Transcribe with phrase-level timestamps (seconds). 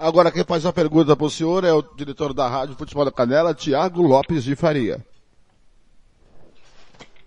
[0.00, 3.10] Agora quem faz a pergunta para o senhor é o diretor da Rádio Futebol da
[3.10, 5.04] Canela, Tiago Lopes de Faria.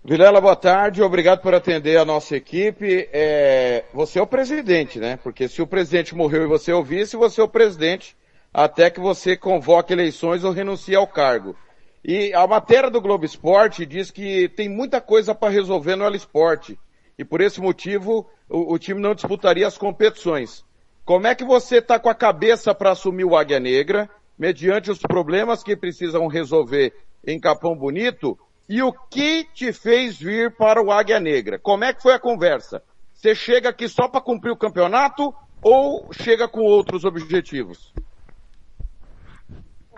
[0.02, 3.10] Vilela, boa tarde, obrigado por atender a nossa equipe.
[3.12, 5.18] É, você é o presidente, né?
[5.22, 8.16] Porque se o presidente morreu e você o vice, você é o presidente
[8.54, 11.54] até que você convoque eleições ou renuncie ao cargo.
[12.02, 16.16] E a matéria do Globo Esporte diz que tem muita coisa para resolver no Ela
[16.16, 16.78] Esporte.
[17.18, 20.64] E por esse motivo, o, o, time não disputaria as competições.
[21.04, 25.00] Como é que você está com a cabeça para assumir o Águia Negra, mediante os
[25.00, 26.94] problemas que precisam resolver
[27.26, 28.38] em Capão Bonito?
[28.68, 31.58] E o que te fez vir para o Águia Negra?
[31.58, 32.82] Como é que foi a conversa?
[33.12, 37.92] Você chega aqui só para cumprir o campeonato ou chega com outros objetivos?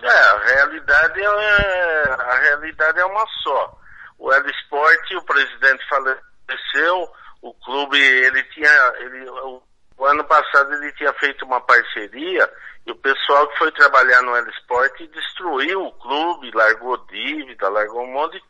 [0.01, 3.79] É, a realidade é, a realidade é uma só.
[4.17, 7.09] O El Esporte, o presidente faleceu,
[7.41, 9.61] o clube, ele tinha, ele, o,
[9.97, 12.51] o, ano passado ele tinha feito uma parceria
[12.85, 18.13] e o pessoal que foi trabalhar no Esporte destruiu o clube, largou dívida, largou um
[18.13, 18.41] monte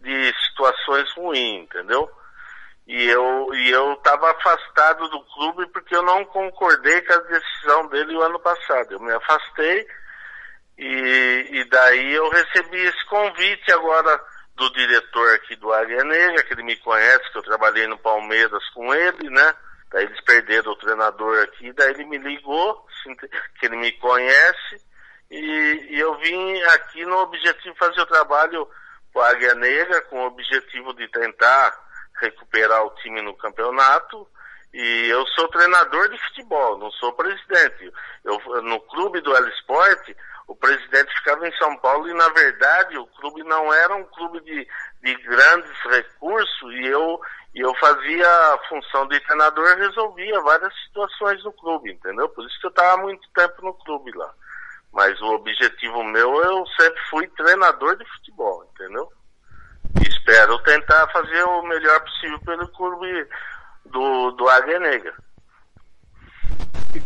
[0.00, 2.10] de, de situações ruins, entendeu?
[2.86, 7.86] E eu, e eu estava afastado do clube porque eu não concordei com a decisão
[7.88, 8.92] dele o ano passado.
[8.92, 9.86] Eu me afastei
[10.76, 14.20] e, e daí eu recebi esse convite agora
[14.56, 18.68] do diretor aqui do Águia Negra, que ele me conhece, que eu trabalhei no Palmeiras
[18.70, 19.54] com ele, né?
[19.90, 22.86] Daí eles perderam o treinador aqui, daí ele me ligou,
[23.58, 24.80] que ele me conhece,
[25.30, 28.68] e, e eu vim aqui no objetivo de fazer o trabalho
[29.12, 31.76] com a Águia Negra, com o objetivo de tentar
[32.20, 34.28] recuperar o time no campeonato,
[34.72, 37.92] e eu sou treinador de futebol, não sou presidente.
[38.24, 40.16] Eu, no clube do El Esporte,
[40.46, 44.40] o presidente ficava em São Paulo e, na verdade, o clube não era um clube
[44.40, 44.66] de,
[45.02, 47.20] de grandes recursos e eu,
[47.54, 52.28] e eu fazia a função de treinador resolvia várias situações no clube, entendeu?
[52.28, 54.32] Por isso que eu estava muito tempo no clube lá.
[54.92, 59.08] Mas o objetivo meu, eu sempre fui treinador de futebol, entendeu?
[60.08, 63.28] Espero tentar fazer o melhor possível pelo clube
[63.86, 65.14] do, do Águia Negra.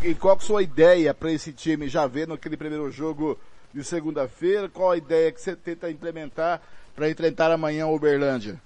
[0.02, 3.38] E, e qual é a sua ideia para esse time já ver naquele primeiro jogo
[3.72, 4.68] de segunda-feira?
[4.68, 6.60] Qual a ideia que você tenta implementar
[6.94, 8.60] para enfrentar amanhã o Uberlândia?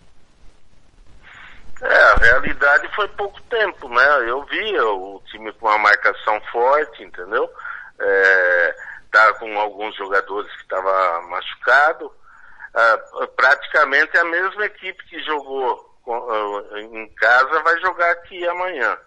[1.81, 4.29] É, a realidade foi pouco tempo, né?
[4.29, 7.49] Eu via o time com uma marcação forte, entendeu?
[8.01, 8.77] É,
[9.13, 12.11] tá com alguns jogadores que estavam machucados.
[12.75, 15.89] É, praticamente a mesma equipe que jogou
[16.77, 18.99] em casa vai jogar aqui amanhã.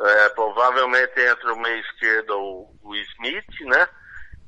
[0.00, 3.88] É, provavelmente entra o meio esquerdo o, o Smith, né?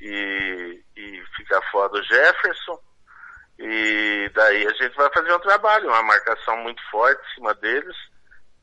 [0.00, 2.78] E, e fica fora o Jefferson.
[3.58, 7.96] E daí a gente vai fazer um trabalho, uma marcação muito forte em cima deles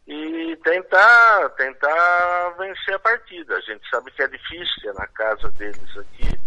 [0.07, 3.55] e tentar, tentar vencer a partida.
[3.55, 6.39] A gente sabe que é difícil, é na casa deles aqui,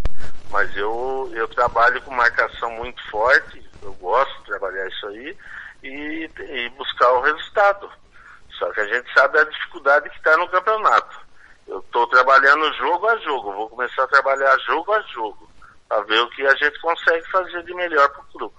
[0.50, 5.36] mas eu, eu trabalho com marcação muito forte, eu gosto de trabalhar isso aí
[5.82, 7.90] e, e buscar o resultado.
[8.58, 11.24] Só que a gente sabe a dificuldade que está no campeonato.
[11.66, 15.48] Eu estou trabalhando jogo a jogo, vou começar a trabalhar jogo a jogo,
[15.88, 18.54] para ver o que a gente consegue fazer de melhor para o clube.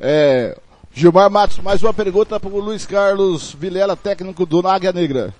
[0.00, 0.56] É,
[0.92, 5.34] Gilmar Matos, mais uma pergunta para o Luiz Carlos Vilela, técnico do Náguia Negra.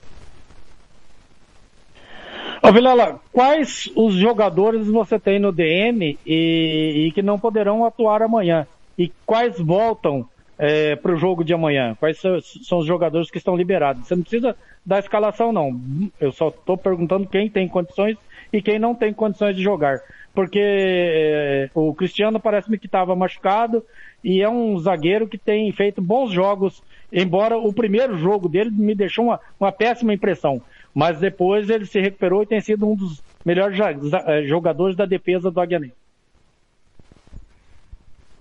[2.63, 8.23] Ô Vilela, quais os jogadores você tem no DM e, e que não poderão atuar
[8.23, 8.67] amanhã?
[8.97, 10.27] E quais voltam
[10.59, 11.95] é, para o jogo de amanhã?
[12.01, 14.07] Quais são os jogadores que estão liberados?
[14.07, 15.79] Você não precisa da escalação, não.
[16.19, 18.17] Eu só estou perguntando quem tem condições
[18.57, 20.01] e quem não tem condições de jogar.
[20.33, 23.85] Porque é, o Cristiano parece-me que estava machucado
[24.23, 26.83] e é um zagueiro que tem feito bons jogos,
[27.13, 30.63] embora o primeiro jogo dele me deixou uma, uma péssima impressão.
[30.95, 33.79] Mas depois ele se recuperou e tem sido um dos melhores
[34.27, 35.91] é, jogadores da defesa do Aguiané.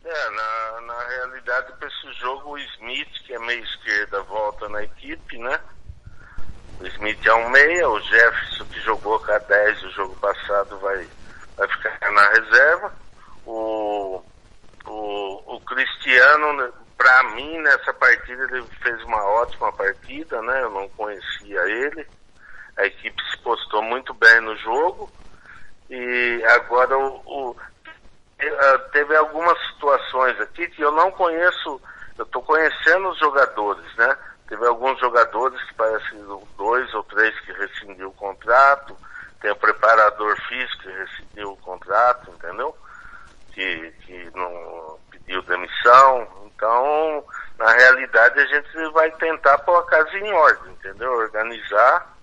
[0.05, 4.83] É, na, na realidade, para esse jogo, o Smith, que é meia esquerda, volta na
[4.83, 5.59] equipe, né?
[6.79, 10.77] O Smith é um meia, o Jefferson, que jogou com a 10 o jogo passado,
[10.79, 11.07] vai,
[11.57, 12.93] vai ficar na reserva.
[13.45, 14.21] O,
[14.85, 20.63] o, o Cristiano, né, para mim, nessa partida, ele fez uma ótima partida, né?
[20.63, 22.07] Eu não conhecia ele.
[22.77, 25.11] A equipe se postou muito bem no jogo.
[25.89, 27.55] E agora o, o
[28.39, 31.81] eh, teve algumas situações aqui que eu não conheço,
[32.17, 34.17] eu estou conhecendo os jogadores, né?
[34.53, 36.23] Teve alguns jogadores que parecem
[36.55, 38.95] dois ou três que rescindiu o contrato,
[39.41, 42.77] tem o preparador físico que rescindiu o contrato, entendeu?
[43.51, 46.27] Que, que não pediu demissão.
[46.45, 47.25] Então,
[47.57, 51.11] na realidade, a gente vai tentar pôr a casa em ordem, entendeu?
[51.13, 52.15] Organizar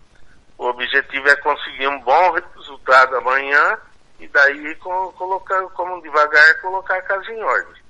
[0.56, 3.76] O objetivo é conseguir um bom resultado amanhã
[4.20, 7.82] e daí colocar, como devagar, colocar a casa em ordem.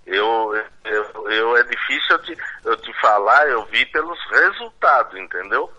[0.05, 0.53] Eu,
[0.83, 5.71] eu, eu é difícil eu te, eu te falar, eu vi pelos resultados, entendeu?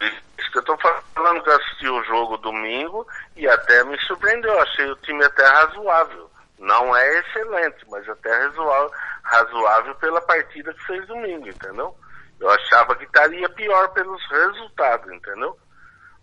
[0.00, 4.58] Isso que eu tô falando que eu assisti o jogo domingo e até me surpreendeu.
[4.60, 6.30] Achei o time até razoável.
[6.58, 8.90] Não é excelente, mas até razoável,
[9.22, 11.94] razoável pela partida que fez domingo, entendeu?
[12.40, 15.56] Eu achava que estaria pior pelos resultados, entendeu?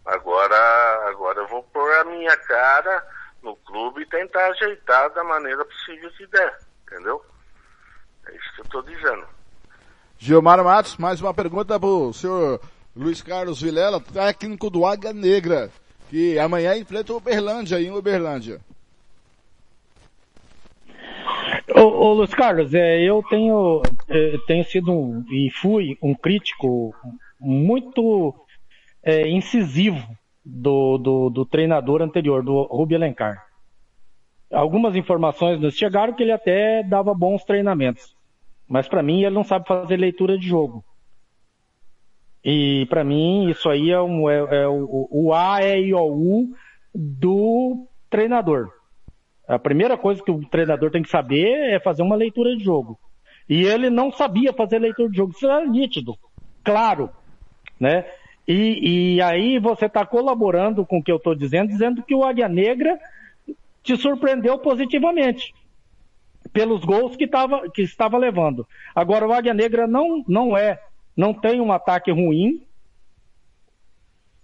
[0.05, 3.03] Agora, agora eu vou pôr a minha cara
[3.41, 7.21] no clube e tentar ajeitar da maneira possível que der, entendeu?
[8.27, 9.25] É isso que eu estou dizendo.
[10.17, 12.61] Gilmar Matos, mais uma pergunta para o senhor
[12.95, 15.69] Luiz Carlos Vilela, técnico do Águia Negra,
[16.09, 18.61] que amanhã enfrenta o Uberlândia em Uberlândia.
[21.75, 26.95] Ô, ô Luiz Carlos, é, eu tenho, é, tenho sido um, e fui um crítico
[27.39, 28.33] muito
[29.03, 30.07] é, incisivo
[30.43, 33.44] do, do, do, treinador anterior, do Rubio Alencar.
[34.55, 38.15] Algumas informações nos chegaram que ele até dava bons treinamentos,
[38.67, 40.81] mas para mim ele não sabe fazer leitura de jogo.
[42.41, 46.05] E para mim isso aí é, um, é, é o, o A, E, I, O,
[46.05, 46.55] U
[46.93, 48.69] do treinador.
[49.45, 52.97] A primeira coisa que o treinador tem que saber é fazer uma leitura de jogo.
[53.49, 55.33] E ele não sabia fazer leitura de jogo.
[55.33, 56.15] Isso é nítido,
[56.63, 57.09] claro,
[57.77, 58.05] né?
[58.47, 62.23] E, e aí você está colaborando com o que eu estou dizendo, dizendo que o
[62.23, 62.97] Águia Negra
[63.85, 65.53] te surpreendeu positivamente
[66.51, 68.67] pelos gols que, tava, que estava levando.
[68.93, 70.79] Agora o Águia Negra não, não é
[71.15, 72.61] não tem um ataque ruim,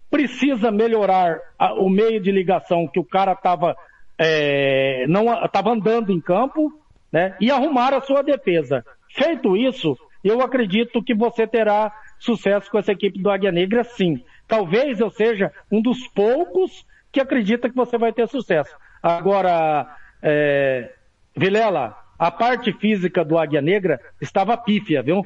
[0.09, 3.75] precisa melhorar a, o meio de ligação que o cara estava
[4.17, 6.71] é, não estava andando em campo,
[7.11, 7.35] né?
[7.41, 8.85] E arrumar a sua defesa.
[9.09, 14.23] Feito isso, eu acredito que você terá sucesso com essa equipe do Águia Negra, sim.
[14.47, 18.73] Talvez eu seja um dos poucos que acredita que você vai ter sucesso.
[19.01, 20.93] Agora, é,
[21.35, 25.25] Vilela, a parte física do Águia Negra estava pífia, viu?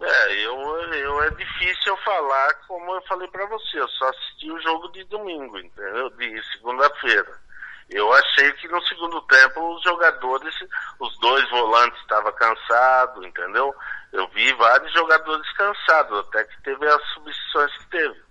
[0.00, 0.54] É, eu,
[0.94, 4.88] eu é difícil eu falar como eu falei para você, eu só assisti o jogo
[4.92, 6.10] de domingo, entendeu?
[6.10, 7.44] De segunda-feira.
[7.90, 10.54] Eu achei que no segundo tempo os jogadores,
[11.00, 13.74] os dois volantes estavam cansados, entendeu?
[14.12, 18.23] Eu vi vários jogadores cansados, até que teve as substituições que teve.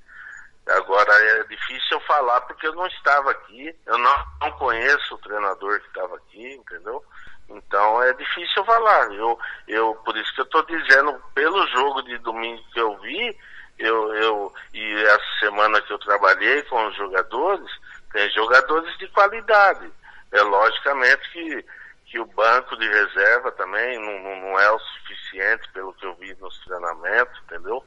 [0.67, 5.79] Agora é difícil falar porque eu não estava aqui, eu não, não conheço o treinador
[5.81, 7.03] que estava aqui, entendeu?
[7.49, 9.11] Então é difícil falar.
[9.13, 13.37] Eu, eu, por isso que eu estou dizendo, pelo jogo de domingo que eu vi,
[13.77, 17.69] eu, eu, e essa semana que eu trabalhei com os jogadores,
[18.13, 19.91] tem jogadores de qualidade.
[20.31, 21.65] É logicamente que,
[22.05, 26.15] que o banco de reserva também não, não, não é o suficiente pelo que eu
[26.15, 27.83] vi nos treinamentos, entendeu?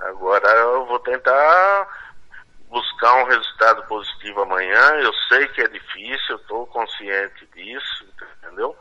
[0.00, 1.88] Agora eu vou tentar
[2.68, 4.94] buscar um resultado positivo amanhã.
[5.02, 8.06] Eu sei que é difícil, eu estou consciente disso,
[8.42, 8.74] entendeu?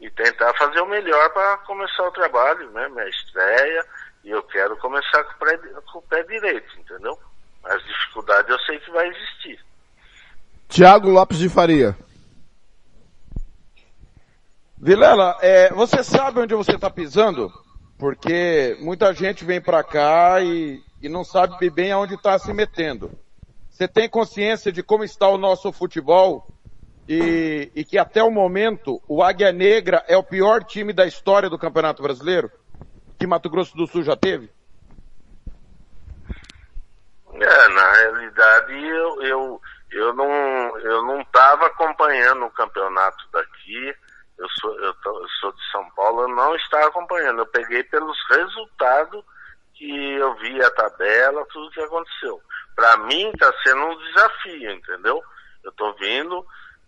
[0.00, 2.88] E tentar fazer o melhor para começar o trabalho, né?
[2.88, 3.84] Minha estreia,
[4.24, 5.58] e eu quero começar com o, pé,
[5.92, 7.18] com o pé direito, entendeu?
[7.64, 9.60] As dificuldades eu sei que vai existir.
[10.68, 11.94] Tiago Lopes de Faria.
[14.78, 17.52] Vilela, é, você sabe onde você está pisando?
[17.98, 23.10] Porque muita gente vem para cá e, e não sabe bem aonde está se metendo.
[23.76, 26.48] Você tem consciência de como está o nosso futebol
[27.06, 31.50] e, e, que até o momento o Águia Negra é o pior time da história
[31.50, 32.50] do Campeonato Brasileiro
[33.18, 34.50] que Mato Grosso do Sul já teve?
[37.34, 43.94] É, na realidade eu, eu, eu não eu não estava acompanhando o campeonato daqui.
[44.38, 47.40] Eu sou, eu, eu sou de São Paulo, eu não estava acompanhando.
[47.40, 49.22] Eu peguei pelos resultados
[49.74, 52.40] que eu vi a tabela, tudo que aconteceu.
[52.76, 55.24] Para mim está sendo um desafio, entendeu?
[55.64, 56.46] Eu estou vindo,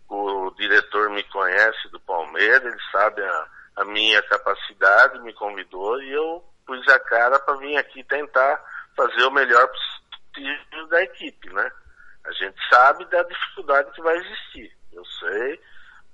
[0.09, 6.13] o diretor me conhece do Palmeiras, ele sabe a, a minha capacidade, me convidou e
[6.13, 8.63] eu pus a cara para vir aqui tentar
[8.95, 11.73] fazer o melhor possível da equipe, né?
[12.27, 15.61] A gente sabe da dificuldade que vai existir, eu sei,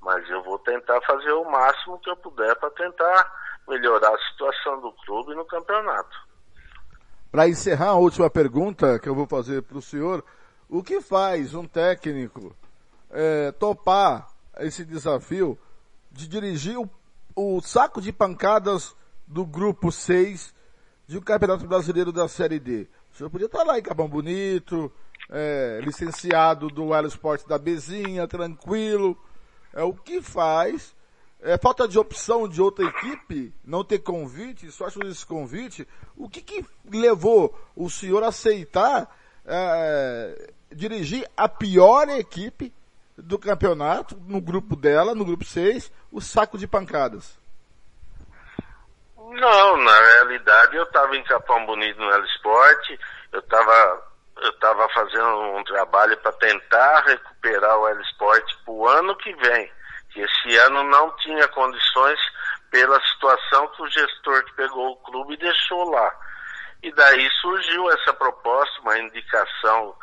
[0.00, 3.33] mas eu vou tentar fazer o máximo que eu puder para tentar
[3.66, 6.16] melhorar a situação do clube no campeonato.
[7.35, 10.25] Para encerrar a última pergunta que eu vou fazer para o senhor,
[10.69, 12.55] o que faz um técnico
[13.11, 14.29] é, topar
[14.61, 15.59] esse desafio
[16.12, 16.88] de dirigir o,
[17.35, 18.95] o saco de pancadas
[19.26, 20.55] do grupo 6
[21.09, 22.87] de um Campeonato Brasileiro da Série D?
[23.12, 24.93] O senhor podia estar lá em Capão Bonito,
[25.29, 29.19] é, licenciado do Aerosport da Bezinha, tranquilo.
[29.73, 30.95] É o que faz.
[31.44, 35.86] É, falta de opção de outra equipe, não ter convite, só acho esse convite.
[36.16, 42.72] O que, que levou o senhor a aceitar é, dirigir a pior equipe
[43.18, 47.38] do campeonato, no grupo dela, no grupo 6, o saco de pancadas?
[49.18, 52.98] Não, na realidade eu estava em Capão Bonito no Elo Esporte,
[53.32, 58.88] eu estava eu estava fazendo um trabalho para tentar recuperar o Elo Esporte para o
[58.88, 59.70] ano que vem,
[60.14, 62.18] que esse ano não tinha condições
[62.71, 66.11] pela situação que o gestor que pegou o clube deixou lá.
[66.83, 69.94] E daí surgiu essa proposta, uma indicação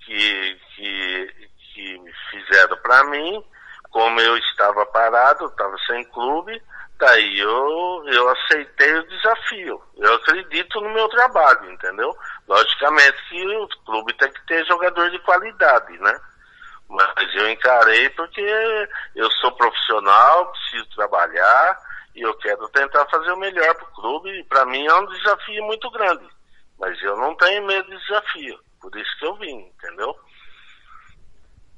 [0.00, 3.44] que, que, que fizeram para mim,
[3.90, 6.62] como eu estava parado, estava sem clube,
[6.98, 9.82] daí eu, eu aceitei o desafio.
[9.96, 12.14] Eu acredito no meu trabalho, entendeu?
[12.46, 16.20] Logicamente que o clube tem que ter jogador de qualidade, né?
[16.88, 21.78] Mas eu encarei porque eu sou profissional, preciso trabalhar
[22.14, 24.30] e eu quero tentar fazer o melhor para o clube.
[24.30, 26.26] E para mim é um desafio muito grande.
[26.78, 28.58] Mas eu não tenho medo de desafio.
[28.80, 30.14] Por isso que eu vim, entendeu?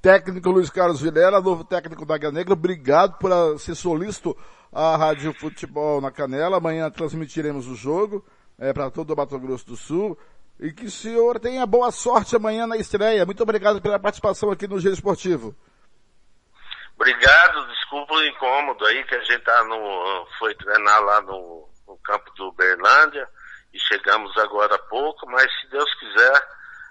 [0.03, 4.37] Técnico Luiz Carlos Vilela, novo técnico da Águia Negra, obrigado por ser solícito
[4.73, 6.59] à Rádio Futebol na Canela.
[6.59, 8.25] Amanhã transmitiremos o jogo
[8.59, 10.19] é, para todo o Mato Grosso do Sul.
[10.59, 13.27] E que o senhor tenha boa sorte amanhã na estreia.
[13.27, 15.55] Muito obrigado pela participação aqui no Giro Esportivo.
[16.95, 21.99] Obrigado, desculpa o incômodo aí que a gente tá no, foi treinar lá no, no
[21.99, 23.29] campo do Berlândia
[23.73, 26.49] e chegamos agora há pouco, mas se Deus quiser,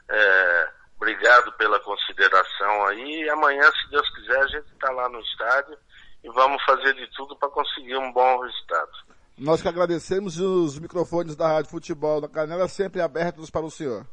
[0.10, 3.24] é, obrigado pela consideração aí.
[3.24, 5.76] E amanhã, se Deus quiser, a gente está lá no estádio
[6.24, 8.92] e vamos fazer de tudo para conseguir um bom resultado.
[9.38, 14.08] Nós que agradecemos os microfones da Rádio Futebol da Canela sempre abertos para o senhor.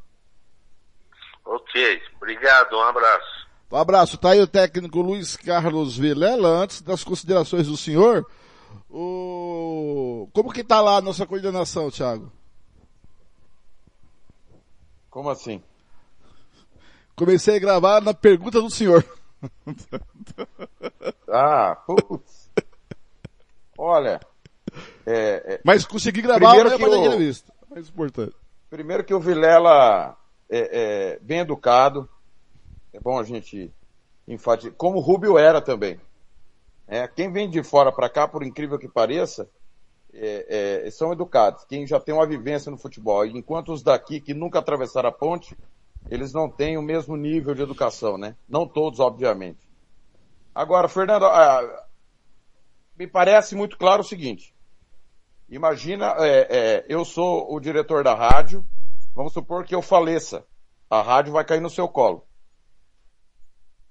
[1.45, 3.47] Ok, obrigado, um abraço.
[3.71, 8.29] Um abraço, tá aí o técnico Luiz Carlos Vilela, antes das considerações do senhor,
[8.89, 10.29] o...
[10.33, 12.31] como que tá lá a nossa coordenação, Thiago?
[15.09, 15.63] Como assim?
[17.15, 19.05] Comecei a gravar na pergunta do senhor.
[21.29, 22.49] ah, putz.
[23.77, 24.19] Olha,
[25.05, 27.53] é, é, Mas consegui gravar primeiro que o, entrevista.
[27.69, 28.35] Mais importante.
[28.69, 30.17] Primeiro que o Vilela
[30.49, 32.07] é, é, bem educado.
[32.93, 33.71] É bom a gente
[34.27, 34.73] enfatizar.
[34.77, 35.99] Como o Rubio era também.
[36.87, 39.49] É, quem vem de fora para cá, por incrível que pareça,
[40.13, 41.65] é, é, são educados.
[41.65, 43.25] Quem já tem uma vivência no futebol.
[43.25, 45.57] Enquanto os daqui que nunca atravessaram a ponte,
[46.09, 48.35] eles não têm o mesmo nível de educação, né?
[48.47, 49.67] Não todos, obviamente.
[50.53, 51.85] Agora, Fernando, ah,
[52.97, 54.53] me parece muito claro o seguinte.
[55.53, 58.65] Imagina, é, é, eu sou o diretor da rádio,
[59.13, 60.43] vamos supor que eu faleça.
[60.89, 62.25] A rádio vai cair no seu colo.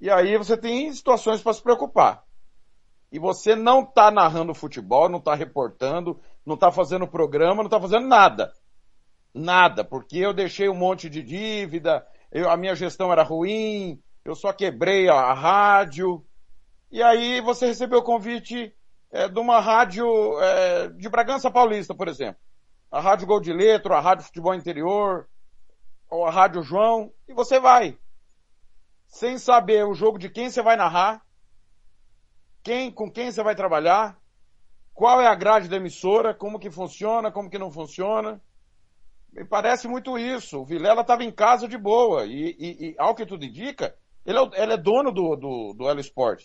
[0.01, 2.25] E aí você tem situações para se preocupar.
[3.13, 7.81] E você não está narrando futebol, não está reportando, não está fazendo programa, não está
[7.81, 8.53] fazendo nada.
[9.33, 14.35] Nada, porque eu deixei um monte de dívida, eu, a minha gestão era ruim, eu
[14.35, 16.27] só quebrei a, a rádio.
[16.91, 18.75] E aí você recebeu o convite
[19.13, 20.07] é, de uma rádio
[20.41, 22.41] é, de Bragança Paulista, por exemplo.
[22.91, 25.29] A Rádio Gol de Letro, a Rádio Futebol Interior,
[26.11, 27.99] ou a Rádio João, e você vai.
[29.07, 31.23] Sem saber o jogo de quem você vai narrar,
[32.63, 34.19] quem, com quem você vai trabalhar,
[34.95, 38.41] qual é a grade da emissora, como que funciona, como que não funciona.
[39.33, 40.61] Me parece muito isso.
[40.61, 42.27] O Vilela estava em casa de boa.
[42.27, 45.89] E, e, e, ao que tudo indica, ele é, ele é dono do, do, do
[45.89, 46.45] Elo Sport.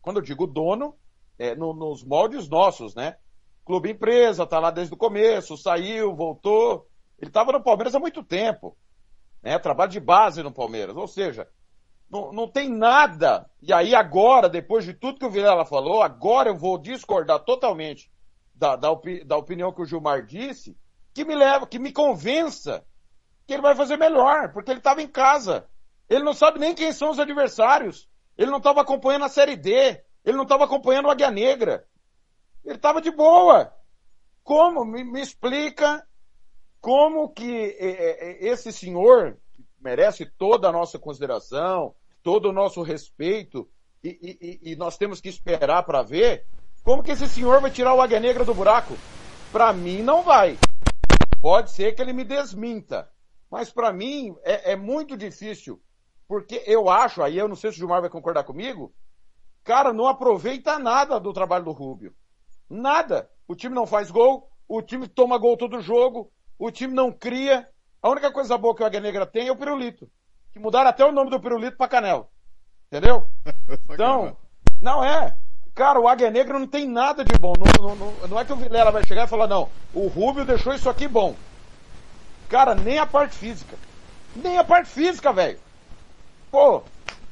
[0.00, 0.96] Quando eu digo dono,
[1.38, 3.16] é no, nos moldes nossos, né?
[3.64, 6.86] Clube empresa, tá lá desde o começo, saiu, voltou.
[7.18, 8.76] Ele estava no Palmeiras há muito tempo.
[9.42, 9.58] Né?
[9.58, 10.96] Trabalho de base no Palmeiras.
[10.96, 11.48] Ou seja,
[12.08, 13.50] não, não tem nada.
[13.60, 18.10] E aí agora, depois de tudo que o Vilela falou, agora eu vou discordar totalmente
[18.54, 20.76] da, da, opi da opinião que o Gilmar disse,
[21.12, 22.84] que me leva, que me convença
[23.46, 25.66] que ele vai fazer melhor, porque ele estava em casa.
[26.08, 28.08] Ele não sabe nem quem são os adversários.
[28.36, 30.00] Ele não estava acompanhando a Série D.
[30.26, 31.86] Ele não estava acompanhando o Águia Negra.
[32.64, 33.72] Ele estava de boa.
[34.42, 34.84] Como?
[34.84, 36.04] Me, me, explica
[36.80, 37.76] como que
[38.40, 39.38] esse senhor,
[39.80, 43.68] merece toda a nossa consideração, todo o nosso respeito,
[44.02, 46.44] e, e, e nós temos que esperar para ver,
[46.82, 48.94] como que esse senhor vai tirar o Águia Negra do buraco?
[49.52, 50.58] Para mim, não vai.
[51.40, 53.08] Pode ser que ele me desminta.
[53.50, 55.80] Mas para mim é, é, muito difícil.
[56.26, 58.92] Porque eu acho, aí eu não sei se o Gilmar vai concordar comigo,
[59.66, 62.14] cara, não aproveita nada do trabalho do Rubio.
[62.70, 63.28] Nada.
[63.48, 67.68] O time não faz gol, o time toma gol todo jogo, o time não cria.
[68.00, 70.08] A única coisa boa que o Águia Negra tem é o pirulito.
[70.52, 72.28] Que mudaram até o nome do pirulito para Canela.
[72.86, 73.26] Entendeu?
[73.90, 74.36] então,
[74.80, 75.36] não é.
[75.74, 77.52] Cara, o Águia Negra não tem nada de bom.
[77.58, 80.44] Não, não, não, não é que o Vilela vai chegar e falar, não, o Rubio
[80.44, 81.34] deixou isso aqui bom.
[82.48, 83.76] Cara, nem a parte física.
[84.34, 85.58] Nem a parte física, velho.
[86.50, 86.82] Pô,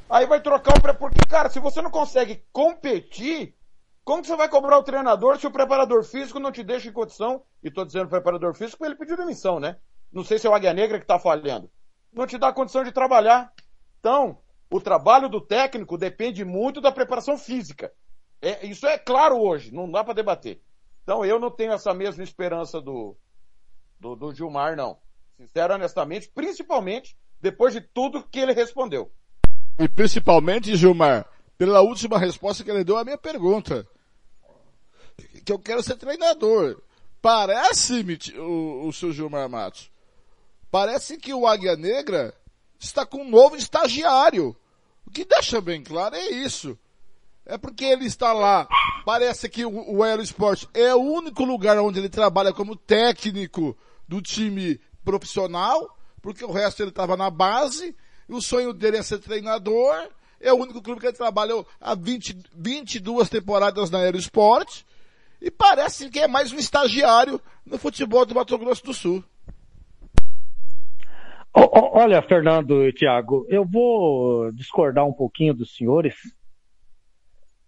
[0.09, 0.93] aí vai trocar o pré...
[0.93, 3.57] Porque, cara, se você não consegue competir,
[4.05, 6.93] como que você vai cobrar o treinador se o preparador físico não te deixa em
[6.93, 7.43] condição?
[7.63, 9.79] E tô dizendo preparador físico porque ele pediu demissão, né?
[10.13, 11.71] Não sei se é o Águia Negra que tá falhando.
[12.13, 13.53] Não te dá condição de trabalhar.
[13.99, 14.39] Então,
[14.71, 17.93] o trabalho do técnico depende muito da preparação física.
[18.41, 20.61] É, isso é claro hoje, não dá para debater.
[21.03, 23.17] Então eu não tenho essa mesma esperança do,
[23.99, 24.99] do, do Gilmar, não.
[25.37, 29.13] Sincero, honestamente, principalmente depois de tudo que ele respondeu.
[29.79, 31.27] E principalmente, Gilmar,
[31.59, 33.87] pela última resposta que ele deu à minha pergunta.
[35.45, 36.81] Que eu quero ser treinador.
[37.21, 39.91] Parece-me, o, o seu Gilmar Matos,
[40.71, 42.35] parece que o Águia Negra
[42.79, 44.55] está com um novo estagiário.
[45.07, 46.79] O que deixa bem claro é isso.
[47.47, 48.69] É porque ele está lá.
[49.05, 53.77] Parece que o, o Aerosport é o único lugar onde ele trabalha como técnico
[54.09, 57.95] do time profissional, porque o resto ele estava na base,
[58.29, 60.09] o sonho dele é ser treinador,
[60.41, 64.83] é o único clube que ele trabalhou há 20, 22 temporadas na Aerosport,
[65.41, 69.25] e parece que é mais um estagiário no futebol do Mato Grosso do Sul.
[71.57, 76.15] Olha, Fernando e Tiago, eu vou discordar um pouquinho dos senhores,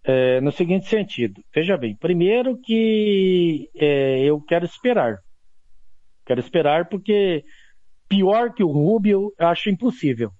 [0.03, 1.41] é, no seguinte sentido.
[1.53, 5.19] Veja bem, primeiro que é, eu quero esperar.
[6.25, 7.45] Quero esperar porque
[8.09, 10.31] pior que o Rubio, eu acho impossível.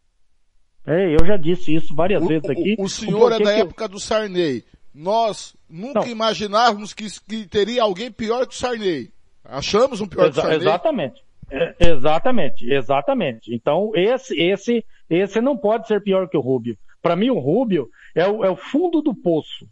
[0.88, 2.76] É, eu já disse isso várias o, vezes aqui.
[2.80, 3.90] O, o senhor é da época eu...
[3.90, 4.64] do Sarney.
[4.96, 6.08] Nós nunca Não.
[6.08, 9.12] imaginávamos que, que, teria alguém pior que o Sarney.
[9.44, 10.60] Achamos um pior Exa que o Sarney.
[10.60, 11.28] Exatamente.
[11.52, 13.54] É, exatamente, exatamente.
[13.54, 16.78] Então, esse, esse, esse não pode ser pior que o Rubio.
[17.02, 19.68] Para mim, o Rubio é o, é o fundo do poço.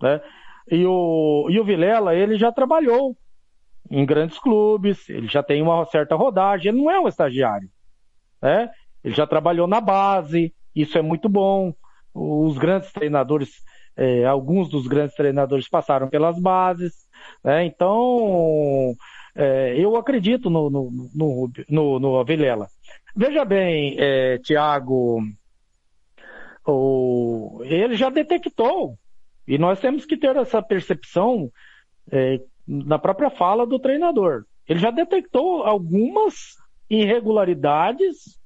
[0.00, 0.20] Né?
[0.70, 3.16] E, o, e o Vilela, ele já trabalhou
[3.90, 7.68] em grandes clubes, ele já tem uma certa rodagem, ele não é um estagiário.
[8.40, 8.70] Né?
[9.04, 11.74] Ele já trabalhou na base, isso é muito bom.
[12.14, 13.50] Os grandes treinadores,
[13.96, 16.92] é, alguns dos grandes treinadores passaram pelas bases.
[17.42, 17.64] Né?
[17.64, 18.94] Então,
[19.34, 22.24] é, eu acredito no, no, no, no, no.
[23.14, 25.20] Veja bem, é, Tiago,
[27.64, 28.96] ele já detectou,
[29.46, 31.50] e nós temos que ter essa percepção
[32.66, 34.44] na própria fala do treinador.
[34.68, 36.56] Ele já detectou algumas
[36.88, 38.40] irregularidades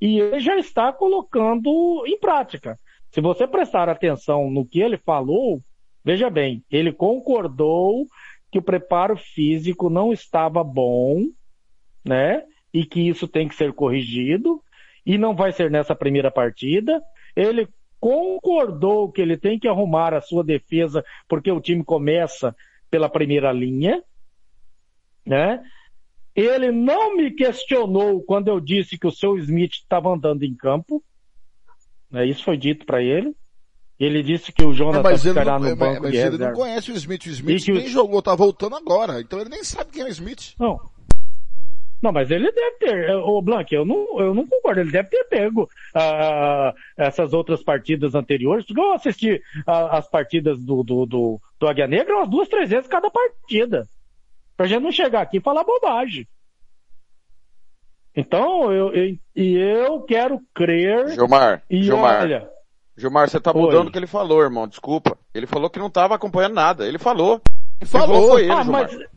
[0.00, 2.78] e ele já está colocando em prática.
[3.10, 5.60] Se você prestar atenção no que ele falou,
[6.04, 8.06] veja bem, ele concordou
[8.50, 11.26] que o preparo físico não estava bom,
[12.04, 12.44] né?
[12.72, 14.62] E que isso tem que ser corrigido
[15.04, 17.02] e não vai ser nessa primeira partida.
[17.36, 22.56] Ele concordou que ele tem que arrumar a sua defesa porque o time começa
[22.90, 24.02] pela primeira linha,
[25.26, 25.62] né?
[26.34, 31.02] Ele não me questionou quando eu disse que o seu Smith estava andando em campo.
[32.10, 33.34] Né, isso foi dito para ele.
[33.98, 36.52] Ele disse que o Jonathan É, mas ele, ficará não, no banco mas ele não
[36.54, 37.26] conhece o Smith.
[37.26, 39.20] O Smith E o- nem jogou, tá voltando agora.
[39.20, 40.54] Então ele nem sabe quem é o Smith.
[40.58, 40.80] Não.
[42.02, 45.22] Não, mas ele deve ter, o Blank, eu não, eu não concordo, ele deve ter
[45.24, 51.40] pego ah, essas outras partidas anteriores, porque eu assisti ah, as partidas do, do, do,
[51.58, 53.86] do Águia Negra umas duas, três vezes cada partida.
[54.60, 56.28] Pra gente não chegar aqui e falar bobagem.
[58.14, 62.50] Então, eu, eu, e eu quero crer, Gilmar, e Gilmar, olha,
[62.94, 63.58] Gilmar, você tá Oi.
[63.62, 65.16] mudando o que ele falou, irmão, desculpa.
[65.32, 67.40] Ele falou que não tava acompanhando nada, ele falou.
[67.78, 68.28] Quem Falou.
[68.32, 68.82] foi ele, ah, Gilmar.
[68.82, 69.08] mas,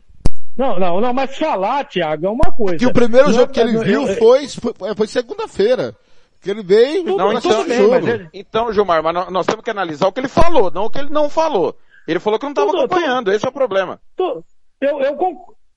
[0.56, 2.78] não, não, não, mas falar, Thiago, é uma coisa.
[2.78, 5.94] Que o primeiro Não, jogo que ele viu eu- foi, foi, foi segunda-feira.
[6.40, 7.90] Que ele veio Tudo- Não, pra então- tudo bem, jogo.
[7.90, 10.86] mas ele- Então, Gilmar, mas nó- nós temos que analisar o que ele falou, não
[10.86, 11.76] o que ele não falou.
[12.08, 14.00] Ele falou que não estava Tudo- acompanhando, esse é o problema.
[14.16, 14.42] Tô-
[14.80, 15.18] Eu, eu,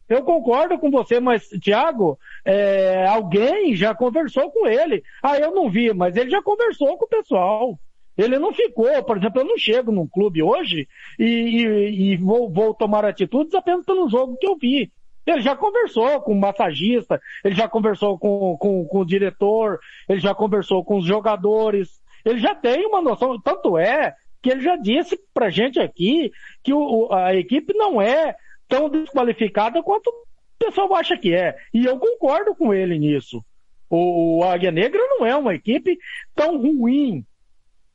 [0.10, 5.04] eu concordo com você, mas, Tiago, é, alguém já conversou com ele.
[5.24, 7.80] Ah, eu não vi, mas ele já conversou com o pessoal.
[8.18, 10.88] Ele não ficou, por exemplo, eu não chego num clube hoje
[11.20, 14.92] e, e- e vou, vou tomar atitudes apenas pelo jogo que eu vi.
[15.26, 19.78] Ele já conversou com o massagista, ele já conversou com, com, com o diretor,
[20.10, 24.62] ele já conversou com os jogadores, ele já tem uma noção, tanto é que ele
[24.62, 26.32] já disse pra gente aqui
[26.64, 28.36] que o- a equipe não é
[28.68, 31.56] tão desqualificada quanto o pessoal acha que é.
[31.74, 33.44] E eu concordo com ele nisso.
[33.90, 35.98] O, Águia Negra não é uma equipe
[36.36, 37.26] tão ruim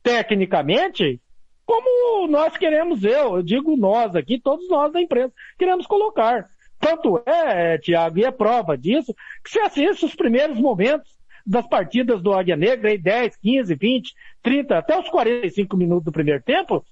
[0.01, 1.21] tecnicamente
[1.65, 6.47] como nós queremos, eu, eu digo nós aqui, todos nós da imprensa, queremos colocar.
[6.79, 12.21] Tanto é, Tiago, e é prova disso, que se assiste os primeiros momentos das partidas
[12.21, 16.85] do Águia Negra, aí 10, 15, 20, 30, até os 45 minutos do primeiro tempo,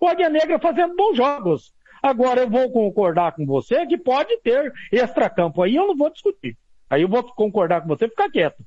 [0.00, 1.72] o Águia Negra fazendo bons jogos.
[2.06, 5.62] Agora eu vou concordar com você que pode ter extracampo.
[5.62, 6.56] Aí eu não vou discutir.
[6.88, 8.64] Aí eu vou concordar com você ficar quieto.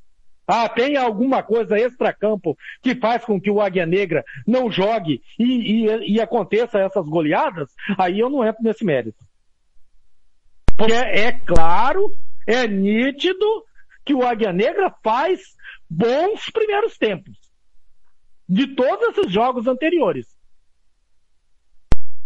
[0.51, 5.85] Ah, tem alguma coisa extracampo que faz com que o Águia Negra não jogue e,
[5.85, 7.71] e, e aconteça essas goleadas?
[7.99, 9.23] Aí eu não entro nesse mérito.
[10.75, 12.11] Porque é, é claro,
[12.47, 13.45] é nítido
[14.03, 15.39] que o Águia Negra faz
[15.87, 17.37] bons primeiros tempos.
[18.47, 20.38] De todos esses jogos anteriores.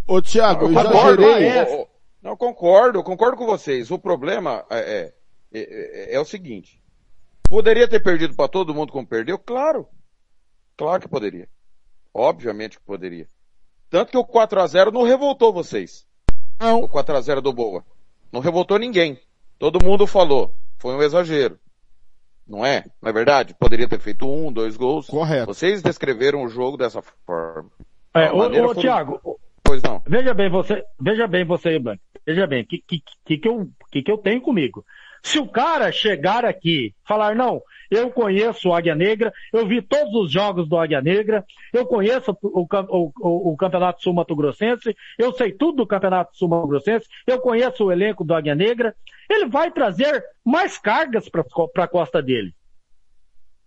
[0.08, 1.48] Ô, Thiago, eu já concordo, gerei.
[1.48, 1.88] é.
[2.22, 3.90] não, eu concordo, eu concordo com vocês.
[3.92, 5.14] O problema é,
[5.54, 5.60] é,
[6.12, 6.82] é- é o seguinte.
[7.50, 9.38] Poderia ter perdido para todo mundo como perdeu?
[9.38, 9.88] Claro.
[10.76, 11.48] Claro que poderia.
[12.14, 13.28] Obviamente que poderia.
[13.90, 16.06] Tanto que o 4 a 0 não revoltou vocês.
[16.60, 16.82] Não.
[16.84, 17.84] O 4 a 0 do Boa.
[18.32, 19.20] Não revoltou ninguém.
[19.60, 20.54] Todo mundo falou.
[20.80, 21.60] Foi um exagero.
[22.46, 22.84] Não é?
[23.02, 23.54] Não é verdade?
[23.54, 25.08] Poderia ter feito um, dois gols.
[25.08, 25.46] Correto.
[25.54, 27.72] Vocês descreveram o jogo dessa forma.
[28.16, 29.40] É, ô, ô, foi- Thiago,
[29.74, 30.04] Pois não.
[30.06, 32.00] Veja bem você, veja bem você, Blanco.
[32.24, 34.86] Veja bem, o que, que, que, que, eu, que, que eu tenho comigo?
[35.24, 37.60] Se o cara chegar aqui, falar, não,
[37.90, 42.38] eu conheço o Águia Negra, eu vi todos os jogos do Águia Negra, eu conheço
[42.44, 46.68] o, o, o, o Campeonato Sul Mato Grossense, eu sei tudo do Campeonato Sul Mato
[46.68, 48.96] Grossense, eu conheço o elenco do Águia Negra,
[49.28, 51.44] ele vai trazer mais cargas para
[51.84, 52.54] a costa dele.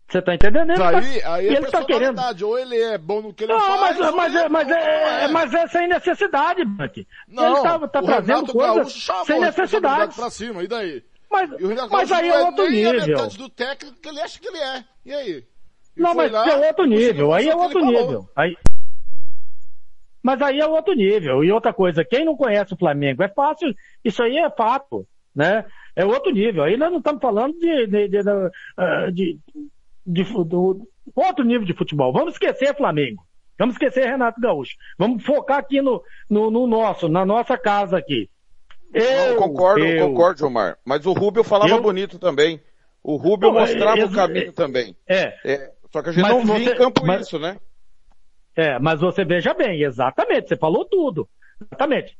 [0.09, 0.71] Você tá entendendo?
[0.71, 2.21] Ele tá- Aí, aí é ele tá querendo.
[2.45, 4.71] Ou ele é bom no que ele Não, faz, mas, ou mas, ele é, mas,
[4.71, 7.07] é, não mas é sem necessidade, Buck.
[7.27, 10.14] Não, Ele tá, tá trazendo coisas sem necessidade.
[10.14, 11.03] pra cima, e daí?
[11.29, 13.07] Mas, E mas aí não é outro nível.
[13.07, 14.85] metade do técnico que ele acha que ele é.
[15.05, 15.31] E aí?
[15.31, 15.47] Ele
[15.97, 17.33] Não, mas lá, é outro nível.
[17.33, 18.29] Aí é outro nível.
[18.37, 18.57] Aí...
[20.23, 21.42] Mas aí é outro nível.
[21.42, 25.64] E outra coisa, quem não conhece o Flamengo é fácil, isso aí é fato, né?
[25.97, 26.62] É outro nível.
[26.62, 28.31] Aí nós não estamos falando de, de, de, de,
[28.77, 29.07] ah,
[30.07, 32.12] de- do- outro nível de futebol.
[32.12, 33.25] Vamos esquecer Flamengo.
[33.59, 34.77] Vamos esquecer Renato Gaúcho.
[34.99, 38.29] Vamos focar aqui no, no, no nosso, na nossa casa aqui.
[38.95, 40.79] Não, Eu, concordo, eu- concordo, Gilmar.
[40.85, 42.61] Mas o Rubio falava Eu- bonito também.
[43.03, 44.97] O Rubio Não, mostrava eu- o caminho também.
[45.09, 47.57] É, É, só que a gente não via você- em campo mas- isso, né?
[48.55, 51.29] É, mas você veja bem, exatamente, você falou tudo.
[51.62, 52.16] Exatamente.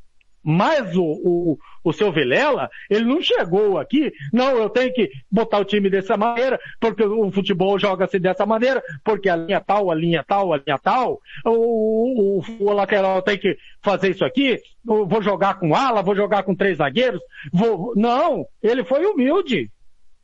[0.49, 5.59] Mas o, o, o seu Vilela, ele não chegou aqui, não, eu tenho que botar
[5.59, 9.95] o time dessa maneira, porque o futebol joga-se dessa maneira, porque a linha tal, a
[9.97, 15.21] linha tal, a linha tal, o, o, o lateral tem que fazer isso aqui, vou
[15.21, 17.21] jogar com ala, vou jogar com três zagueiros,
[17.53, 17.93] vou...
[17.97, 19.69] Não, ele foi humilde.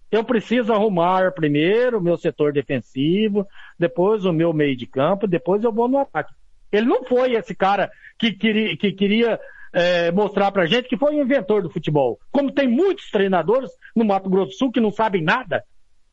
[0.08, 3.44] Eu preciso arrumar primeiro o meu setor defensivo,
[3.76, 6.32] depois o meu meio de campo, depois eu vou no ataque.
[6.70, 9.40] Ele não foi esse cara que queria, que queria
[9.72, 12.18] é, mostrar pra gente que foi o inventor do futebol.
[12.30, 15.64] Como tem muitos treinadores no Mato Grosso do Sul que não sabem nada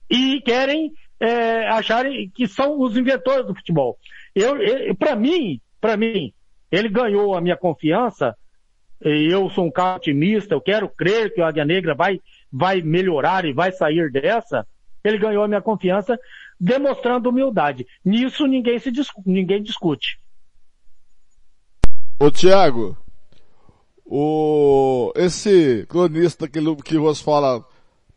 [0.09, 3.97] e querem é, acharem que são os inventores do futebol.
[4.33, 6.33] Eu, eu para mim, para mim,
[6.71, 8.35] ele ganhou a minha confiança.
[9.03, 10.53] e Eu sou um cara otimista.
[10.53, 12.19] Eu quero crer que o Águia Negra vai
[12.51, 14.65] vai melhorar e vai sair dessa,
[15.03, 16.19] ele ganhou a minha confiança
[16.59, 17.85] demonstrando humildade.
[18.03, 18.91] Nisso ninguém se
[19.25, 20.19] ninguém discute.
[22.19, 22.97] Ô Tiago,
[24.11, 27.63] o esse cronista que, que você fala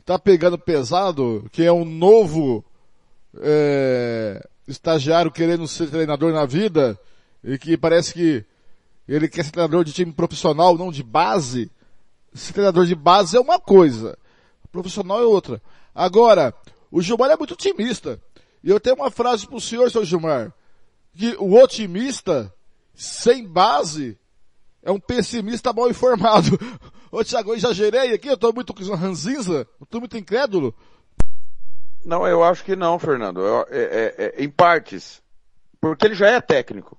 [0.06, 2.64] tá pegando pesado, que é um novo
[3.38, 6.98] é, estagiário querendo ser treinador na vida
[7.44, 8.44] e que parece que
[9.06, 11.70] ele quer ser treinador de time profissional, não de base.
[12.32, 14.16] Ser treinador de base é uma coisa,
[14.72, 15.60] profissional é outra.
[15.94, 16.54] Agora,
[16.90, 18.18] o Gilmar é muito otimista.
[18.64, 20.54] E eu tenho uma frase para o senhor, seu Gilmar,
[21.14, 22.52] que o otimista,
[22.94, 24.16] sem base,
[24.82, 26.58] é um pessimista mal informado.
[27.10, 30.74] Ô Tiago, eu exagerei aqui, eu estou muito ranzinza, eu estou muito incrédulo.
[32.04, 33.40] Não, eu acho que não, Fernando.
[33.40, 35.22] Eu, é, é, é, em partes.
[35.80, 36.98] Porque ele já é técnico.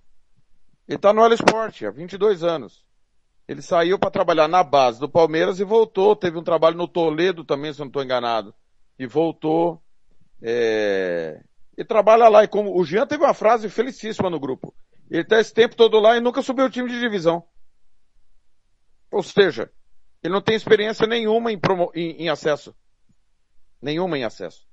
[0.88, 2.86] Ele está no All Sport há 22 anos.
[3.48, 6.15] Ele saiu para trabalhar na base do Palmeiras e voltou.
[6.15, 8.54] Teve um trabalho no Toledo também, se eu não estou enganado.
[8.98, 9.82] E voltou.
[10.41, 11.41] É...
[11.78, 12.43] E trabalha lá.
[12.43, 14.74] E como o Jean teve uma frase felicíssima no grupo.
[15.10, 17.43] Ele está esse tempo todo lá e nunca subiu o time de divisão.
[19.13, 19.69] Ou seja,
[20.23, 21.91] ele não tem experiência nenhuma em, promo...
[21.93, 22.76] em, em acesso.
[23.80, 24.65] Nenhuma em acesso.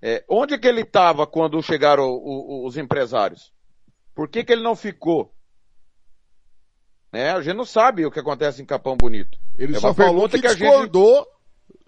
[0.00, 3.52] É, onde que ele estava quando chegaram o, o, os empresários?
[4.14, 5.34] Por que, que ele não ficou?
[7.12, 9.36] É, a gente não sabe o que acontece em Capão Bonito.
[9.58, 11.16] Ele é só falou que, que discordou.
[11.16, 11.28] Gente...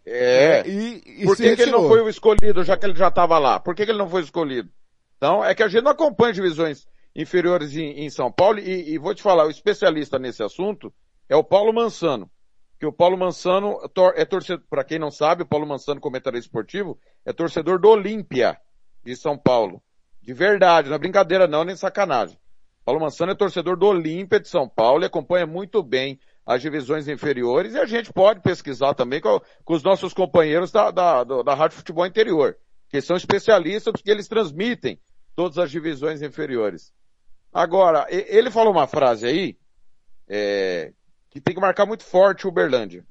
[0.07, 0.61] É.
[0.61, 0.69] é.
[0.69, 3.38] E, e Por que, que, ele não foi o escolhido, já que ele já estava
[3.38, 3.61] lá?
[3.61, 4.69] Por que, que, ele não foi escolhido?
[5.17, 8.99] Então, é que a gente não acompanha divisões inferiores em, em São Paulo e, e,
[8.99, 10.93] vou te falar, o especialista nesse assunto
[11.29, 12.31] é o Paulo Mansano
[12.79, 13.79] que o Paulo Mansano
[14.14, 18.57] é torcedor, para quem não sabe, o Paulo Mansano, comentarista esportivo, é torcedor do Olímpia
[19.05, 19.83] de São Paulo.
[20.23, 22.38] De verdade, não é brincadeira não, nem sacanagem.
[22.85, 27.09] Paulo Mansano é torcedor do Olímpia de São Paulo e acompanha muito bem as divisões
[27.09, 31.55] inferiores e a gente pode pesquisar também com, com os nossos companheiros da, da, da
[31.55, 32.57] Rádio Futebol Interior,
[32.88, 34.99] que são especialistas que eles transmitem
[35.35, 36.93] todas as divisões inferiores.
[37.53, 39.59] Agora, ele falou uma frase aí,
[40.29, 40.93] é,
[41.31, 43.05] que tem que marcar muito forte o Uberlândia.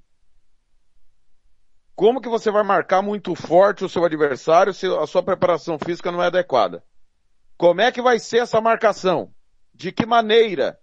[1.95, 6.11] Como que você vai marcar muito forte o seu adversário se a sua preparação física
[6.11, 6.83] não é adequada?
[7.57, 9.31] Como é que vai ser essa marcação?
[9.73, 10.79] De que maneira?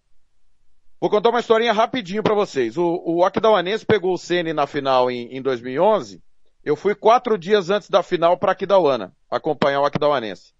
[1.00, 2.76] Vou contar uma historinha rapidinho para vocês.
[2.76, 6.22] O, o Aquidauanense pegou o Ceni na final em, em 2011.
[6.64, 10.54] Eu fui quatro dias antes da final para Aquidauana, acompanhar o Aquidauanense.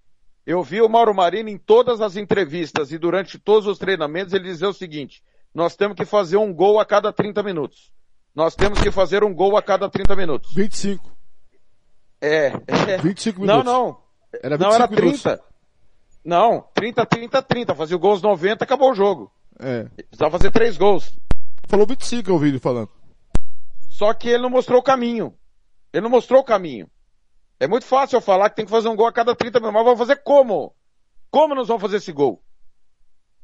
[0.46, 4.44] Eu vi o Mauro Marini em todas as entrevistas e durante todos os treinamentos ele
[4.44, 5.22] dizer o seguinte,
[5.54, 7.92] nós temos que fazer um gol a cada 30 minutos.
[8.34, 10.52] Nós temos que fazer um gol a cada 30 minutos.
[10.52, 11.16] 25.
[12.20, 12.46] É.
[12.66, 12.98] é.
[12.98, 13.64] 25 minutos.
[13.64, 14.04] Não, não.
[14.42, 15.02] Era 25 não, era 30.
[15.02, 15.54] Minutos.
[16.24, 17.74] Não, 30, 30, 30.
[17.74, 19.30] Fazia o gol aos 90, acabou o jogo.
[19.60, 19.84] É.
[19.84, 21.16] Precisava fazer três gols.
[21.68, 22.90] Falou 25, eu ouvi ele falando.
[23.88, 25.32] Só que ele não mostrou o caminho.
[25.92, 26.90] Ele não mostrou o caminho.
[27.60, 29.74] É muito fácil eu falar que tem que fazer um gol a cada 30 minutos,
[29.74, 30.74] mas vamos fazer como?
[31.30, 32.42] Como nós vamos fazer esse gol?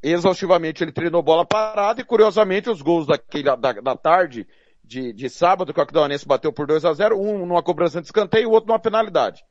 [0.01, 4.47] Exaustivamente ele treinou bola parada e curiosamente os gols daquele, da, da tarde
[4.83, 8.07] de, de sábado que o Aquidauanense bateu por 2 a 0 um numa cobrança de
[8.07, 9.43] escanteio e o outro numa penalidade.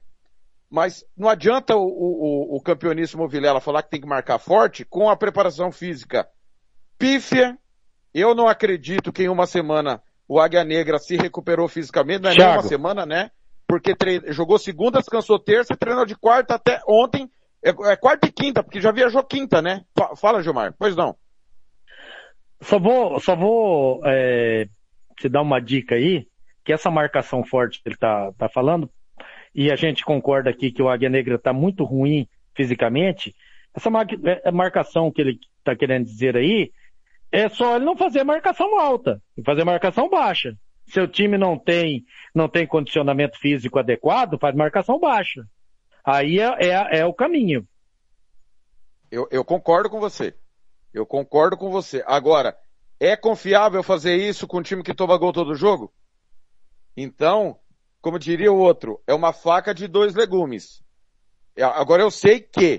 [0.69, 5.09] Mas não adianta o, o, o campeoníssimo Vilela falar que tem que marcar forte com
[5.09, 6.29] a preparação física
[6.99, 7.59] pífia.
[8.13, 12.35] Eu não acredito que em uma semana o Águia Negra se recuperou fisicamente, não é
[12.35, 12.51] Thiago.
[12.51, 13.31] nem uma semana, né?
[13.67, 13.97] Porque
[14.29, 17.31] jogou segunda, descansou terça, treinou de quarta até ontem
[17.63, 19.85] é, é, quarta e quinta, porque já viajou quinta, né?
[20.17, 20.75] Fala, Gilmar.
[20.79, 21.15] Pois não.
[22.63, 24.69] Só vou, só vou é,
[25.19, 26.27] te dar uma dica aí,
[26.65, 28.91] que essa marcação forte que ele tá, tá falando,
[29.55, 33.35] e a gente concorda aqui que o Águia Negra tá muito ruim fisicamente,
[33.75, 33.91] essa
[34.45, 36.71] é, marcação que ele tá querendo dizer aí,
[37.33, 40.55] é só ele não fazer marcação alta, fazer marcação baixa.
[40.87, 45.45] Seu time não tem, não tem condicionamento físico adequado, faz marcação baixa.
[46.05, 47.67] Aí é, é, é o caminho.
[49.11, 50.35] Eu, eu concordo com você.
[50.93, 52.03] Eu concordo com você.
[52.07, 52.57] Agora,
[52.99, 55.93] é confiável fazer isso com um time que toma gol todo jogo?
[56.97, 57.59] Então,
[58.01, 60.83] como diria o outro, é uma faca de dois legumes.
[61.57, 62.79] É, agora eu sei que,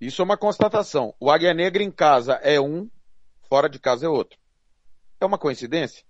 [0.00, 2.88] isso é uma constatação, o Águia Negra em casa é um,
[3.48, 4.38] fora de casa é outro.
[5.20, 6.04] É uma coincidência?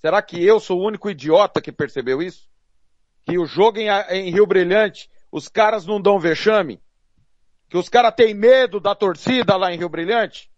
[0.00, 2.48] Será que eu sou o único idiota que percebeu isso?
[3.26, 6.82] Que o jogo em, em Rio Brilhante os caras não dão vexame?
[7.68, 10.50] Que os caras têm medo da torcida lá em Rio Brilhante?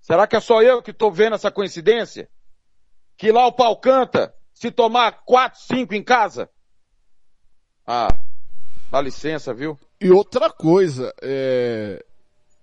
[0.00, 2.28] Será que é só eu que estou vendo essa coincidência?
[3.16, 6.50] Que lá o pau canta se tomar quatro, cinco em casa?
[7.86, 8.08] Ah,
[8.90, 9.78] dá licença, viu?
[10.00, 12.04] E outra coisa, é...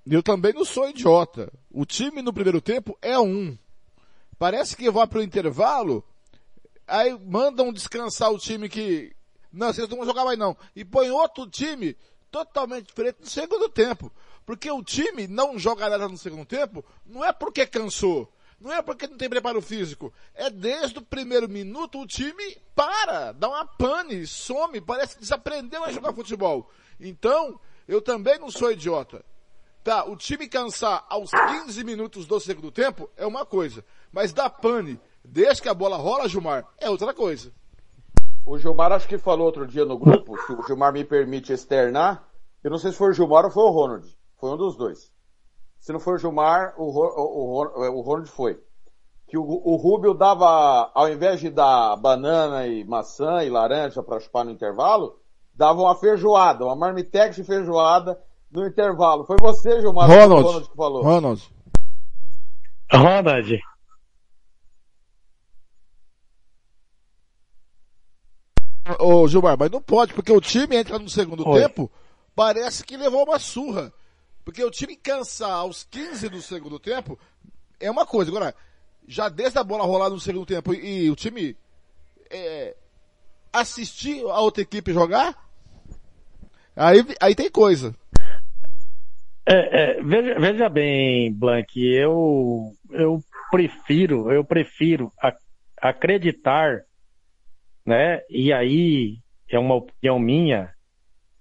[0.05, 1.51] eu também não sou idiota.
[1.69, 3.57] O time no primeiro tempo é um.
[4.37, 6.03] Parece que vai para o intervalo,
[6.87, 9.15] aí mandam descansar o time que,
[9.55, 10.55] não, vocês não vão jogar mais não.
[10.75, 11.95] E põe outro time
[12.29, 14.11] totalmente diferente no segundo tempo.
[14.45, 18.31] Porque o time não joga nada no segundo tempo, não é porque cansou.
[18.59, 20.13] Não é porque não tem preparo físico.
[20.33, 25.83] É desde o primeiro minuto o time para, dá uma pane, some, parece que desaprendeu
[25.83, 26.69] a jogar futebol.
[26.99, 29.23] Então, eu também não sou idiota.
[29.83, 33.85] Tá, o time cansar aos 15 minutos do segundo tempo é uma coisa.
[34.11, 37.53] Mas dar pane, desde que a bola rola, Gilmar, é outra coisa.
[38.45, 42.23] O Gilmar acho que falou outro dia no grupo, se o Gilmar me permite externar,
[42.63, 44.07] eu não sei se foi o Gilmar ou foi o Ronald.
[44.39, 45.11] Foi um dos dois.
[45.79, 48.59] Se não foi o Gilmar, o, o, o, o Ronald foi.
[49.27, 54.19] Que o, o Rubio dava, ao invés de dar banana e maçã e laranja para
[54.19, 55.19] chupar no intervalo,
[55.55, 58.19] dava uma feijoada, uma marmitex de feijoada
[58.51, 59.25] no intervalo.
[59.25, 61.03] Foi você, Gilmar, Ronald, Ronald que falou.
[61.03, 61.51] Ronald.
[62.93, 63.59] Ronald.
[68.99, 71.61] Ô Gilmar, mas não pode, porque o time entra no segundo Oi.
[71.61, 71.91] tempo,
[72.35, 73.91] parece que levou uma surra.
[74.43, 77.17] Porque o time cansar aos 15 do segundo tempo
[77.79, 78.29] é uma coisa.
[78.29, 78.53] Agora,
[79.07, 81.57] já desde a bola rolar no segundo tempo e, e o time
[82.29, 82.75] é,
[83.51, 85.35] assistir a outra equipe jogar,
[86.75, 87.95] aí, aí tem coisa.
[89.47, 95.11] É, é, veja, veja, bem, Blank, eu, eu prefiro, eu prefiro
[95.79, 96.81] acreditar,
[97.85, 98.21] né?
[98.29, 99.19] E aí
[99.49, 100.73] é uma opinião minha,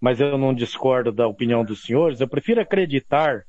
[0.00, 3.44] mas eu não discordo da opinião dos senhores, eu prefiro acreditar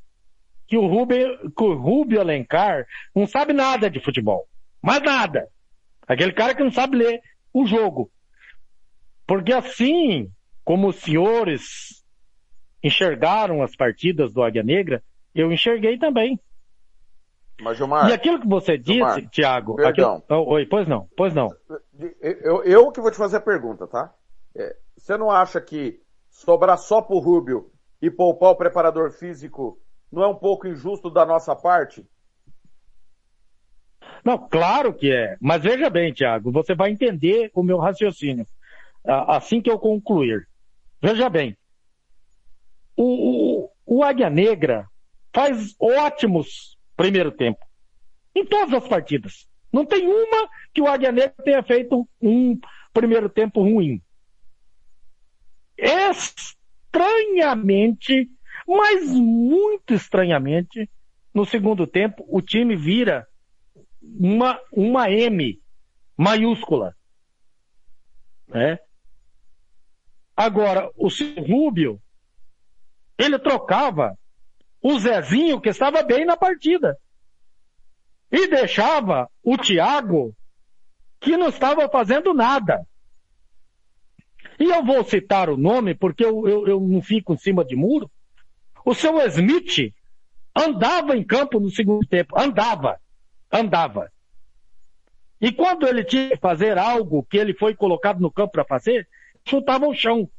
[0.67, 4.47] que o Rubio, que o Rubio Alencar não sabe nada de futebol.
[4.81, 5.47] Mais nada.
[6.07, 7.21] Aquele cara que não sabe ler
[7.53, 8.11] o jogo.
[9.27, 10.29] Porque assim
[10.63, 12.03] como os senhores
[12.83, 15.03] enxergaram as partidas do Águia Negra,
[15.33, 16.39] eu enxerguei também.
[17.61, 20.21] Mas, Gilmar, e aquilo que você disse, Tiago, aquilo...
[20.29, 21.55] oh, oi, pois não, pois não.
[22.19, 24.13] Eu, eu que vou te fazer a pergunta, tá?
[24.53, 29.79] É, você não acha que sobrar só pro Rubio e poupar o preparador físico
[30.11, 32.05] não é um pouco injusto da nossa parte?
[34.23, 35.37] Não, claro que é.
[35.39, 38.45] Mas veja bem, Tiago, você vai entender o meu raciocínio
[39.05, 40.47] assim que eu concluir.
[41.01, 41.55] Veja bem,
[42.97, 44.87] o, o, o Águia Negra
[45.33, 47.59] faz ótimos primeiro tempo.
[48.33, 49.47] Em todas as partidas.
[49.71, 52.57] Não tem uma que o Águia Negra tenha feito um
[52.93, 54.01] primeiro tempo ruim
[55.77, 58.29] estranhamente,
[58.67, 60.89] mas muito estranhamente,
[61.33, 63.27] no segundo tempo, o time vira
[64.01, 65.61] uma, uma M
[66.17, 66.95] maiúscula.
[68.47, 68.79] Né?
[70.35, 71.07] Agora, o
[71.41, 72.01] Rubio,
[73.17, 74.17] ele trocava
[74.87, 76.95] o Zezinho, que estava bem na partida,
[78.31, 80.31] e deixava o Thiago,
[81.19, 82.85] que não estava fazendo nada.
[84.59, 87.75] E eu vou citar o nome porque eu, eu, eu não fico em cima de
[87.75, 88.11] muro.
[88.85, 89.91] O seu Smith
[90.55, 92.39] andava em campo no segundo tempo.
[92.39, 93.01] Andava.
[93.51, 94.11] Andava.
[95.41, 99.09] E quando ele tinha que fazer algo que ele foi colocado no campo para fazer,
[99.47, 100.29] chutava o chão.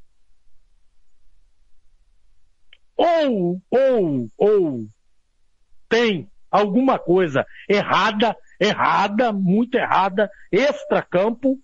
[2.96, 4.86] Ou, ou, ou
[5.88, 11.60] tem alguma coisa errada, errada, muito errada, extra-campo,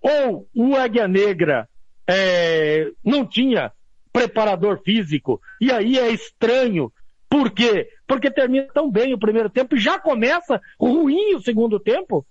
[0.00, 1.68] ou o Águia Negra
[2.08, 3.72] é, não tinha
[4.12, 6.92] preparador físico, e aí é estranho.
[7.30, 7.88] Por quê?
[8.06, 12.26] Porque termina tão bem o primeiro tempo e já começa ruim o segundo tempo.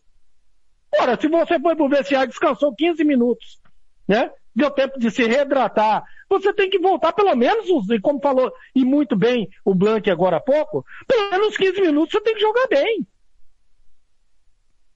[0.99, 3.59] Ora, se você foi pro vestiário descansou 15 minutos,
[4.07, 4.29] né?
[4.53, 6.03] Deu tempo de se reidratar.
[6.39, 10.37] Você tem que voltar pelo menos, e como falou, e muito bem o Blank agora
[10.37, 13.05] há pouco, pelo menos 15 minutos você tem que jogar bem.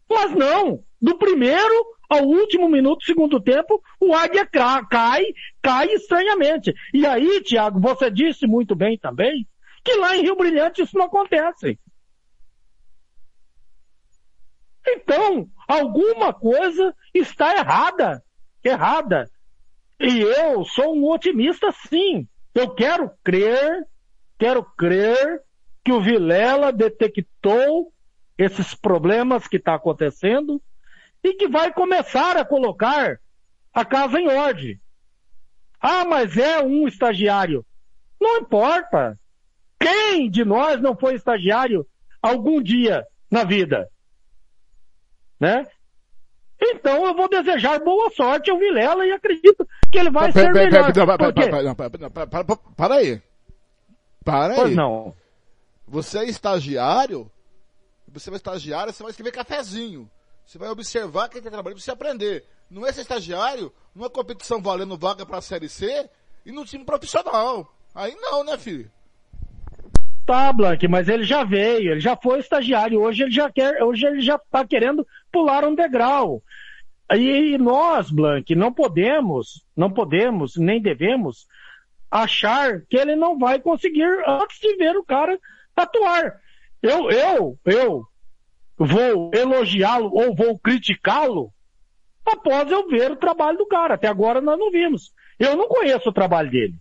[0.10, 5.24] Mas não, do primeiro ao último minuto do segundo tempo, o Águia cai,
[5.62, 6.74] cai estranhamente.
[6.94, 9.46] E aí, Tiago, você disse muito bem também
[9.84, 11.78] que lá em Rio Brilhante isso não acontece.
[14.88, 18.24] Então, alguma coisa está errada.
[18.64, 19.30] Errada.
[20.00, 22.28] E eu sou um otimista, sim.
[22.54, 23.86] Eu quero crer,
[24.38, 25.42] quero crer
[25.84, 27.94] que o Vilela detectou
[28.38, 30.62] esses problemas que está acontecendo
[31.24, 33.20] e que vai começar a colocar
[33.74, 34.80] a casa em ordem.
[35.80, 37.66] Ah, mas é um estagiário.
[38.20, 39.20] Não importa.
[39.80, 41.86] Quem de nós não foi estagiário
[42.22, 43.90] algum dia na vida?
[45.40, 45.68] Né?
[46.72, 50.92] Então eu vou desejar boa sorte ao Vilela e acredito que ele vai ser melhor.
[52.76, 53.22] Para aí.
[54.24, 54.76] Para aí.
[54.76, 55.14] Não.
[55.88, 57.30] Você é estagiário
[58.08, 60.10] Você vai estagiário, você vai escrever cafezinho.
[60.46, 62.46] Você vai observar quem está trabalhando para você aprender.
[62.70, 66.10] Não é ser estagiário numa competição valendo vaga para a Série C
[66.46, 67.68] e no time profissional.
[67.94, 68.92] Aí não, né, filho?
[70.26, 74.08] Tá, Blank, mas ele já veio, ele já foi estagiário, hoje ele já quer, hoje
[74.08, 76.42] ele já está querendo pular um degrau.
[77.14, 81.46] E nós, Blank, não podemos, não podemos, nem devemos
[82.10, 85.40] achar que ele não vai conseguir antes de ver o cara
[85.76, 86.40] atuar.
[86.82, 88.08] Eu, eu, eu
[88.78, 91.52] vou elogiá-lo ou vou criticá-lo
[92.26, 93.96] após eu ver o trabalho do cara.
[93.96, 95.14] Até agora nós não vimos.
[95.38, 96.76] Eu não conheço o trabalho dele.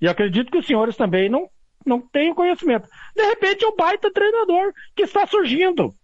[0.00, 1.48] E acredito que os senhores também não,
[1.84, 2.88] não tenham conhecimento.
[3.14, 5.94] De repente é um baita treinador que está surgindo.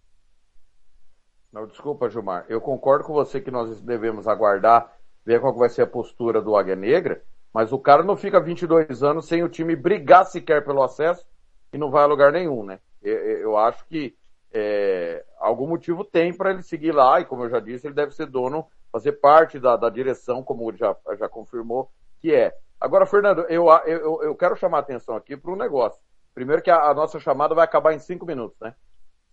[1.51, 2.45] Não, desculpa, Gilmar.
[2.47, 4.93] Eu concordo com você que nós devemos aguardar,
[5.25, 7.23] ver qual vai ser a postura do Águia Negra,
[7.53, 11.25] mas o cara não fica 22 anos sem o time brigar sequer pelo acesso
[11.73, 12.79] e não vai a lugar nenhum, né?
[13.01, 14.15] Eu, eu acho que
[14.53, 18.13] é, algum motivo tem para ele seguir lá, e como eu já disse, ele deve
[18.13, 21.89] ser dono, fazer parte da, da direção, como já, já confirmou
[22.19, 22.53] que é.
[22.79, 26.01] Agora, Fernando, eu, eu, eu quero chamar a atenção aqui para um negócio.
[26.33, 28.73] Primeiro que a, a, nossa chamada vai acabar em cinco minutos, né?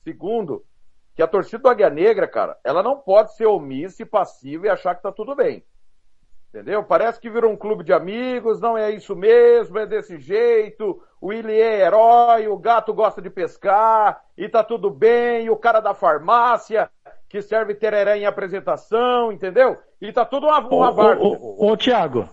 [0.02, 0.64] Segundo,
[1.18, 4.70] que a torcida do Águia Negra, cara, ela não pode ser omissa e passiva e
[4.70, 5.64] achar que tá tudo bem.
[6.48, 6.84] Entendeu?
[6.84, 11.26] Parece que virou um clube de amigos, não é isso mesmo, é desse jeito, o
[11.26, 15.80] Willi é herói, o gato gosta de pescar, e tá tudo bem, e o cara
[15.80, 16.88] da farmácia,
[17.28, 19.76] que serve tereré em apresentação, entendeu?
[20.00, 22.28] E tá tudo uma, uma ô, ô, ô, ô, Tiago.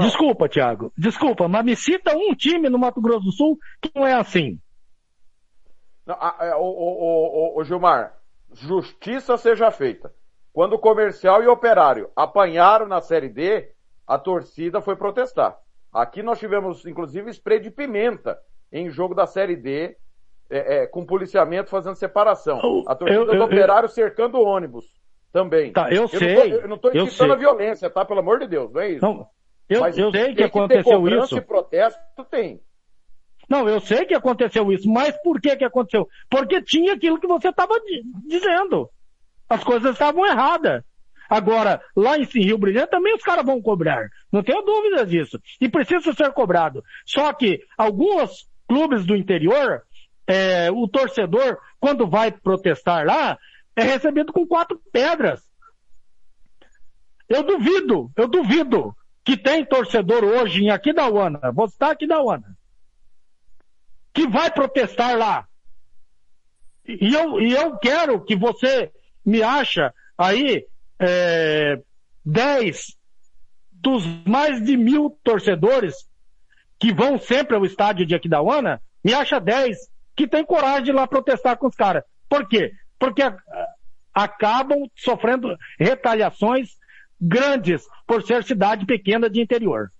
[0.00, 0.92] Desculpa, Tiago.
[0.98, 4.58] Desculpa, mas me cita um time no Mato Grosso do Sul que não é assim.
[6.10, 8.14] Não, é, o, o, o, o Gilmar,
[8.52, 10.12] justiça seja feita.
[10.52, 13.70] Quando o comercial e o operário apanharam na Série D,
[14.04, 15.56] a torcida foi protestar.
[15.92, 18.36] Aqui nós tivemos, inclusive, spray de pimenta
[18.72, 19.96] em jogo da Série D,
[20.50, 22.58] é, é, com policiamento fazendo separação.
[22.88, 23.90] A torcida eu, eu, do operário eu...
[23.90, 24.86] cercando o ônibus
[25.32, 25.72] também.
[25.72, 26.54] Tá, eu, sei.
[26.54, 28.04] eu não estou incitando a violência, tá?
[28.04, 29.04] Pelo amor de Deus, não é isso.
[29.04, 29.28] Não,
[29.68, 31.36] eu, Mas eu sei que aconteceu que isso.
[31.36, 32.60] E protesto tem.
[33.50, 36.08] Não, eu sei que aconteceu isso, mas por que que aconteceu?
[36.30, 37.74] Porque tinha aquilo que você estava
[38.24, 38.88] dizendo.
[39.48, 40.84] As coisas estavam erradas.
[41.28, 44.08] Agora, lá em Rio Brilhante também os caras vão cobrar.
[44.32, 45.40] Não tenho dúvida disso.
[45.60, 46.82] E precisa ser cobrado.
[47.04, 49.82] Só que alguns clubes do interior,
[50.28, 53.36] é, o torcedor, quando vai protestar lá,
[53.74, 55.40] é recebido com quatro pedras.
[57.28, 58.94] Eu duvido, eu duvido
[59.24, 62.56] que tem torcedor hoje em Aquidauana, vou citar Aquidauana,
[64.20, 65.48] que vai protestar lá.
[66.86, 68.92] E eu, e eu quero que você
[69.24, 70.66] me acha aí
[70.98, 71.80] é,
[72.26, 72.98] 10
[73.72, 76.06] dos mais de mil torcedores
[76.78, 79.78] que vão sempre ao estádio de Aquidauana, me acha 10
[80.14, 82.04] que tem coragem de ir lá protestar com os caras.
[82.28, 82.72] Por quê?
[82.98, 83.22] Porque
[84.12, 86.76] acabam sofrendo retaliações
[87.18, 89.90] grandes por ser cidade pequena de interior.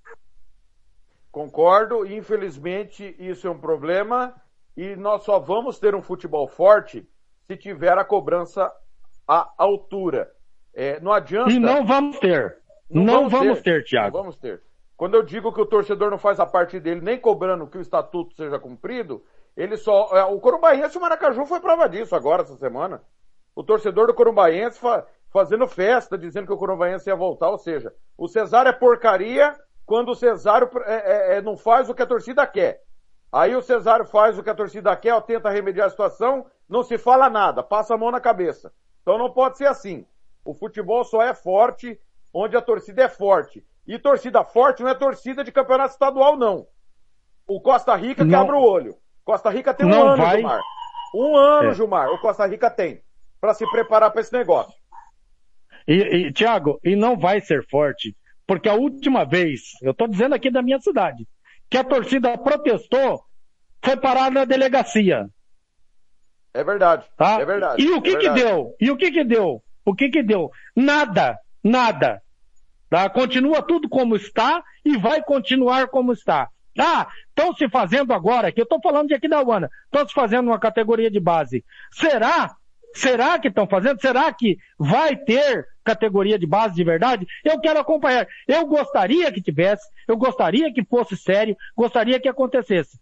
[1.31, 4.35] Concordo, infelizmente isso é um problema
[4.77, 7.09] e nós só vamos ter um futebol forte
[7.43, 8.73] se tiver a cobrança
[9.27, 10.31] à altura.
[10.75, 11.51] É, não adianta.
[11.51, 12.59] E não vamos ter.
[12.89, 14.19] Não, não vamos, vamos ter, ter, Tiago.
[14.19, 14.63] Vamos ter.
[14.97, 17.81] Quando eu digo que o torcedor não faz a parte dele nem cobrando que o
[17.81, 19.25] estatuto seja cumprido,
[19.57, 20.11] ele só.
[20.13, 23.03] É, o Corumbaense e o Maracaju foi prova disso agora, essa semana.
[23.55, 27.51] O torcedor do Corumbaense fa, fazendo festa, dizendo que o Corumbaense ia voltar.
[27.51, 29.57] Ou seja, o Cesário é porcaria
[29.91, 32.81] quando o Cesário é, é, é, não faz o que a torcida quer.
[33.33, 36.85] Aí o Cesário faz o que a torcida quer, ó, tenta remediar a situação, não
[36.85, 38.73] se fala nada, passa a mão na cabeça.
[39.03, 40.07] Então não pode ser assim.
[40.45, 42.01] O futebol só é forte
[42.33, 43.67] onde a torcida é forte.
[43.85, 46.69] E torcida forte não é torcida de campeonato estadual, não.
[47.45, 48.31] O Costa Rica não.
[48.31, 48.97] que abre o olho.
[49.25, 50.37] Costa Rica tem um não ano, vai.
[50.37, 50.61] Gilmar.
[51.13, 51.75] Um ano, é.
[51.75, 53.03] Gilmar, o Costa Rica tem.
[53.41, 54.73] para se preparar para esse negócio.
[55.89, 58.17] E, e Tiago, e não vai ser forte.
[58.51, 61.25] Porque a última vez, eu estou dizendo aqui da minha cidade,
[61.71, 63.23] que a torcida protestou,
[63.81, 65.29] foi parar na delegacia.
[66.53, 67.07] É verdade.
[67.17, 67.41] Tá?
[67.41, 67.81] É verdade.
[67.81, 68.75] E o que é que deu?
[68.81, 69.63] E o que que deu?
[69.85, 70.51] O que que deu?
[70.75, 71.39] Nada.
[71.63, 72.21] Nada.
[72.89, 73.09] Tá?
[73.09, 76.49] Continua tudo como está e vai continuar como está.
[76.77, 80.13] Ah, estão se fazendo agora, que eu estou falando de aqui da UANA, estão se
[80.13, 81.65] fazendo uma categoria de base.
[81.93, 82.57] Será?
[82.95, 84.01] Será que estão fazendo?
[84.01, 87.27] Será que vai ter categoria de base de verdade?
[87.45, 88.27] Eu quero acompanhar.
[88.47, 92.99] Eu gostaria que tivesse, eu gostaria que fosse sério, gostaria que acontecesse.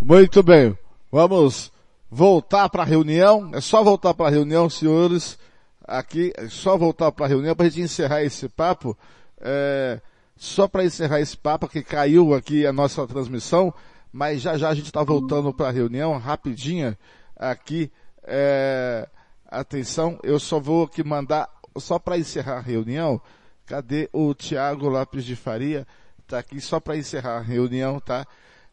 [0.00, 0.76] Muito bem.
[1.10, 1.72] Vamos
[2.10, 3.50] voltar para a reunião.
[3.54, 5.38] É só voltar para a reunião, senhores.
[5.82, 8.96] Aqui, é só voltar para a reunião para a gente encerrar esse papo.
[9.40, 10.00] É,
[10.36, 13.72] só para encerrar esse papo, que caiu aqui a nossa transmissão,
[14.12, 16.98] mas já já a gente está voltando para a reunião, rapidinha,
[17.36, 17.90] aqui,
[18.22, 19.08] é,
[19.46, 23.20] atenção, eu só vou aqui mandar, só para encerrar a reunião,
[23.66, 25.86] cadê o Tiago Lopes de Faria?
[26.26, 28.26] Tá aqui só para encerrar a reunião, tá?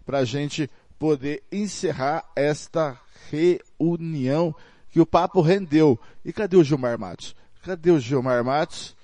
[0.06, 2.98] Pra gente poder encerrar esta
[3.30, 4.56] reunião
[4.90, 6.00] que o papo rendeu.
[6.24, 7.36] E cadê o Gilmar Matos?
[7.64, 8.96] Cadê o Gilmar Matos?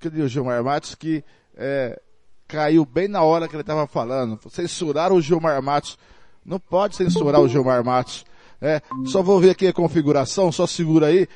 [0.00, 1.24] Cadê o Gilmar Matos que
[1.56, 2.00] é,
[2.48, 4.38] caiu bem na hora que ele estava falando?
[4.50, 5.98] Censuraram o Gilmar Matos.
[6.44, 8.24] Não pode censurar o Gilmar Matos.
[8.60, 11.28] É, só vou ver aqui a configuração, só segura aí.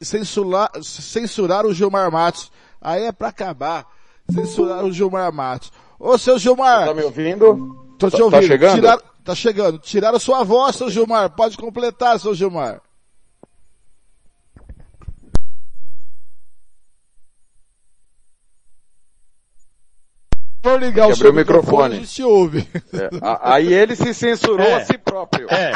[0.00, 2.50] Censurar, censurar o Gilmar Matos.
[2.80, 3.86] Aí é para acabar.
[4.30, 5.72] Censurar o Gilmar Matos.
[5.98, 6.86] Ô, seu Gilmar.
[6.86, 7.94] Tá me ouvindo?
[7.98, 8.40] Tô te tá, ouvindo.
[8.40, 8.74] Tá chegando?
[8.74, 9.78] Tirar, tá chegando.
[9.78, 11.30] Tiraram sua voz, seu Gilmar.
[11.30, 12.80] Pode completar, seu Gilmar.
[20.62, 22.60] For ligar o seu microfone, microfone se ouve.
[22.92, 23.10] É.
[23.42, 24.74] Aí ele se censurou é.
[24.74, 25.48] a si próprio.
[25.50, 25.72] É.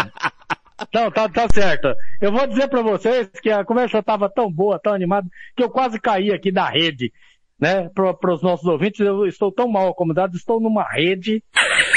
[0.95, 1.95] Não, tá, tá certo.
[2.21, 5.27] Eu vou dizer para vocês que a conversa estava tão boa, tão animada,
[5.57, 7.13] que eu quase caí aqui da rede,
[7.59, 7.89] né?
[7.95, 11.43] Para os nossos ouvintes, eu estou tão mal acomodado, estou numa rede,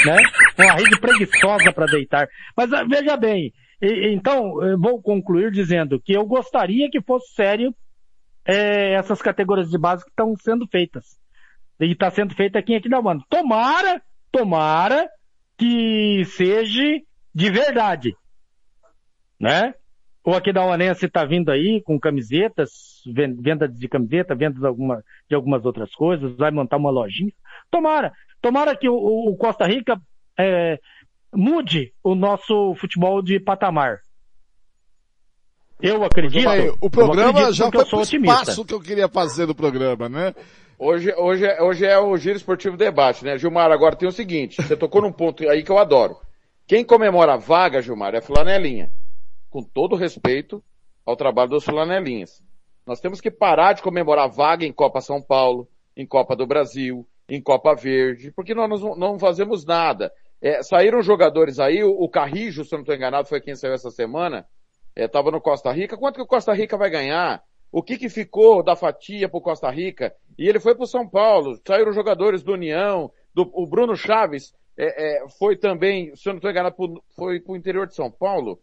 [0.06, 0.16] né?
[0.58, 2.28] Uma rede preguiçosa para deitar.
[2.56, 7.34] Mas ah, veja bem, e, então, eu vou concluir dizendo que eu gostaria que fosse
[7.34, 7.74] sério
[8.46, 11.19] é, essas categorias de base que estão sendo feitas
[11.80, 13.22] e está sendo feita aqui em Aquidauana.
[13.28, 15.08] Tomara, tomara
[15.56, 17.00] que seja
[17.34, 18.14] de verdade,
[19.38, 19.74] né?
[20.22, 25.64] O Aquidauanense está vindo aí com camisetas, venda de camiseta, venda de, alguma, de algumas
[25.64, 27.32] outras coisas, vai montar uma lojinha.
[27.70, 28.12] Tomara,
[28.42, 29.98] tomara que o, o Costa Rica
[30.38, 30.78] é,
[31.34, 34.00] mude o nosso futebol de patamar.
[35.80, 36.46] Eu acredito.
[36.80, 40.34] o programa acredito já foi o espaço que eu queria fazer do programa, né?
[40.82, 43.36] Hoje, hoje, é, hoje é o Giro Esportivo Debate, né?
[43.36, 46.16] Gilmar, agora tem o seguinte, você tocou num ponto aí que eu adoro.
[46.66, 48.90] Quem comemora a vaga, Gilmar, é flanelinha.
[49.50, 50.64] Com todo respeito
[51.04, 52.42] ao trabalho dos flanelinhas.
[52.86, 56.46] Nós temos que parar de comemorar a vaga em Copa São Paulo, em Copa do
[56.46, 60.10] Brasil, em Copa Verde, porque nós não fazemos nada.
[60.40, 63.90] É, saíram jogadores aí, o, Carrijo, se eu não estou enganado, foi quem saiu essa
[63.90, 64.46] semana,
[64.96, 65.98] estava é, no Costa Rica.
[65.98, 67.44] Quanto que o Costa Rica vai ganhar?
[67.72, 70.14] O que, que ficou da fatia para Costa Rica?
[70.38, 71.58] E ele foi para o São Paulo.
[71.66, 76.38] Saíram jogadores do União, do, o Bruno Chaves é, é, foi também, se eu não
[76.38, 78.58] estou enganado, pro, foi para o interior de São Paulo.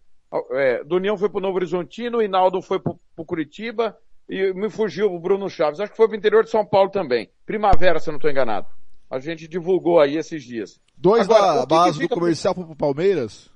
[0.51, 3.97] É, do União foi para o Novo Horizontino, o Hinaldo foi para o Curitiba
[4.27, 5.79] e me fugiu o Bruno Chaves.
[5.79, 7.29] Acho que foi para o interior de São Paulo também.
[7.45, 8.67] Primavera, se eu não estou enganado.
[9.09, 10.81] A gente divulgou aí esses dias.
[10.97, 13.49] Dois Agora, da base do comercial para o Palmeiras?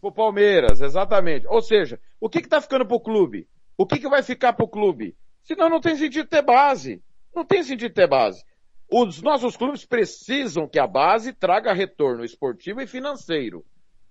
[0.00, 1.46] Para o Palmeiras, exatamente.
[1.48, 3.46] Ou seja, o que está ficando para o clube?
[3.78, 5.16] O que, que vai ficar para o clube?
[5.44, 7.00] Senão não tem sentido ter base.
[7.32, 8.44] Não tem sentido ter base.
[8.90, 13.64] Os nossos clubes precisam que a base traga retorno esportivo e financeiro.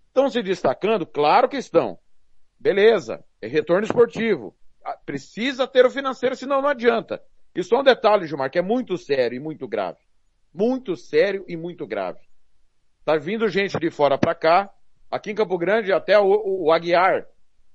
[0.07, 1.05] Estão se destacando?
[1.05, 1.99] Claro que estão.
[2.57, 4.55] Beleza, é retorno esportivo.
[4.86, 7.22] Ah, precisa ter o financeiro, senão não adianta.
[7.53, 9.99] E só um detalhe, Gilmar, que é muito sério e muito grave.
[10.53, 12.22] Muito sério e muito grave.
[13.03, 14.74] Tá vindo gente de fora para cá.
[15.11, 17.28] Aqui em Campo Grande, até o, o Aguiar,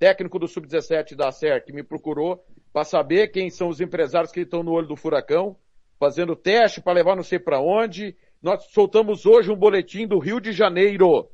[0.02, 4.40] técnico do Sub-17 da SER, que me procurou para saber quem são os empresários que
[4.40, 5.56] estão no olho do furacão,
[5.96, 8.16] fazendo teste para levar não sei para onde.
[8.42, 11.30] Nós soltamos hoje um boletim do Rio de Janeiro.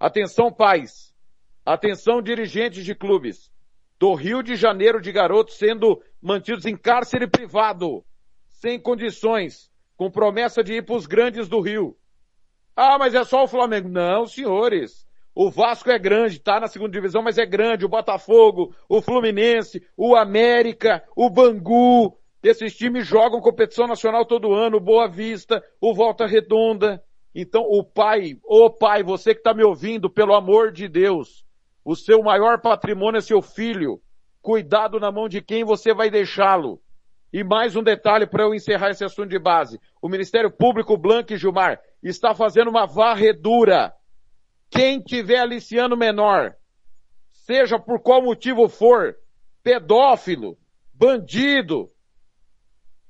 [0.00, 1.14] Atenção, pais.
[1.64, 3.52] Atenção, dirigentes de clubes.
[4.00, 8.04] Do Rio de Janeiro de garotos sendo mantidos em cárcere privado,
[8.50, 11.96] sem condições, com promessa de ir para os grandes do Rio.
[12.74, 13.88] Ah, mas é só o Flamengo.
[13.88, 15.07] Não, senhores.
[15.40, 17.84] O Vasco é grande, tá na segunda divisão, mas é grande.
[17.84, 22.18] O Botafogo, o Fluminense, o América, o Bangu.
[22.42, 24.80] Esses times jogam competição nacional todo ano.
[24.80, 27.00] Boa Vista, o Volta Redonda.
[27.32, 31.44] Então, o pai, ô pai, você que está me ouvindo, pelo amor de Deus,
[31.84, 34.00] o seu maior patrimônio é seu filho.
[34.42, 36.80] Cuidado na mão de quem você vai deixá-lo.
[37.32, 39.78] E mais um detalhe para eu encerrar esse assunto de base.
[40.02, 43.94] O Ministério Público Blanco e Gilmar está fazendo uma varredura
[44.70, 46.54] quem tiver aliciando menor,
[47.30, 49.16] seja por qual motivo for,
[49.62, 50.58] pedófilo,
[50.92, 51.90] bandido,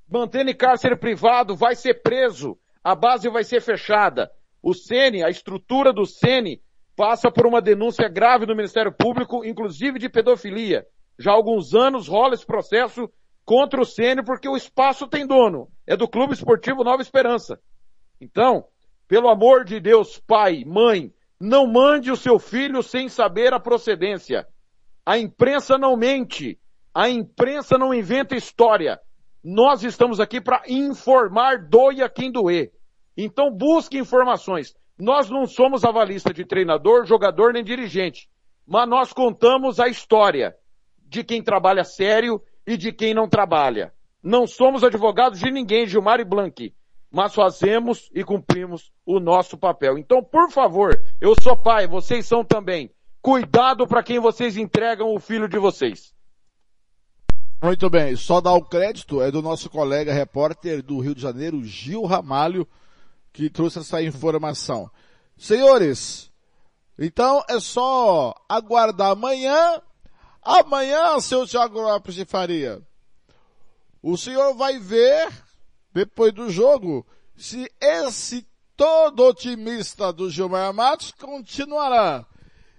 [0.08, 4.30] mantendo em cárcere privado, vai ser preso, a base vai ser fechada.
[4.62, 6.62] O Sene, a estrutura do Sene,
[6.96, 10.86] passa por uma denúncia grave no Ministério Público, inclusive de pedofilia.
[11.18, 13.08] Já há alguns anos rola esse processo
[13.44, 15.68] contra o Sene porque o espaço tem dono.
[15.86, 17.60] É do Clube Esportivo Nova Esperança.
[18.20, 18.64] Então,
[19.06, 24.46] pelo amor de Deus, pai, mãe, não mande o seu filho sem saber a procedência.
[25.06, 26.58] A imprensa não mente.
[26.92, 29.00] A imprensa não inventa história.
[29.42, 32.72] Nós estamos aqui para informar, doia quem doer.
[33.16, 34.74] Então busque informações.
[34.98, 38.28] Nós não somos avalista de treinador, jogador nem dirigente,
[38.66, 40.56] mas nós contamos a história
[41.06, 43.94] de quem trabalha sério e de quem não trabalha.
[44.20, 46.74] Não somos advogados de ninguém, Gilmar e Blanqui,
[47.10, 49.98] mas fazemos e cumprimos o nosso papel.
[49.98, 52.90] Então, por favor, eu sou pai, vocês são também.
[53.20, 56.14] Cuidado para quem vocês entregam o filho de vocês.
[57.60, 61.64] Muito bem, só dar o crédito é do nosso colega repórter do Rio de Janeiro,
[61.64, 62.68] Gil Ramalho,
[63.32, 64.88] que trouxe essa informação.
[65.36, 66.30] Senhores,
[66.96, 69.82] então é só aguardar amanhã.
[70.40, 72.80] Amanhã, seu Thiago Lopes de Faria,
[74.00, 75.28] o senhor vai ver,
[75.98, 77.04] depois do jogo,
[77.36, 78.46] se esse
[78.76, 82.24] todo otimista do Gilmar Matos continuará.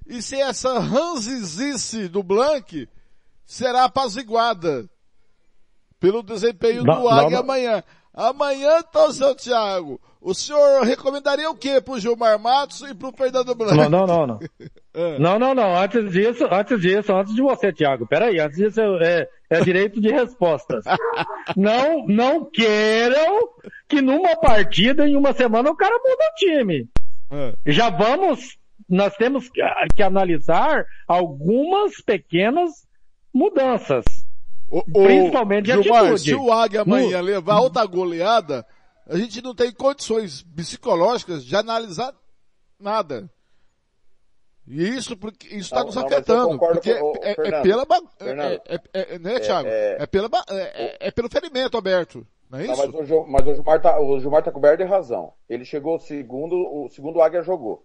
[0.07, 2.87] E se essa ranzizice do Blank
[3.45, 4.89] será apaziguada
[5.99, 7.83] pelo desempenho do Águia amanhã.
[8.19, 13.55] Amanhã, então, seu Thiago, o senhor recomendaria o que pro Gilmar Matos e pro Fernando
[13.55, 13.75] Blanco?
[13.75, 14.39] Não, não, não, não.
[14.93, 15.17] é.
[15.17, 15.77] Não, não, não.
[15.77, 18.05] Antes disso, antes disso, antes de você, Thiago.
[18.05, 20.83] Peraí, antes disso é, é direito de respostas.
[21.55, 23.47] não, não queiram
[23.87, 26.89] que numa partida, em uma semana, o cara muda o time.
[27.31, 27.53] É.
[27.71, 28.57] Já vamos,
[28.89, 29.61] nós temos que,
[29.95, 32.85] que analisar algumas pequenas
[33.33, 34.03] mudanças.
[34.71, 36.21] O, principalmente de Gilmar, atitude.
[36.21, 38.65] Se o Águia amanhã levar outra goleada,
[39.07, 42.13] a gente não tem condições psicológicas de analisar
[42.79, 43.29] nada.
[44.67, 47.87] E isso porque isso está nos afetando, porque com, é, é, pela
[48.19, 49.67] é, é, é, né, Thiago?
[49.67, 52.85] É, pela é, pelo ferimento aberto, não é isso?
[52.85, 55.33] Não, mas, o, mas o Gilmar tá, o Gilmar tá coberto de razão.
[55.49, 57.83] Ele chegou segundo, o segundo Águia jogou.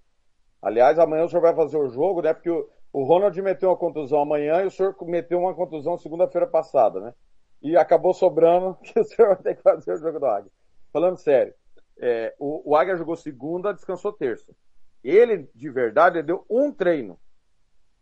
[0.60, 2.34] Aliás, amanhã o senhor vai fazer o jogo, né?
[2.34, 6.46] Porque o, o Ronald meteu uma contusão amanhã e o senhor meteu uma contusão segunda-feira
[6.46, 7.14] passada, né?
[7.60, 10.50] E acabou sobrando que o senhor vai ter que fazer o jogo do Águia
[10.94, 11.52] falando sério,
[11.98, 14.54] é, o, o Águia jogou segunda, descansou terça.
[15.02, 17.18] Ele, de verdade, ele deu um treino.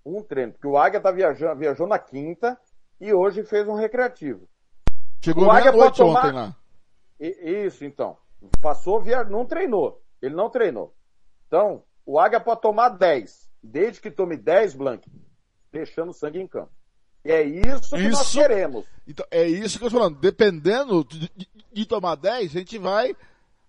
[0.05, 0.53] Um treino.
[0.53, 2.61] Porque o Águia tá viajando, viajou na quinta
[3.01, 4.47] e hoje fez um recreativo.
[5.25, 6.27] Chegou pode tomar...
[6.27, 6.57] ontem lá.
[7.19, 8.19] Isso, então.
[8.61, 9.25] Passou, via...
[9.25, 10.03] não treinou.
[10.21, 10.95] Ele não treinou.
[11.47, 13.42] Então, o Águia pode tomar 10.
[13.63, 15.09] Desde que tome 10, Blank,
[15.71, 16.73] deixando sangue em campo.
[17.25, 18.85] E é isso que isso, nós queremos.
[19.07, 20.19] Então, é isso que eu estou falando.
[20.19, 23.15] Dependendo de, de, de, tomar 10, a gente vai.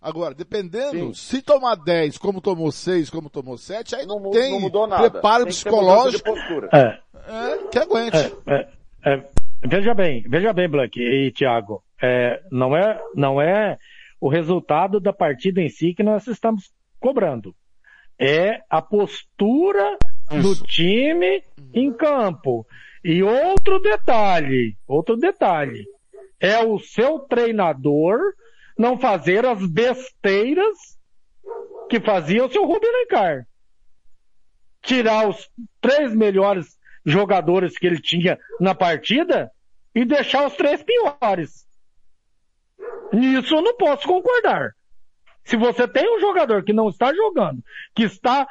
[0.01, 1.37] Agora, dependendo, Sim.
[1.37, 4.85] se tomar 10, como tomou 6, como tomou 7, aí não, não tem não mudou
[4.85, 5.09] nada.
[5.09, 6.29] preparo tem psicológico.
[6.73, 6.99] É.
[7.27, 7.67] é.
[7.71, 8.17] que aguente.
[8.17, 8.69] É, é,
[9.05, 9.29] é,
[9.65, 11.81] veja bem, veja bem, Blank e Thiago.
[12.01, 13.77] É, não, é, não é
[14.19, 17.55] o resultado da partida em si que nós estamos cobrando.
[18.19, 19.97] É a postura
[20.31, 20.41] isso.
[20.41, 21.43] do time
[21.73, 22.65] em campo.
[23.03, 25.85] E outro detalhe, outro detalhe,
[26.39, 28.19] é o seu treinador
[28.77, 30.97] não fazer as besteiras
[31.89, 33.45] que fazia o seu Rubem Alencar.
[34.81, 35.49] Tirar os
[35.81, 39.51] três melhores jogadores que ele tinha na partida
[39.93, 41.67] e deixar os três piores.
[43.11, 44.71] Nisso eu não posso concordar.
[45.45, 47.63] Se você tem um jogador que não está jogando,
[47.95, 48.47] que está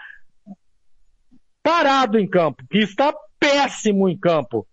[1.63, 4.67] parado em campo, que está péssimo em campo,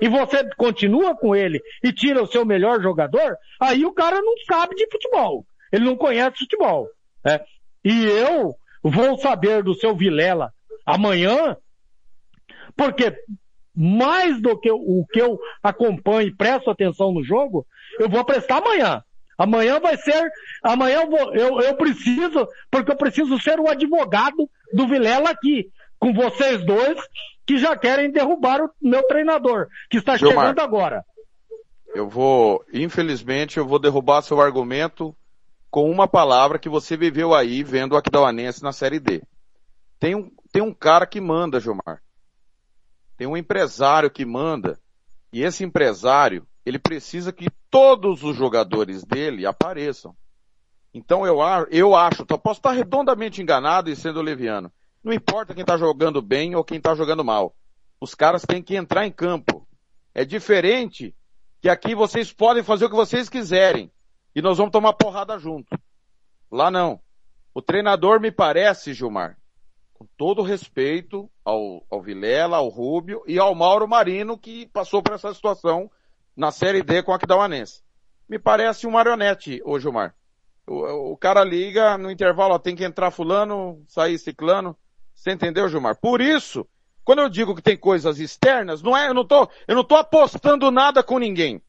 [0.00, 4.34] e você continua com ele e tira o seu melhor jogador, aí o cara não
[4.46, 5.46] sabe de futebol.
[5.72, 6.88] Ele não conhece futebol.
[7.24, 7.40] Né?
[7.84, 10.52] E eu vou saber do seu Vilela
[10.84, 11.56] amanhã,
[12.76, 13.16] porque
[13.74, 17.66] mais do que o que eu acompanho e presto atenção no jogo,
[17.98, 19.02] eu vou prestar amanhã.
[19.36, 20.30] Amanhã vai ser,
[20.62, 25.70] amanhã eu, vou, eu, eu preciso, porque eu preciso ser o advogado do Vilela aqui,
[25.98, 26.98] com vocês dois,
[27.46, 31.04] que já querem derrubar o meu treinador, que está Gilmar, chegando agora.
[31.94, 35.14] Eu vou, infelizmente, eu vou derrubar seu argumento
[35.70, 39.22] com uma palavra que você viveu aí vendo o Aquidauanense na Série D.
[39.98, 42.00] Tem um, tem um cara que manda, Gilmar.
[43.16, 44.78] Tem um empresário que manda.
[45.32, 50.16] E esse empresário, ele precisa que todos os jogadores dele apareçam.
[50.92, 51.38] Então eu,
[51.70, 54.72] eu acho, eu posso estar redondamente enganado e sendo leviano.
[55.02, 57.54] Não importa quem está jogando bem ou quem está jogando mal.
[58.00, 59.66] Os caras têm que entrar em campo.
[60.14, 61.14] É diferente
[61.60, 63.90] que aqui vocês podem fazer o que vocês quiserem.
[64.34, 65.78] E nós vamos tomar porrada junto.
[66.50, 67.00] Lá não.
[67.52, 69.36] O treinador me parece, Gilmar,
[69.92, 75.14] com todo respeito ao, ao Vilela, ao Rúbio e ao Mauro Marino, que passou por
[75.14, 75.90] essa situação
[76.36, 77.82] na Série D com a Aquidauanense.
[78.28, 80.14] Me parece um marionete, ô Gilmar.
[80.66, 84.76] O, o cara liga no intervalo, ó, tem que entrar fulano, sair ciclano.
[85.14, 85.96] Você entendeu, Gilmar?
[85.96, 86.66] Por isso,
[87.04, 89.94] quando eu digo que tem coisas externas, não é, eu não tô, eu não tô
[89.94, 91.62] apostando nada com ninguém.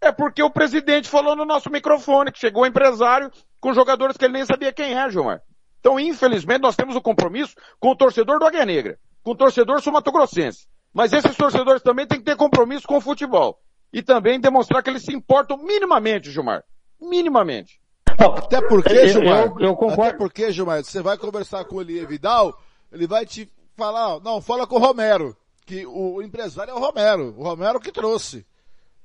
[0.00, 3.30] É porque o presidente falou no nosso microfone que chegou um empresário
[3.60, 5.42] com jogadores que ele nem sabia quem é, Gilmar.
[5.78, 9.36] Então, infelizmente, nós temos o um compromisso com o torcedor do Águia Negra, com o
[9.36, 10.66] torcedor sumatogrossense.
[10.92, 13.60] Mas esses torcedores também têm que ter compromisso com o futebol.
[13.92, 16.62] E também demonstrar que eles se importam minimamente, Gilmar.
[17.00, 17.80] Minimamente.
[18.18, 20.02] Até porque, Gilmar, eu, eu concordo.
[20.02, 22.56] até porque, Gilmar, você vai conversar com o Elie Vidal,
[22.92, 25.34] ele vai te falar, não, fala com o Romero,
[25.64, 28.46] que o empresário é o Romero, o Romero que trouxe,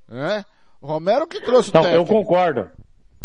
[0.06, 0.44] né?
[0.80, 2.12] O Romero que trouxe não, o técnico.
[2.12, 2.70] eu concordo,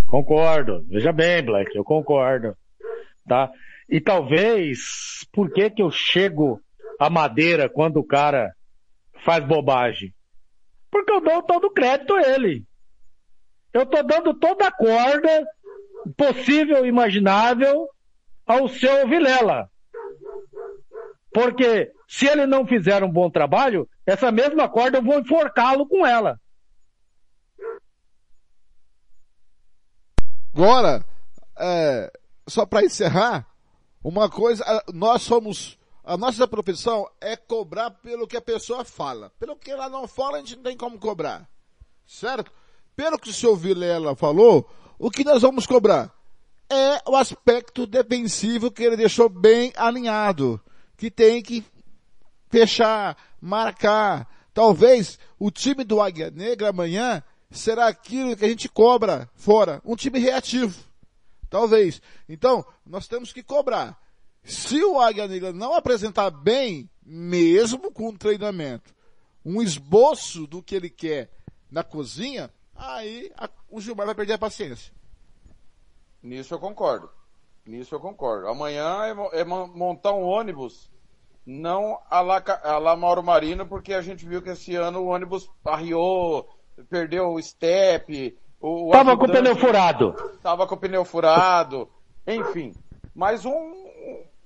[0.07, 2.55] concordo, veja bem, Black, eu concordo,
[3.28, 3.51] tá?
[3.89, 6.62] E talvez, por que que eu chego
[6.97, 8.53] a madeira quando o cara
[9.26, 10.14] faz bobagem?
[10.91, 12.65] Porque eu dou todo o crédito a ele.
[13.73, 15.47] Eu tô dando toda a corda
[16.17, 17.87] possível, imaginável
[18.45, 19.69] ao seu Vilela.
[21.33, 26.05] Porque se ele não fizer um bom trabalho, essa mesma corda eu vou enforcá-lo com
[26.05, 26.39] ela.
[30.53, 31.05] Agora,
[31.57, 32.11] é,
[32.45, 33.47] só para encerrar,
[34.03, 39.32] uma coisa, nós somos, a nossa profissão é cobrar pelo que a pessoa fala.
[39.39, 41.47] Pelo que ela não fala, a gente não tem como cobrar.
[42.06, 42.52] Certo?
[42.95, 46.14] Pelo que o senhor Vilela falou, o que nós vamos cobrar?
[46.70, 50.62] É o aspecto defensivo que ele deixou bem alinhado
[51.02, 51.66] que tem que
[52.47, 54.28] fechar, marcar.
[54.54, 59.95] Talvez o time do Águia Negra amanhã será aquilo que a gente cobra fora, um
[59.95, 60.80] time reativo.
[61.49, 62.02] Talvez.
[62.30, 63.97] Então, nós temos que cobrar.
[64.43, 68.93] Se o Águia Negra não apresentar bem, mesmo com o treinamento,
[69.45, 71.29] um esboço do que ele quer
[71.69, 74.93] na cozinha, aí a, o Gilmar vai perder a paciência.
[76.21, 77.09] Nisso eu concordo.
[77.65, 78.47] Nisso eu concordo.
[78.47, 80.91] Amanhã é, é montar um ônibus
[81.45, 85.07] não a lá, a lá Mauro Marino, porque a gente viu que esse ano o
[85.07, 86.47] ônibus arriou,
[86.89, 88.37] perdeu o step.
[88.59, 90.13] O tava com o pneu furado.
[90.41, 91.89] Tava com o pneu furado.
[92.27, 92.73] Enfim.
[93.13, 93.80] Mas um,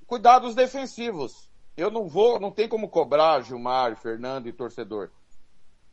[0.08, 1.50] cuidados defensivos.
[1.76, 5.12] Eu não vou, não tem como cobrar Gilmar, Fernando e torcedor.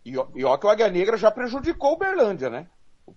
[0.04, 2.68] E, e ó que o Águia Negra já prejudicou o Berlândia, né?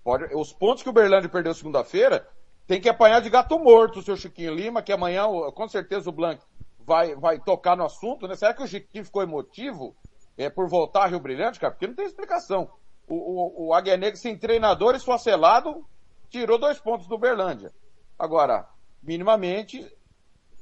[0.03, 2.27] Pode, os pontos que o Berlândia perdeu segunda-feira,
[2.65, 6.13] tem que apanhar de gato morto o seu Chiquinho Lima, que amanhã, com certeza, o
[6.13, 6.41] Blanc
[6.79, 8.35] vai, vai tocar no assunto, né?
[8.35, 9.95] Será que o Chiquinho ficou emotivo
[10.37, 11.71] é, por voltar a Rio Brilhante, cara?
[11.71, 12.69] Porque não tem explicação.
[13.07, 15.85] O, o, o Águia Negra, sem treinador e esfacelado,
[16.29, 17.71] tirou dois pontos do Berlândia.
[18.17, 18.67] Agora,
[19.01, 19.87] minimamente,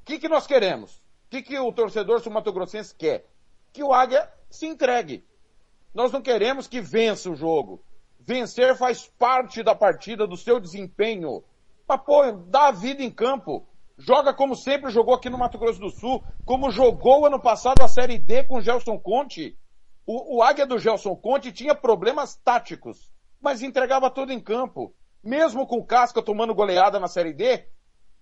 [0.04, 0.98] o que, que nós queremos?
[0.98, 3.26] O que, que o torcedor sul-mato-grossense quer?
[3.72, 5.26] Que o Águia se entregue.
[5.94, 7.82] Nós não queremos que vença o jogo.
[8.20, 11.42] Vencer faz parte da partida, do seu desempenho.
[11.88, 13.66] Mas, pô, dá a vida em campo.
[13.98, 17.88] Joga como sempre jogou aqui no Mato Grosso do Sul, como jogou ano passado a
[17.88, 19.58] Série D com o Gelson Conte.
[20.06, 24.94] O, o Águia do Gelson Conte tinha problemas táticos, mas entregava tudo em campo.
[25.24, 27.66] Mesmo com o Casca tomando goleada na Série D,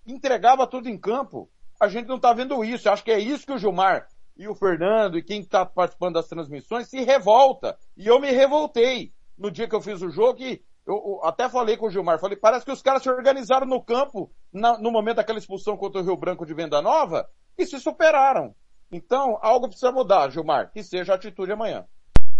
[0.06, 1.50] entregava tudo em campo.
[1.82, 2.88] A gente não está vendo isso.
[2.88, 4.06] Acho que é isso que o Gilmar
[4.36, 7.76] e o Fernando e quem está participando das transmissões se revolta.
[7.96, 11.48] E eu me revoltei no dia que eu fiz o jogo e eu, eu, até
[11.48, 14.92] falei com o Gilmar, falei, parece que os caras se organizaram no campo na, no
[14.92, 17.28] momento daquela expulsão contra o Rio Branco de Venda Nova
[17.58, 18.54] e se superaram.
[18.92, 21.84] Então, algo precisa mudar, Gilmar, que seja a atitude amanhã.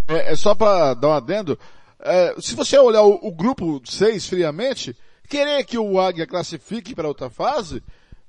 [0.07, 1.59] É, é só para dar um adendo,
[1.99, 4.97] é, se você olhar o, o, grupo 6 friamente,
[5.29, 7.83] querer que o Águia classifique para outra fase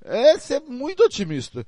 [0.03, 1.65] é ser muito otimista.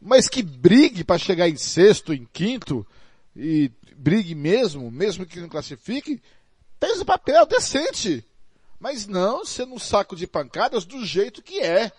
[0.00, 2.86] Mas que brigue para chegar em sexto, em quinto,
[3.34, 6.20] e brigue mesmo, mesmo que não classifique,
[6.80, 8.24] fez o papel decente.
[8.78, 11.90] Mas não sendo um saco de pancadas do jeito que é.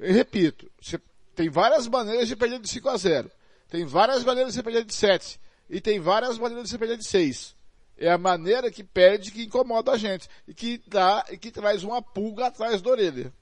[0.00, 0.98] Eu repito, você
[1.34, 3.30] tem várias maneiras de perder de 5 a 0.
[3.68, 5.40] Tem várias maneiras de perder de 7.
[5.68, 7.54] E tem várias maneiras de perder de 6.
[7.96, 10.28] É a maneira que perde que incomoda a gente.
[10.48, 13.32] E que dá, e que traz uma pulga atrás da orelha.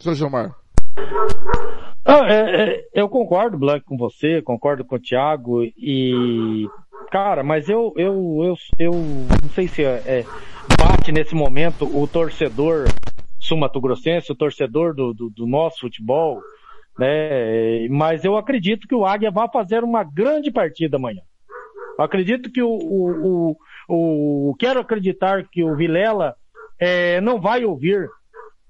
[0.00, 0.14] Sr.
[0.14, 0.54] Gilmar.
[2.04, 6.66] Ah, é, é, eu concordo, Blanc, com você, concordo com o Thiago e
[7.10, 10.24] Cara, mas eu, eu, eu, eu não sei se é, é,
[10.76, 12.86] bate nesse momento o torcedor
[13.40, 16.42] sumatogrossense, o torcedor do, do, do, nosso futebol,
[16.98, 17.88] né?
[17.88, 21.22] Mas eu acredito que o Águia vai fazer uma grande partida amanhã.
[21.98, 23.56] Eu acredito que o, o,
[23.88, 26.34] o, o quero acreditar que o Vilela
[26.78, 28.06] é, não vai ouvir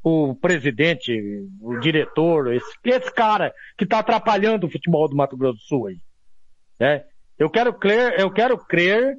[0.09, 5.59] o presidente, o diretor, esse, esse cara que está atrapalhando o futebol do Mato Grosso
[5.59, 5.96] do Sul aí.
[6.80, 7.04] Né?
[7.38, 9.16] Eu quero crer, eu quero crer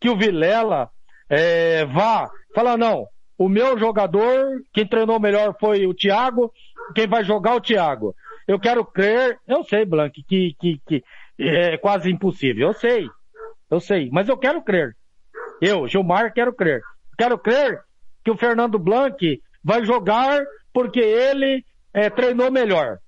[0.00, 0.88] que o Vilela
[1.28, 6.52] é, vá falar, não, o meu jogador, quem treinou melhor foi o Thiago,
[6.94, 8.14] quem vai jogar o Thiago.
[8.46, 11.04] Eu quero crer, eu sei, Blank, que, que, que
[11.38, 13.08] é quase impossível, eu sei,
[13.70, 14.96] eu sei, mas eu quero crer.
[15.60, 16.80] Eu, Gilmar, quero crer.
[17.18, 17.80] Quero crer
[18.24, 22.98] que o Fernando Blanc vai jogar porque ele é, treinou melhor.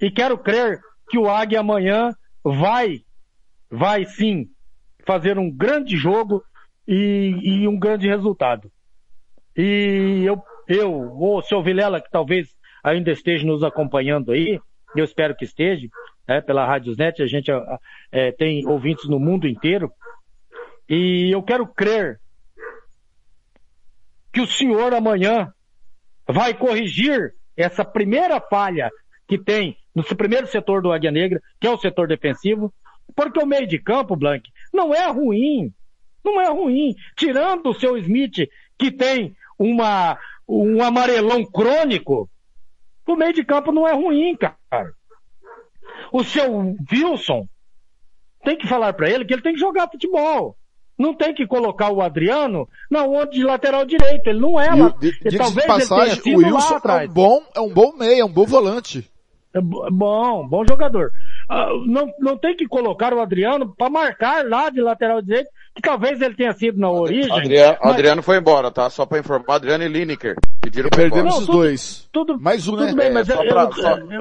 [0.00, 2.10] E quero crer que o Águia amanhã
[2.42, 3.00] vai,
[3.70, 4.48] vai sim,
[5.06, 6.42] fazer um grande jogo
[6.86, 8.70] e, e um grande resultado.
[9.56, 14.60] E eu, eu, o seu Vilela, que talvez ainda esteja nos acompanhando aí,
[14.96, 15.88] eu espero que esteja,
[16.26, 17.50] é, pela Rádiosnet, a gente
[18.12, 19.90] é, tem ouvintes no mundo inteiro,
[20.88, 22.20] e eu quero crer
[24.34, 25.54] que o senhor amanhã
[26.26, 28.90] vai corrigir essa primeira falha
[29.28, 32.74] que tem no primeiro setor do Águia Negra, que é o setor defensivo,
[33.14, 35.72] porque o meio de campo, Blank, não é ruim.
[36.24, 36.96] Não é ruim.
[37.16, 40.18] Tirando o seu Smith, que tem uma,
[40.48, 42.28] um amarelão crônico,
[43.06, 44.92] o meio de campo não é ruim, cara.
[46.10, 47.46] O seu Wilson
[48.42, 50.56] tem que falar para ele que ele tem que jogar futebol.
[50.98, 54.28] Não tem que colocar o Adriano na onda de lateral direito.
[54.28, 54.94] Ele não é lá.
[55.36, 57.08] Talvez passagem, ele tenha sido o Wilson lá atrás.
[57.08, 59.10] É um bom, é um bom meia, é um bom volante.
[59.52, 61.10] É bom, bom jogador.
[61.50, 65.82] Uh, não, não tem que colocar o Adriano para marcar lá de lateral direito, que
[65.82, 67.30] talvez ele tenha sido na origem.
[67.32, 67.92] Adriano, mas...
[67.92, 68.88] Adriano foi embora, tá?
[68.88, 70.36] Só para informar, Adriano e Lineker.
[70.62, 72.08] Pediram Perdemos os dois.
[72.10, 72.94] Tudo, Mais um, tudo né?
[72.94, 73.36] bem, mas é,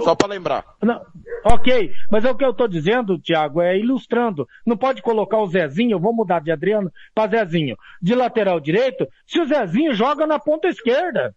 [0.01, 0.65] só, para lembrar.
[0.81, 0.99] Não,
[1.45, 4.47] ok, mas é o que eu estou dizendo, Thiago, é ilustrando.
[4.65, 9.07] Não pode colocar o Zezinho, eu vou mudar de Adriano para Zezinho, de lateral direito,
[9.25, 11.33] se o Zezinho joga na ponta esquerda.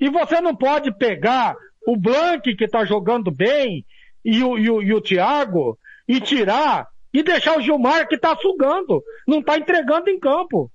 [0.00, 1.54] E você não pode pegar
[1.86, 3.84] o Blank, que está jogando bem,
[4.26, 8.36] e o, e, o, e o Thiago, e tirar, e deixar o Gilmar, que está
[8.36, 10.68] sugando, não está entregando em campo.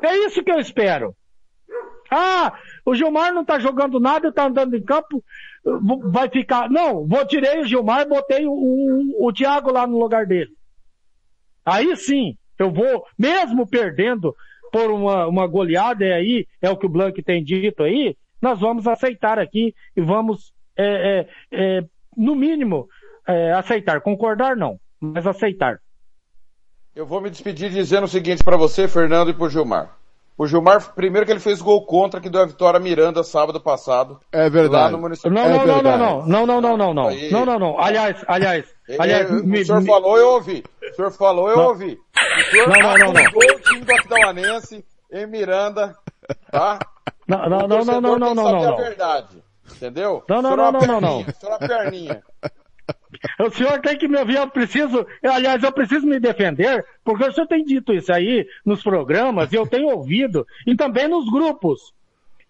[0.00, 1.12] É isso que eu espero.
[2.08, 2.56] Ah,
[2.86, 5.24] o Gilmar não está jogando nada, está andando em campo,
[6.04, 6.70] vai ficar.
[6.70, 10.52] Não, vou tirei o Gilmar, botei o, o, o Thiago lá no lugar dele.
[11.66, 14.34] Aí sim, eu vou, mesmo perdendo
[14.72, 18.60] por uma, uma goleada, e aí é o que o Blank tem dito aí, nós
[18.60, 20.86] vamos aceitar aqui e vamos, é,
[21.18, 21.84] é, é,
[22.16, 22.86] no mínimo,
[23.26, 24.00] é, aceitar.
[24.00, 25.78] Concordar não, mas aceitar.
[26.94, 29.96] Eu vou me despedir dizendo o seguinte para você, Fernando, e pro Gilmar.
[30.36, 33.60] O Gilmar, primeiro que ele fez gol contra que deu a vitória a Miranda sábado
[33.60, 34.18] passado.
[34.32, 34.84] É verdade.
[34.84, 35.30] Lá no município.
[35.30, 35.84] Não, é não, verdade.
[35.98, 37.30] não, não, não, não, não, não, não, Aí.
[37.30, 37.78] não, não, não.
[37.78, 38.64] Aliás, aliás,
[38.98, 40.64] aliás, o me- senhor me- falou, eu ouvi.
[40.90, 41.66] O senhor falou, eu Não.
[41.68, 41.98] ouvi.
[42.38, 43.22] O senhor Não, não, não, não.
[43.22, 45.94] o time do Aquidauanense em Miranda,
[46.50, 46.78] tá?
[47.28, 48.76] não, não, O não, não, não, não, não, não, a não.
[48.78, 49.42] verdade.
[49.76, 50.24] Entendeu?
[50.28, 51.20] Não, não, não, não, não, não.
[51.20, 52.22] é uma perninha.
[53.38, 57.24] O senhor tem que me ouvir, eu preciso, eu, aliás, eu preciso me defender, porque
[57.24, 61.30] o senhor tem dito isso aí nos programas, e eu tenho ouvido, e também nos
[61.30, 61.92] grupos.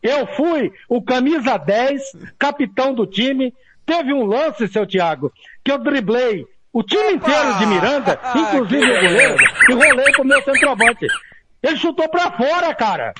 [0.02, 2.02] Eu fui o camisa 10,
[2.38, 3.54] capitão do time,
[3.84, 5.32] teve um lance, seu Thiago,
[5.64, 9.36] que eu driblei o time inteiro de Miranda, inclusive o goleiro,
[9.68, 11.06] e rolei pro meu centroavante.
[11.62, 13.12] Ele chutou pra fora, cara.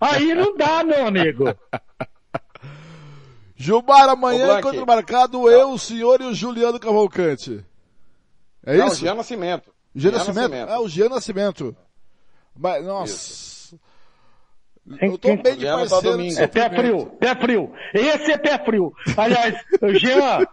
[0.00, 1.54] Aí não dá, meu amigo.
[3.56, 7.64] Gilmar, amanhã, encontro marcado, eu, o senhor e o Juliano Cavalcante.
[8.64, 8.96] É Não, isso?
[9.00, 9.72] Jean Nascimento.
[9.94, 10.70] Jean Nascimento?
[10.70, 11.74] Ah, o Jean Nascimento.
[12.54, 13.76] Mas, nossa.
[15.00, 17.72] Eu tô bem de Jean tá parceiro com É pé frio, pé frio.
[17.94, 18.92] Esse é pé frio.
[19.16, 19.54] Aliás,
[20.00, 20.46] Jean,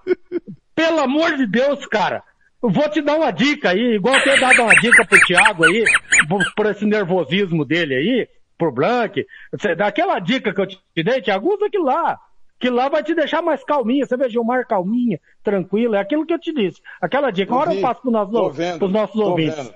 [0.74, 2.24] pelo amor de Deus, cara,
[2.62, 5.66] eu vou te dar uma dica aí, igual eu tenho dado uma dica pro Thiago
[5.66, 5.84] aí,
[6.30, 9.26] por, por esse nervosismo dele aí, pro Blank.
[9.52, 12.18] Você- Daquela dica que eu te dei, Thiago, usa aquilo lá.
[12.64, 14.06] Que lá vai te deixar mais calminha.
[14.06, 15.96] Você vê Gilmar calminha, tranquilo.
[15.96, 16.82] É aquilo que eu te disse.
[17.02, 17.52] Aquela dica.
[17.52, 19.58] Uma hora eu passo pros Tô nossos, vendo, nossos tô ouvintes.
[19.58, 19.76] vendo.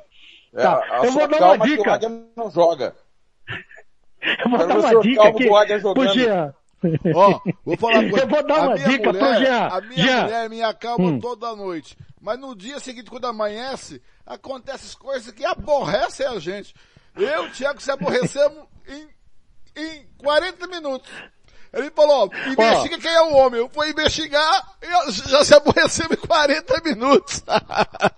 [0.53, 1.93] É, Tá, eu vou dar uma que o dica.
[1.93, 2.95] Águia não joga.
[4.43, 5.47] Eu vou dar o uma dica aqui
[5.93, 6.07] pro.
[6.13, 6.53] Jean.
[7.13, 8.23] Ó, vou falar uma coisa.
[8.25, 9.67] Eu vou dar uma dica pro mulher- Jean.
[9.67, 10.23] A minha Jean.
[10.23, 11.19] mulher me acalma Hum.
[11.19, 11.97] toda noite.
[12.21, 16.73] Mas no dia seguinte, quando amanhece, acontecem coisas que aborrecem a gente.
[17.17, 19.07] Eu e o Thiago se aborrecemos em,
[19.81, 21.09] em 40 minutos.
[21.73, 23.59] Ele falou, ó, investiga quem é o homem.
[23.59, 27.43] Eu fui investigar e já se aborrecemos em 40 minutos.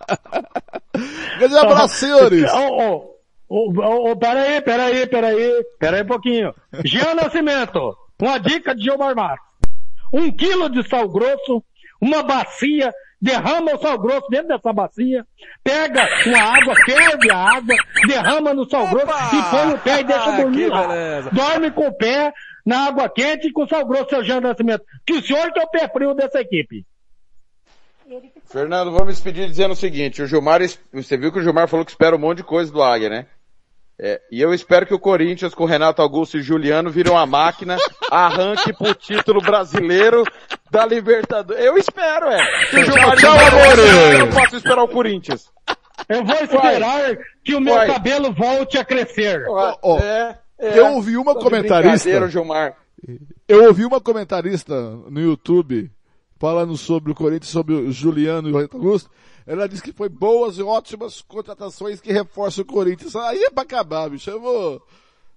[1.38, 2.50] Grande abraço, senhores.
[2.52, 3.16] Ô,
[3.48, 6.54] ô, ô, ô, peraí, peraí, peraí, peraí um pouquinho.
[6.84, 9.44] Jean Nascimento, uma dica de Gilmar Matos.
[10.12, 11.62] Um quilo de sal grosso,
[12.00, 12.92] uma bacia,
[13.22, 15.24] derrama o sal grosso dentro dessa bacia,
[15.62, 17.76] pega uma água, ferve a água,
[18.08, 20.86] derrama no sal grosso e põe o pé e deixa Ah, dormir que lá.
[20.88, 21.30] beleza.
[21.30, 22.32] Dorme com o pé
[22.64, 24.84] na água quente e com sal grosso, seu Jean Nascimento.
[25.06, 26.84] Que o senhor que é o pé frio dessa equipe.
[28.46, 30.60] Fernando, vou me despedir dizendo o seguinte, o Gilmar,
[30.92, 33.26] você viu que o Gilmar falou que espera um monte de coisa do Águia, né?
[34.02, 37.26] É, e eu espero que o Corinthians, com o Renato Augusto e Juliano, virem uma
[37.26, 37.76] máquina,
[38.10, 40.24] arranque pro título brasileiro
[40.70, 41.62] da Libertadores.
[41.62, 42.66] Eu espero, é.
[42.70, 44.12] Se o Gilmar tchau, amores.
[44.12, 45.52] Eu não posso esperar o Corinthians.
[46.08, 47.88] eu vou esperar que o meu Vai.
[47.88, 49.44] cabelo volte a crescer.
[50.02, 50.78] é, é.
[50.78, 52.76] eu ouvi uma comentarista- Gilmar.
[53.48, 54.74] Eu ouvi uma comentarista
[55.08, 55.90] no YouTube
[56.38, 59.10] falando sobre o Corinthians, sobre o Juliano e o Renato Augusto.
[59.46, 63.16] Ela disse que foi boas e ótimas contratações que reforçam o Corinthians.
[63.16, 64.30] Aí é pra acabar, bicho.
[64.30, 64.82] Eu vou,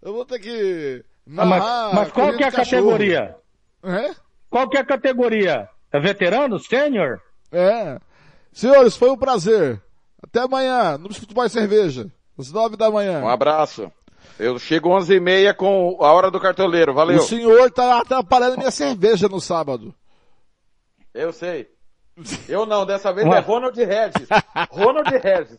[0.01, 1.03] eu vou ter que
[1.37, 1.63] Ah, mas,
[1.95, 2.81] mas qual que é a cachorro.
[2.91, 3.35] categoria?
[3.81, 4.11] É?
[4.49, 5.69] Qual que é a categoria?
[5.91, 6.59] É veterano?
[6.59, 7.21] Sênior?
[7.51, 7.97] É.
[8.51, 9.81] Senhores, foi um prazer.
[10.21, 12.07] Até amanhã, no Futebol e Cerveja.
[12.37, 13.21] Às nove da manhã.
[13.21, 13.91] Um abraço.
[14.39, 16.93] Eu chego 11 e meia com a hora do cartoleiro.
[16.93, 17.17] Valeu.
[17.17, 19.93] O senhor tá atrapalhando minha cerveja no sábado.
[21.13, 21.67] Eu sei.
[22.47, 24.27] Eu não, dessa vez é Ronald Regis.
[24.69, 25.57] Ronald Regis.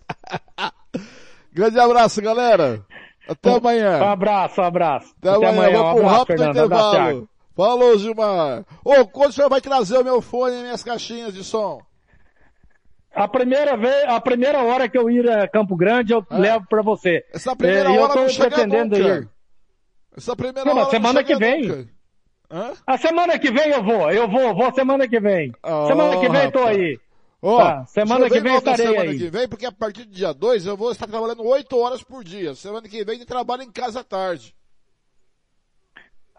[1.52, 2.84] Grande abraço, galera.
[3.28, 3.98] Até amanhã.
[4.02, 5.14] Um abraço, um abraço.
[5.22, 6.56] Até, amanhã, Um vou pro abraço, rápido Fernando.
[6.56, 7.28] Um abraço, intervalo.
[7.56, 8.64] Falou, Gilmar.
[8.84, 11.80] Ô, quando o senhor vai trazer o meu fone e minhas caixinhas de som?
[13.14, 16.82] A primeira vez, a primeira hora que eu ir a Campo Grande, eu levo pra
[16.82, 17.24] você.
[17.32, 19.14] Essa primeira É, eu hora não chega pretendendo nunca.
[19.20, 19.28] ir.
[20.16, 21.62] Essa primeira Não, hora semana não que vem.
[21.68, 21.88] nunca.
[22.50, 22.72] Hã?
[22.86, 25.52] A semana que vem eu vou, eu vou, vou semana que vem.
[25.62, 26.76] Oh, semana que vem tô rapaz.
[26.76, 27.00] aí.
[27.42, 29.18] Ó, Tá, semana que vem estarei semana aí.
[29.18, 32.24] que vem, porque a partir do dia 2 eu vou estar trabalhando 8 horas por
[32.24, 32.54] dia.
[32.54, 34.54] Semana que vem eu trabalho em casa à tarde.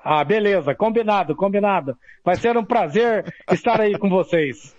[0.03, 1.97] Ah, beleza, combinado, combinado.
[2.23, 4.75] Vai ser um prazer estar aí com vocês.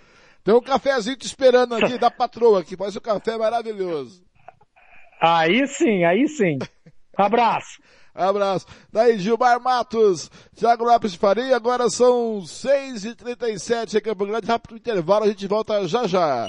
[0.47, 4.22] Tem um cafezinho te esperando aqui da patroa, que faz um café maravilhoso.
[5.20, 6.61] Aí sim, aí sim.
[7.16, 7.80] Abraço.
[8.14, 8.64] Abraço.
[8.92, 15.24] Daí, Gilmar Matos, Thiago Lopes de Faria, agora são 6h37 em Campo Grande, rápido intervalo,
[15.24, 16.49] a gente volta já já.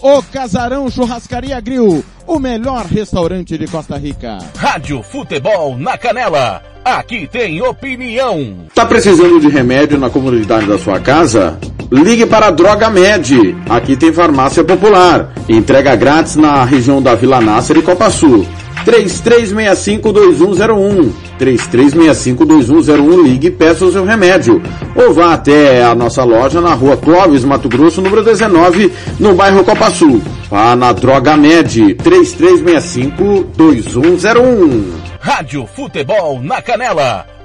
[0.00, 4.38] O Casarão Churrascaria Grill, o melhor restaurante de Costa Rica.
[4.56, 6.62] Rádio Futebol na Canela.
[6.84, 8.66] Aqui tem opinião.
[8.74, 11.58] Tá precisando de remédio na comunidade da sua casa?
[11.90, 13.56] Ligue para a Droga Med.
[13.68, 15.32] Aqui tem farmácia popular.
[15.48, 18.46] Entrega grátis na região da Vila Nácer e Copa Sul.
[18.84, 21.12] 3365-2101.
[21.38, 23.22] 3365-2101.
[23.22, 24.62] Ligue e peça o seu remédio.
[24.94, 29.64] Ou vá até a nossa loja na rua Clóvis, Mato Grosso, número 19, no bairro
[29.64, 30.22] Copa Sul.
[30.50, 31.96] Vá na Droga Med.
[31.96, 34.84] 3365-2101.
[35.20, 37.35] Rádio Futebol na Canela.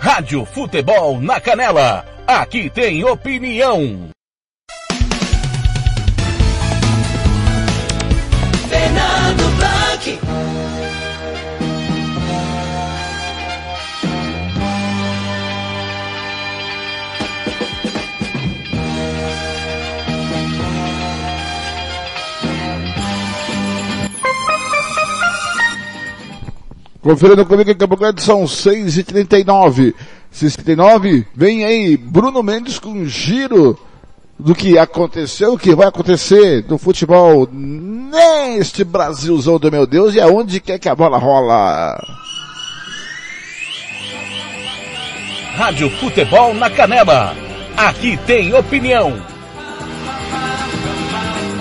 [0.00, 2.06] Rádio Futebol na Canela.
[2.26, 4.08] Aqui tem opinião.
[27.02, 29.94] Conferindo comigo em Campo Grande são 6h39.
[30.32, 33.78] 6h39, vem aí Bruno Mendes com um giro
[34.38, 40.20] do que aconteceu, o que vai acontecer no futebol neste Brasilzão do meu Deus e
[40.20, 41.98] aonde quer que a bola rola.
[45.54, 47.34] Rádio Futebol na Canela.
[47.76, 49.20] Aqui tem opinião.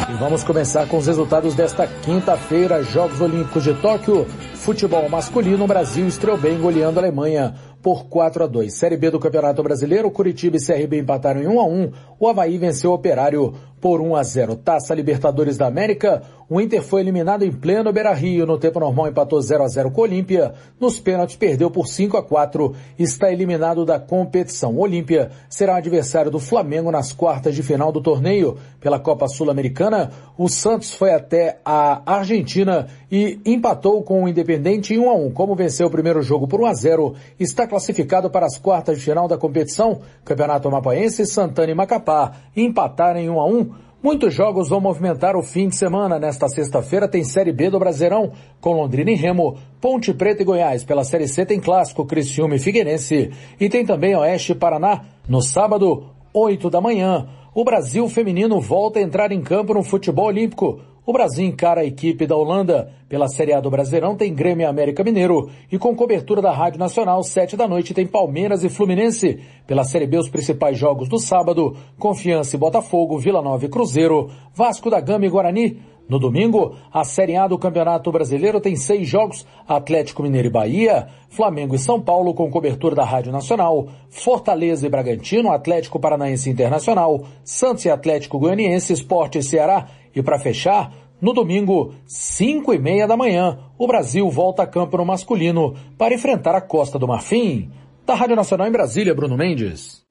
[0.09, 4.25] E vamos começar com os resultados desta quinta-feira, Jogos Olímpicos de Tóquio.
[4.59, 8.73] Futebol masculino, o Brasil estreou bem goleando a Alemanha por 4 a 2.
[8.73, 11.91] Série B do Campeonato Brasileiro, Curitiba e CRB empataram em 1 a 1.
[12.19, 14.57] O Havaí venceu o Operário por 1 a 0.
[14.57, 18.45] Taça Libertadores da América, o Inter foi eliminado em pleno Beira-Rio.
[18.45, 20.53] No tempo normal empatou 0 a 0 com o Olímpia.
[20.77, 22.75] Nos pênaltis perdeu por 5 a 4.
[22.97, 24.75] Está eliminado da competição.
[24.75, 30.11] O Olímpia será adversário do Flamengo nas quartas de final do torneio pela Copa Sul-Americana.
[30.37, 35.31] O Santos foi até a Argentina e empatou com o Independente em 1 a 1.
[35.31, 39.03] Como venceu o primeiro jogo por 1 a 0, está classificado para as quartas de
[39.03, 39.99] final da competição.
[40.23, 43.69] Campeonato Mapaense, Santana e Macapá empataram em 1 a 1.
[44.01, 46.17] Muitos jogos vão movimentar o fim de semana.
[46.17, 48.31] Nesta sexta-feira tem Série B do Brasileirão,
[48.61, 50.85] com Londrina e Remo, Ponte Preta e Goiás.
[50.85, 53.31] Pela Série C tem Clássico, Criciúma e Figueirense.
[53.59, 57.27] E tem também Oeste e Paraná, no sábado, 8 da manhã.
[57.53, 60.79] O Brasil feminino volta a entrar em campo no futebol olímpico.
[61.09, 62.91] O Brasil encara a equipe da Holanda.
[63.09, 65.49] Pela Série A do Brasileirão tem Grêmio e América Mineiro.
[65.71, 69.39] E com cobertura da Rádio Nacional, sete da noite tem Palmeiras e Fluminense.
[69.65, 74.29] Pela Série B, os principais jogos do sábado, Confiança e Botafogo, Vila Nova e Cruzeiro,
[74.53, 75.79] Vasco da Gama e Guarani.
[76.07, 81.07] No domingo, a Série A do Campeonato Brasileiro tem seis jogos, Atlético Mineiro e Bahia,
[81.29, 87.23] Flamengo e São Paulo com cobertura da Rádio Nacional, Fortaleza e Bragantino, Atlético Paranaense Internacional,
[87.43, 90.91] Santos e Atlético Goianiense, Esporte e Ceará e para fechar,
[91.21, 96.13] no domingo, 5 e meia da manhã, o Brasil volta a campo no masculino para
[96.13, 97.69] enfrentar a Costa do Marfim.
[98.05, 100.01] Da Rádio Nacional em Brasília, Bruno Mendes.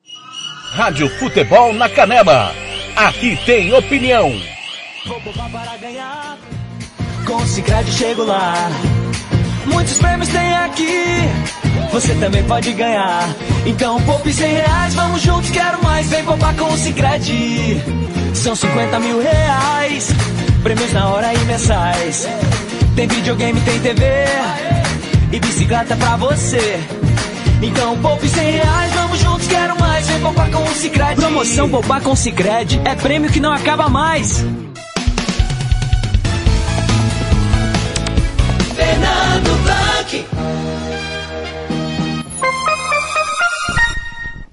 [0.71, 2.53] Rádio Futebol na Canela.
[2.95, 4.31] Aqui tem opinião.
[5.07, 6.39] Vou poupar para ganhar.
[7.27, 8.69] Com o Cicred chego lá.
[9.67, 10.87] Muitos prêmios tem aqui.
[11.91, 13.35] Você também pode ganhar.
[13.67, 16.09] Então poupe 100 reais, vamos juntos, quero mais.
[16.11, 17.79] Vem poupar com o Cicred.
[18.49, 20.09] São 50 mil reais.
[20.63, 22.27] Prêmios na hora e mensais.
[22.97, 24.05] Tem videogame, tem TV.
[25.31, 26.81] E bicicleta pra você.
[27.61, 30.09] Então poupe 100 reais, vamos juntos, quero mais.
[30.09, 31.17] Vem poupar com o Cicred.
[31.17, 34.43] Promoção Poupar com Cicred é prêmio que não acaba mais.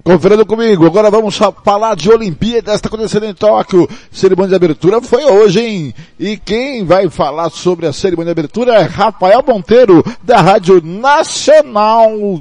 [0.06, 3.88] Conferindo comigo, agora vamos falar de Olimpíada, está acontecendo em Tóquio.
[4.12, 5.94] Cerimônia de abertura foi hoje, hein?
[6.16, 12.40] E quem vai falar sobre a cerimônia de abertura é Rafael Monteiro, da Rádio Nacional.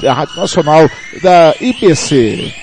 [0.00, 0.90] Da Rádio Nacional
[1.22, 2.54] da IPC.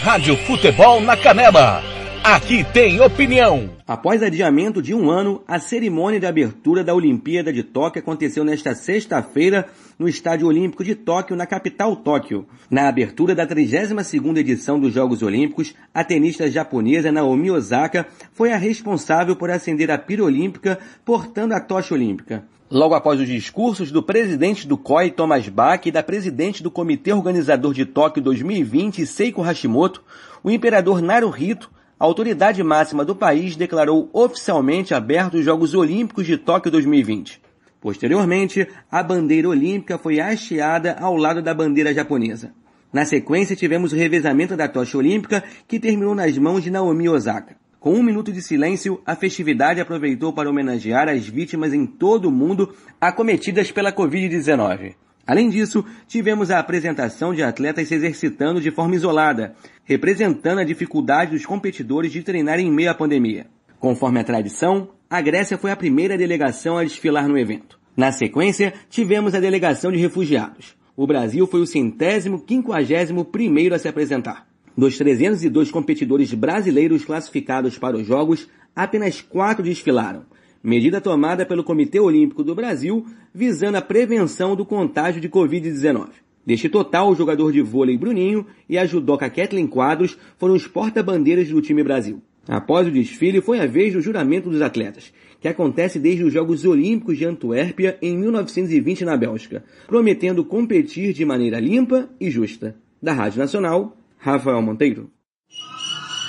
[0.00, 1.93] Rádio Futebol na Canela.
[2.24, 3.68] Aqui tem opinião.
[3.86, 8.74] Após adiamento de um ano, a cerimônia de abertura da Olimpíada de Tóquio aconteceu nesta
[8.74, 9.66] sexta-feira
[9.98, 12.46] no Estádio Olímpico de Tóquio, na capital Tóquio.
[12.70, 18.56] Na abertura da 32ª edição dos Jogos Olímpicos, a tenista japonesa Naomi Osaka foi a
[18.56, 22.46] responsável por acender a pira olímpica portando a tocha olímpica.
[22.70, 27.12] Logo após os discursos do presidente do COI, Thomas Bach, e da presidente do Comitê
[27.12, 30.02] Organizador de Tóquio 2020, Seiko Hashimoto,
[30.42, 31.70] o imperador Naruhito
[32.04, 37.40] a autoridade máxima do país declarou oficialmente abertos os Jogos Olímpicos de Tóquio 2020.
[37.80, 42.52] Posteriormente, a bandeira olímpica foi hasteada ao lado da bandeira japonesa.
[42.92, 47.56] Na sequência, tivemos o revezamento da tocha olímpica, que terminou nas mãos de Naomi Osaka.
[47.80, 52.30] Com um minuto de silêncio, a festividade aproveitou para homenagear as vítimas em todo o
[52.30, 54.94] mundo acometidas pela Covid-19.
[55.26, 59.54] Além disso, tivemos a apresentação de atletas se exercitando de forma isolada,
[59.84, 63.46] representando a dificuldade dos competidores de treinar em meio à pandemia.
[63.78, 67.78] Conforme a tradição, a Grécia foi a primeira delegação a desfilar no evento.
[67.96, 70.76] Na sequência, tivemos a delegação de refugiados.
[70.96, 74.46] O Brasil foi o centésimo quinquagésimo primeiro a se apresentar.
[74.76, 80.24] Dos 302 competidores brasileiros classificados para os Jogos, apenas quatro desfilaram,
[80.64, 83.04] medida tomada pelo Comitê Olímpico do Brasil
[83.34, 86.08] visando a prevenção do contágio de Covid-19.
[86.46, 91.48] Deste total, o jogador de vôlei Bruninho e a judoca Kathleen Quadros foram os porta-bandeiras
[91.48, 92.22] do time Brasil.
[92.48, 96.64] Após o desfile, foi a vez do juramento dos atletas, que acontece desde os Jogos
[96.64, 102.76] Olímpicos de Antuérpia em 1920 na Bélgica, prometendo competir de maneira limpa e justa.
[103.02, 105.10] Da Rádio Nacional, Rafael Monteiro.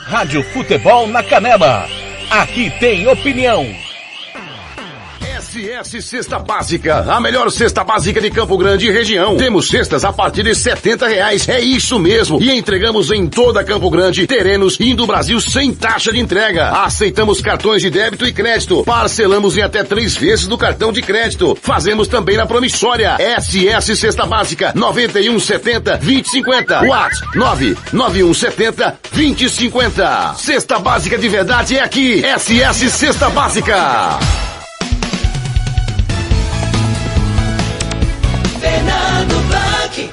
[0.05, 1.87] Rádio Futebol na Canela.
[2.29, 3.84] Aqui tem opinião.
[5.55, 9.37] SS Cesta Básica, a melhor cesta básica de Campo Grande e região.
[9.37, 12.41] Temos cestas a partir de setenta reais, é isso mesmo.
[12.41, 16.71] E entregamos em toda Campo Grande, terrenos e do Brasil sem taxa de entrega.
[16.83, 18.83] Aceitamos cartões de débito e crédito.
[18.83, 21.57] Parcelamos em até três vezes do cartão de crédito.
[21.61, 23.15] Fazemos também na promissória.
[23.39, 26.83] SS Cesta Básica, 9170 2050.
[26.83, 30.33] WhatsApp 99170 2050.
[30.35, 32.21] Cesta Básica de verdade é aqui.
[32.21, 34.19] SS Cesta Básica.
[39.25, 40.11] Fernando Blanc.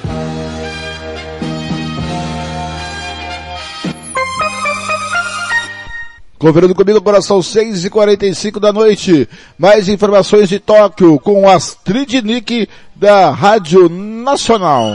[6.37, 9.29] Conferindo comigo agora são 6 e 45 da noite.
[9.57, 14.91] Mais informações de Tóquio com Astrid Nick da Rádio Nacional.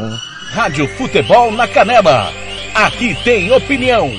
[0.51, 2.31] Rádio Futebol na Canela.
[2.75, 4.13] Aqui tem opinião.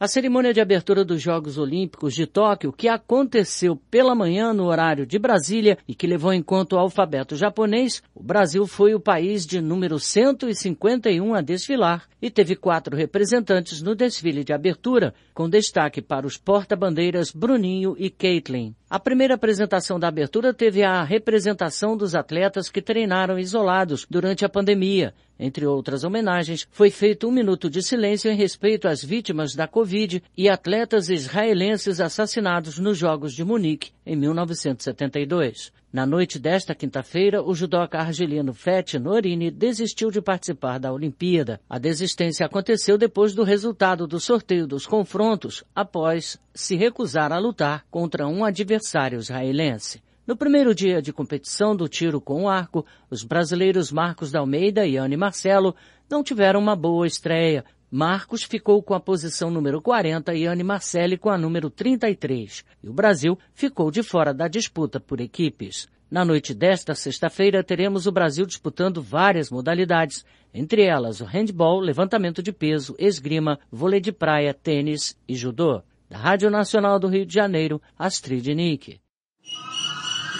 [0.00, 5.04] A cerimônia de abertura dos Jogos Olímpicos de Tóquio, que aconteceu pela manhã no horário
[5.04, 9.44] de Brasília e que levou em conta o alfabeto japonês, o Brasil foi o país
[9.44, 16.00] de número 151 a desfilar e teve quatro representantes no desfile de abertura, com destaque
[16.00, 18.76] para os porta-bandeiras Bruninho e Caitlin.
[18.90, 24.48] A primeira apresentação da abertura teve a representação dos atletas que treinaram isolados durante a
[24.48, 25.14] pandemia.
[25.38, 30.22] Entre outras homenagens, foi feito um minuto de silêncio em respeito às vítimas da Covid
[30.34, 35.70] e atletas israelenses assassinados nos Jogos de Munique em 1972.
[35.92, 41.60] Na noite desta quinta-feira, o judoca argelino Feth Norini desistiu de participar da Olimpíada.
[41.68, 47.84] A desistência aconteceu depois do resultado do sorteio dos confrontos, após se recusar a lutar
[47.90, 50.02] contra um adversário israelense.
[50.26, 54.96] No primeiro dia de competição do tiro com arco, os brasileiros Marcos da Almeida e
[54.96, 55.74] Anne Marcelo
[56.10, 57.64] não tiveram uma boa estreia.
[57.90, 62.64] Marcos ficou com a posição número 40 e Anne Marcelli com a número 33.
[62.82, 65.88] E o Brasil ficou de fora da disputa por equipes.
[66.10, 72.42] Na noite desta sexta-feira teremos o Brasil disputando várias modalidades, entre elas o handball, levantamento
[72.42, 75.82] de peso, esgrima, vôlei de praia, tênis e judô.
[76.10, 79.00] Da Rádio Nacional do Rio de Janeiro, Astrid Nick.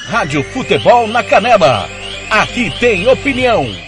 [0.06, 1.86] Rádio Futebol na Canela.
[2.30, 3.87] Aqui tem opinião.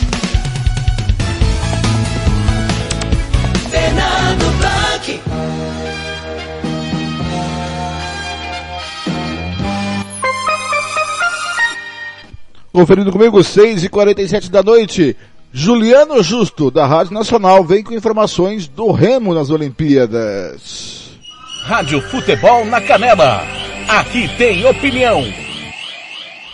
[3.81, 5.21] Fernando Blanc.
[12.71, 15.17] Conferindo comigo, 6 e 47 da noite.
[15.51, 21.19] Juliano Justo, da Rádio Nacional, vem com informações do Remo nas Olimpíadas.
[21.63, 23.43] Rádio Futebol na Canela.
[23.87, 25.25] Aqui tem opinião.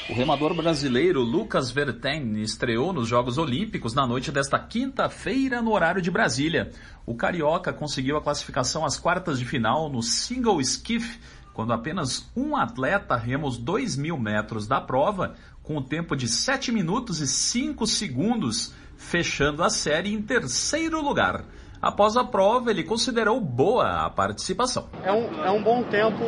[0.09, 6.01] O remador brasileiro Lucas Verten estreou nos Jogos Olímpicos na noite desta quinta-feira no horário
[6.01, 6.71] de Brasília.
[7.05, 11.19] O carioca conseguiu a classificação às quartas de final no single skiff,
[11.53, 16.29] quando apenas um atleta rema os 2 mil metros da prova, com o tempo de
[16.29, 21.43] 7 minutos e 5 segundos, fechando a série em terceiro lugar.
[21.81, 24.87] Após a prova, ele considerou boa a participação.
[25.03, 26.23] É um, é um bom tempo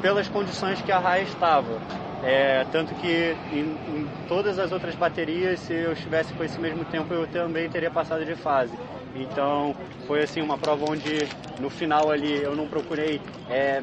[0.00, 1.80] pelas condições que a raia estava.
[2.22, 6.84] É, tanto que em, em, todas as outras baterias, se eu estivesse com esse mesmo
[6.84, 8.72] tempo, eu também teria passado de fase.
[9.14, 9.74] Então,
[10.06, 13.20] foi assim uma prova onde no final ali eu não procurei
[13.50, 13.82] é,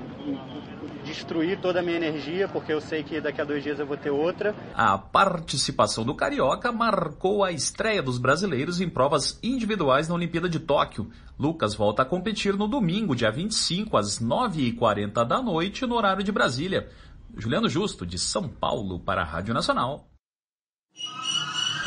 [1.10, 3.98] destruir toda a minha energia, porque eu sei que daqui a dois dias eu vou
[3.98, 4.56] ter outra.
[4.76, 10.60] A participação do Carioca marcou a estreia dos brasileiros em provas individuais na Olimpíada de
[10.60, 11.10] Tóquio.
[11.38, 16.31] Lucas volta a competir no domingo, dia 25, às 9h40 da noite, no horário de
[16.31, 16.90] Brasília.
[17.36, 20.07] Juliano Justo, de São Paulo, para a Rádio Nacional.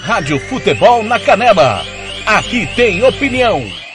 [0.00, 1.82] Rádio Futebol na Canela.
[2.26, 3.81] Aqui tem opinião.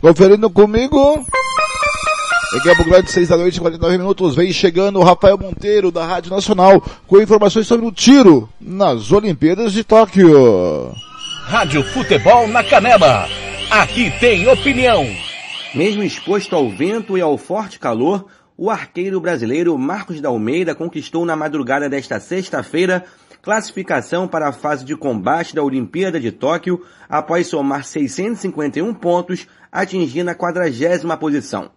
[0.00, 1.24] Conferindo comigo.
[2.54, 6.32] Em Campo Grande, 6 da noite, 49 minutos, vem chegando o Rafael Monteiro, da Rádio
[6.32, 10.92] Nacional, com informações sobre o tiro nas Olimpíadas de Tóquio.
[11.44, 13.28] Rádio Futebol na Canela.
[13.70, 15.06] Aqui tem opinião.
[15.74, 21.24] Mesmo exposto ao vento e ao forte calor, o arqueiro brasileiro Marcos da Almeida conquistou
[21.24, 23.04] na madrugada desta sexta-feira
[23.42, 30.30] classificação para a fase de combate da Olimpíada de Tóquio após somar 651 pontos, atingindo
[30.30, 31.70] a quadragésima posição.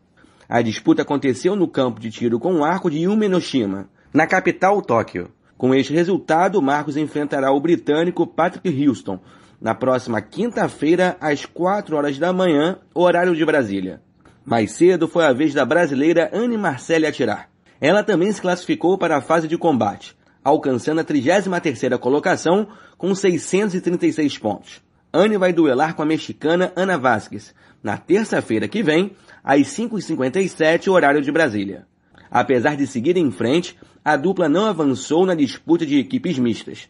[0.48, 5.32] A disputa aconteceu no campo de tiro com arco de Umenoshima, na capital Tóquio.
[5.58, 9.20] Com este resultado, Marcos enfrentará o britânico Patrick Houston
[9.64, 14.02] na próxima quinta-feira às 4 horas da manhã, horário de Brasília.
[14.44, 17.50] Mais cedo foi a vez da brasileira Anne Marcelli atirar.
[17.80, 20.18] Ela também se classificou para a fase de combate.
[20.44, 22.68] Alcançando a 33ª colocação
[22.98, 24.82] com 636 pontos.
[25.14, 27.54] Anne vai duelar com a mexicana Ana Vasquez,
[27.84, 31.86] na terça-feira que vem, às 5h57, horário de Brasília.
[32.32, 36.90] Apesar de seguir em frente, a dupla não avançou na disputa de equipes mistas.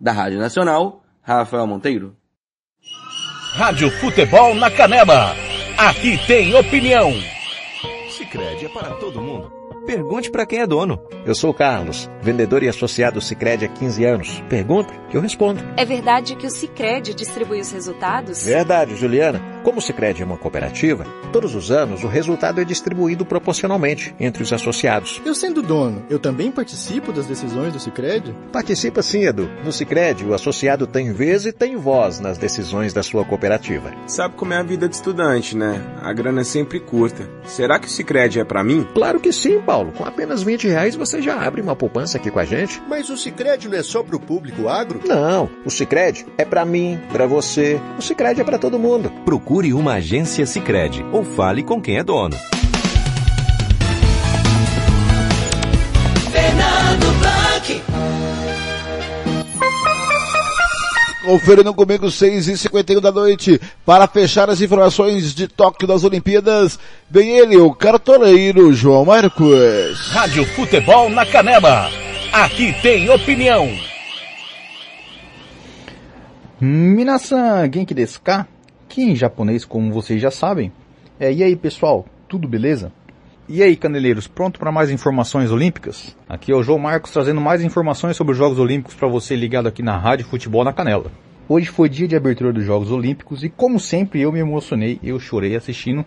[0.00, 2.14] Da Rádio Nacional, Rafael Monteiro.
[3.54, 5.34] Rádio Futebol na Canela.
[5.78, 7.12] Aqui tem opinião.
[8.10, 9.61] Sicredi é para todo mundo.
[9.86, 11.00] Pergunte para quem é dono.
[11.26, 14.42] Eu sou o Carlos, vendedor e associado Sicredi há 15 anos.
[14.48, 15.60] Pergunta que eu respondo.
[15.76, 18.44] É verdade que o Sicredi distribui os resultados?
[18.44, 19.40] Verdade, Juliana.
[19.62, 24.42] Como o Sicredi é uma cooperativa, todos os anos o resultado é distribuído proporcionalmente entre
[24.42, 25.22] os associados.
[25.24, 28.34] Eu sendo dono, eu também participo das decisões do Sicredi?
[28.52, 29.48] Participa sim, Edu.
[29.64, 33.92] No Sicredi, o associado tem vez e tem voz nas decisões da sua cooperativa.
[34.08, 35.80] Sabe como é a vida de estudante, né?
[36.02, 37.28] A grana é sempre curta.
[37.44, 38.86] Será que o Sicredi é para mim?
[38.94, 39.71] Claro que sim, Paulo.
[39.72, 42.82] Com apenas 20 reais você já abre uma poupança aqui com a gente.
[42.86, 45.00] Mas o Sicredi não é só para o público agro?
[45.06, 47.80] Não, o Sicredi é para mim, para você.
[47.98, 49.10] O Sicredi é para todo mundo.
[49.24, 52.36] Procure uma agência Sicredi ou fale com quem é dono.
[56.30, 57.82] Fernando Blanc.
[61.24, 63.60] Conferindo comigo 6 e 51 da noite.
[63.86, 66.78] Para fechar as informações de Tóquio das Olimpíadas,
[67.08, 70.10] vem ele, o cartoleiro João Marcos.
[70.10, 71.88] Rádio Futebol na Canela.
[72.32, 73.68] Aqui tem opinião.
[76.60, 78.46] Minasan Genki desu ka?
[78.88, 80.72] Que em japonês, como vocês já sabem.
[81.20, 82.92] É, e aí pessoal, tudo beleza?
[83.48, 86.16] E aí caneleiros, pronto para mais informações olímpicas?
[86.28, 89.66] Aqui é o João Marcos trazendo mais informações sobre os Jogos Olímpicos para você ligado
[89.66, 91.10] aqui na Rádio Futebol na Canela.
[91.48, 95.18] Hoje foi dia de abertura dos Jogos Olímpicos e como sempre eu me emocionei, eu
[95.18, 96.04] chorei assistindo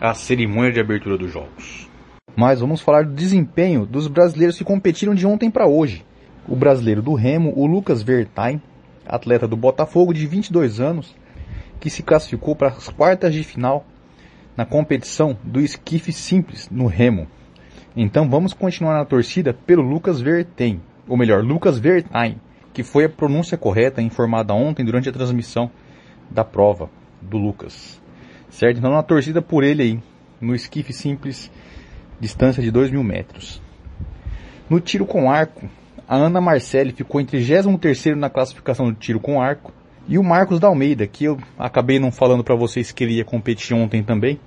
[0.00, 1.90] a cerimônia de abertura dos Jogos.
[2.34, 6.06] Mas vamos falar do desempenho dos brasileiros que competiram de ontem para hoje.
[6.48, 8.62] O brasileiro do remo, o Lucas Vertain,
[9.06, 11.14] atleta do Botafogo de 22 anos,
[11.78, 13.84] que se classificou para as quartas de final
[14.56, 17.26] na competição do esquife simples no remo.
[17.96, 22.40] Então vamos continuar na torcida pelo Lucas Vertain, ou melhor, Lucas Vertain,
[22.72, 25.70] que foi a pronúncia correta informada ontem durante a transmissão
[26.30, 26.88] da prova
[27.20, 28.00] do Lucas.
[28.48, 28.78] Certo?
[28.78, 30.00] Então na torcida por ele aí,
[30.40, 31.50] no esquife simples,
[32.18, 33.62] distância de 2 mil metros.
[34.68, 35.68] No tiro com arco,
[36.08, 39.72] a Ana Marcelli ficou em 33º na classificação do tiro com arco,
[40.08, 43.24] e o Marcos da Almeida, que eu acabei não falando para vocês que ele ia
[43.24, 44.38] competir ontem também,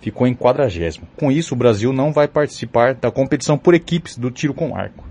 [0.00, 1.06] ficou em quadragésimo.
[1.16, 5.04] Com isso, o Brasil não vai participar da competição por equipes do tiro com arco.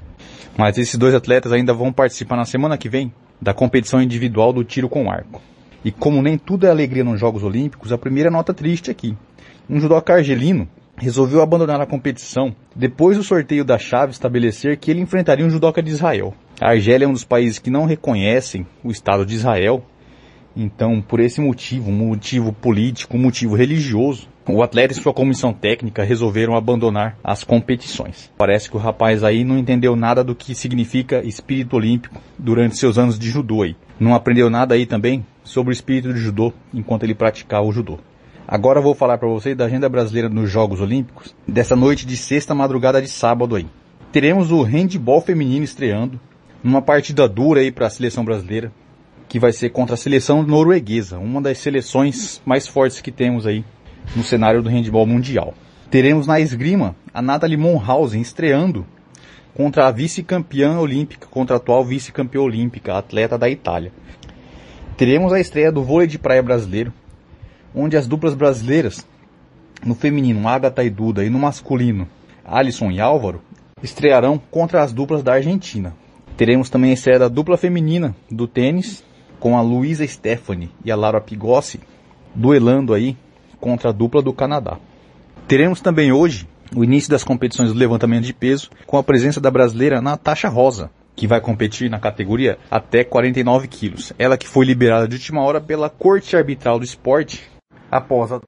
[0.57, 4.63] Mas esses dois atletas ainda vão participar na semana que vem da competição individual do
[4.63, 5.41] tiro com arco.
[5.85, 9.15] E como nem tudo é alegria nos Jogos Olímpicos, a primeira nota triste aqui.
[9.69, 15.01] Um judoca argelino resolveu abandonar a competição depois do sorteio da chave estabelecer que ele
[15.01, 16.33] enfrentaria um judoca de Israel.
[16.59, 19.85] A Argélia é um dos países que não reconhecem o Estado de Israel.
[20.55, 26.55] Então, por esse motivo, motivo político, motivo religioso, o atleta e sua comissão técnica resolveram
[26.55, 28.31] abandonar as competições.
[28.35, 32.97] Parece que o rapaz aí não entendeu nada do que significa espírito olímpico durante seus
[32.97, 33.75] anos de judô aí.
[33.99, 37.99] Não aprendeu nada aí também sobre o espírito de judô enquanto ele praticava o judô.
[38.47, 42.55] Agora vou falar para vocês da agenda brasileira nos Jogos Olímpicos, dessa noite de sexta
[42.55, 43.67] madrugada de sábado aí.
[44.11, 46.19] Teremos o handball feminino estreando,
[46.67, 48.73] numa partida dura aí para a seleção brasileira,
[49.29, 53.63] que vai ser contra a seleção norueguesa, uma das seleções mais fortes que temos aí
[54.13, 55.53] no cenário do handball mundial.
[55.89, 58.85] Teremos na esgrima a Nathalie Monhausen estreando
[59.55, 63.93] contra a vice-campeã olímpica, contra a atual vice-campeã olímpica, atleta da Itália.
[64.97, 66.91] Teremos a estreia do vôlei de praia brasileiro,
[67.73, 69.07] onde as duplas brasileiras,
[69.85, 72.09] no feminino Agatha e Duda e no masculino
[72.43, 73.41] Alisson e Álvaro,
[73.81, 75.95] estrearão contra as duplas da Argentina,
[76.37, 79.03] Teremos também a estreia da dupla feminina do tênis,
[79.39, 81.79] com a Luísa Stephanie e a Lara Pigossi
[82.33, 83.17] duelando aí
[83.59, 84.77] contra a dupla do Canadá.
[85.47, 89.49] Teremos também hoje o início das competições do levantamento de peso, com a presença da
[89.49, 94.13] brasileira Natasha Rosa, que vai competir na categoria até 49 quilos.
[94.19, 97.49] Ela que foi liberada de última hora pela Corte Arbitral do Esporte
[97.89, 98.41] após a...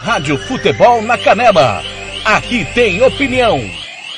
[0.00, 1.82] Rádio Futebol na Canela.
[2.24, 3.60] Aqui tem opinião.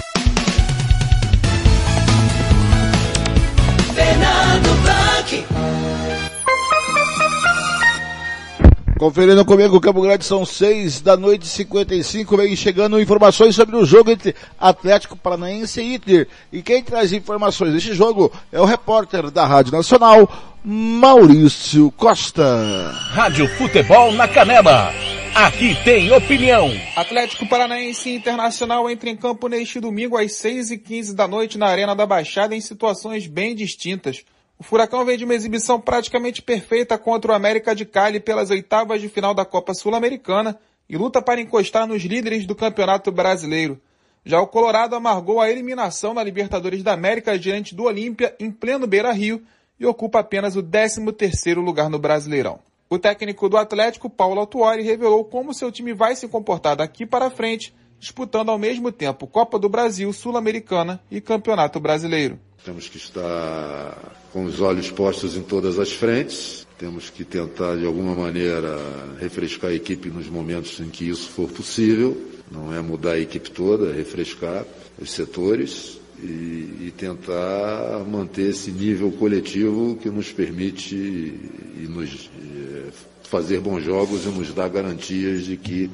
[8.98, 13.84] Conferindo comigo, Campo Grande são 6 da noite e 55, vem chegando informações sobre o
[13.84, 16.26] jogo entre Atlético Paranaense e Inter.
[16.50, 20.26] E quem traz informações deste jogo é o repórter da Rádio Nacional,
[20.64, 22.90] Maurício Costa.
[23.10, 24.90] Rádio Futebol na Canela.
[25.34, 26.72] Aqui tem opinião.
[26.96, 31.66] Atlético Paranaense Internacional entra em campo neste domingo às 6 e 15 da noite na
[31.66, 34.24] Arena da Baixada em situações bem distintas.
[34.58, 39.00] O Furacão vem de uma exibição praticamente perfeita contra o América de Cali pelas oitavas
[39.00, 40.58] de final da Copa Sul-Americana
[40.88, 43.78] e luta para encostar nos líderes do Campeonato Brasileiro.
[44.24, 48.86] Já o Colorado amargou a eliminação na Libertadores da América diante do Olímpia em pleno
[48.86, 49.42] Beira-Rio
[49.78, 52.58] e ocupa apenas o 13º lugar no Brasileirão.
[52.88, 57.30] O técnico do Atlético, Paulo Autuori, revelou como seu time vai se comportar daqui para
[57.30, 62.38] frente, disputando ao mesmo tempo Copa do Brasil, Sul-Americana e Campeonato Brasileiro.
[62.66, 63.96] Temos que estar
[64.32, 66.66] com os olhos postos em todas as frentes.
[66.76, 68.76] Temos que tentar, de alguma maneira,
[69.20, 72.20] refrescar a equipe nos momentos em que isso for possível.
[72.50, 74.64] Não é mudar a equipe toda, é refrescar
[75.00, 82.90] os setores e, e tentar manter esse nível coletivo que nos permite e nos é,
[83.22, 85.88] fazer bons jogos e nos dá garantias de que,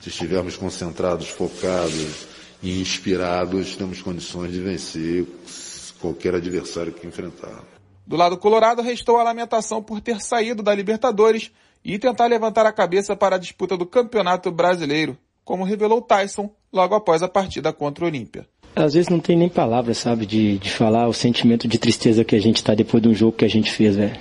[0.00, 2.28] se estivermos concentrados, focados
[2.62, 5.26] e inspirados, temos condições de vencer
[6.04, 7.64] qualquer adversário que enfrentar.
[8.06, 11.50] Do lado colorado, restou a lamentação por ter saído da Libertadores
[11.82, 16.94] e tentar levantar a cabeça para a disputa do Campeonato Brasileiro, como revelou Tyson logo
[16.94, 18.46] após a partida contra o Olímpia.
[18.76, 22.36] Às vezes não tem nem palavras, sabe, de, de falar o sentimento de tristeza que
[22.36, 24.18] a gente tá depois de um jogo que a gente fez, velho.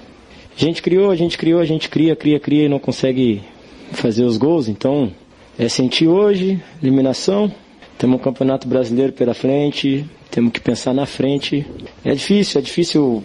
[0.56, 3.44] A gente criou, a gente criou, a gente cria, cria, cria e não consegue
[3.92, 5.14] fazer os gols, então
[5.60, 7.52] é sentir hoje, eliminação,
[7.98, 11.66] temos um campeonato brasileiro pela frente, temos que pensar na frente.
[12.04, 13.24] É difícil, é difícil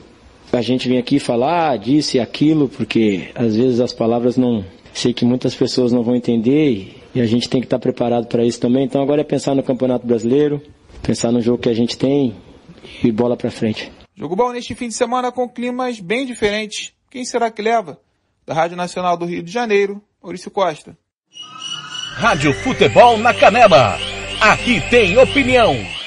[0.52, 4.64] a gente vir aqui falar disso e aquilo, porque às vezes as palavras não.
[4.92, 8.44] Sei que muitas pessoas não vão entender e a gente tem que estar preparado para
[8.44, 8.84] isso também.
[8.84, 10.60] Então agora é pensar no Campeonato Brasileiro,
[11.02, 12.34] pensar no jogo que a gente tem
[13.02, 13.90] e bola para frente.
[14.14, 16.92] Jogo bom neste fim de semana com climas bem diferentes.
[17.10, 17.98] Quem será que leva?
[18.46, 20.98] Da Rádio Nacional do Rio de Janeiro, Maurício Costa.
[22.16, 23.96] Rádio Futebol na Canela.
[24.40, 25.97] Aqui tem opinião.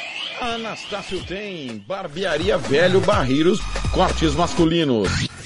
[0.41, 3.59] Anastácio tem barbearia velho barreiros,
[3.93, 5.29] cortes masculinos,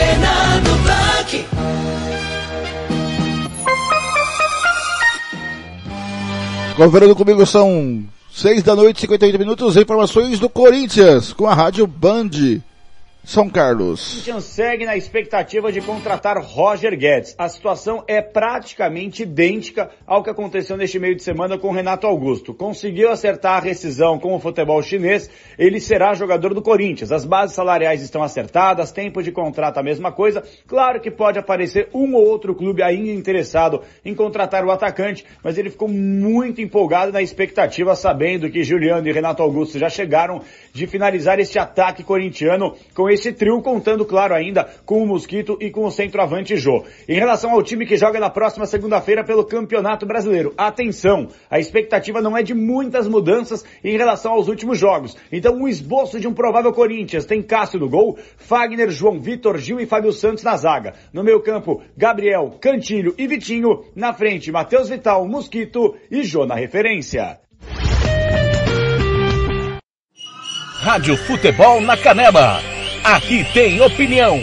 [0.00, 1.46] Fernando Blanc.
[6.74, 8.02] Conferindo comigo são
[8.32, 12.30] 6 da noite, 58 minutos, informações do Corinthians com a Rádio Band.
[13.22, 14.12] São Carlos.
[14.12, 17.34] Corinthians segue na expectativa de contratar Roger Guedes.
[17.36, 22.54] A situação é praticamente idêntica ao que aconteceu neste meio de semana com Renato Augusto.
[22.54, 27.12] Conseguiu acertar a rescisão com o futebol chinês, ele será jogador do Corinthians.
[27.12, 30.42] As bases salariais estão acertadas, tempo de contrato a mesma coisa.
[30.66, 35.58] Claro que pode aparecer um ou outro clube ainda interessado em contratar o atacante, mas
[35.58, 40.40] ele ficou muito empolgado na expectativa, sabendo que Juliano e Renato Augusto já chegaram
[40.72, 45.70] de finalizar este ataque corintiano com esse trio, contando, claro, ainda com o Mosquito e
[45.70, 46.84] com o centroavante Jô.
[47.08, 52.20] Em relação ao time que joga na próxima segunda-feira pelo Campeonato Brasileiro, atenção, a expectativa
[52.20, 55.16] não é de muitas mudanças em relação aos últimos jogos.
[55.30, 59.80] Então, um esboço de um provável Corinthians tem Cássio no gol, Fagner, João Vitor, Gil
[59.80, 60.94] e Fábio Santos na zaga.
[61.12, 63.84] No meio campo, Gabriel, Cantilho e Vitinho.
[63.94, 67.38] Na frente, Matheus Vital, Mosquito e Jô na referência.
[70.80, 72.79] Rádio Futebol na Canela.
[73.04, 74.40] Aqui tem opinião.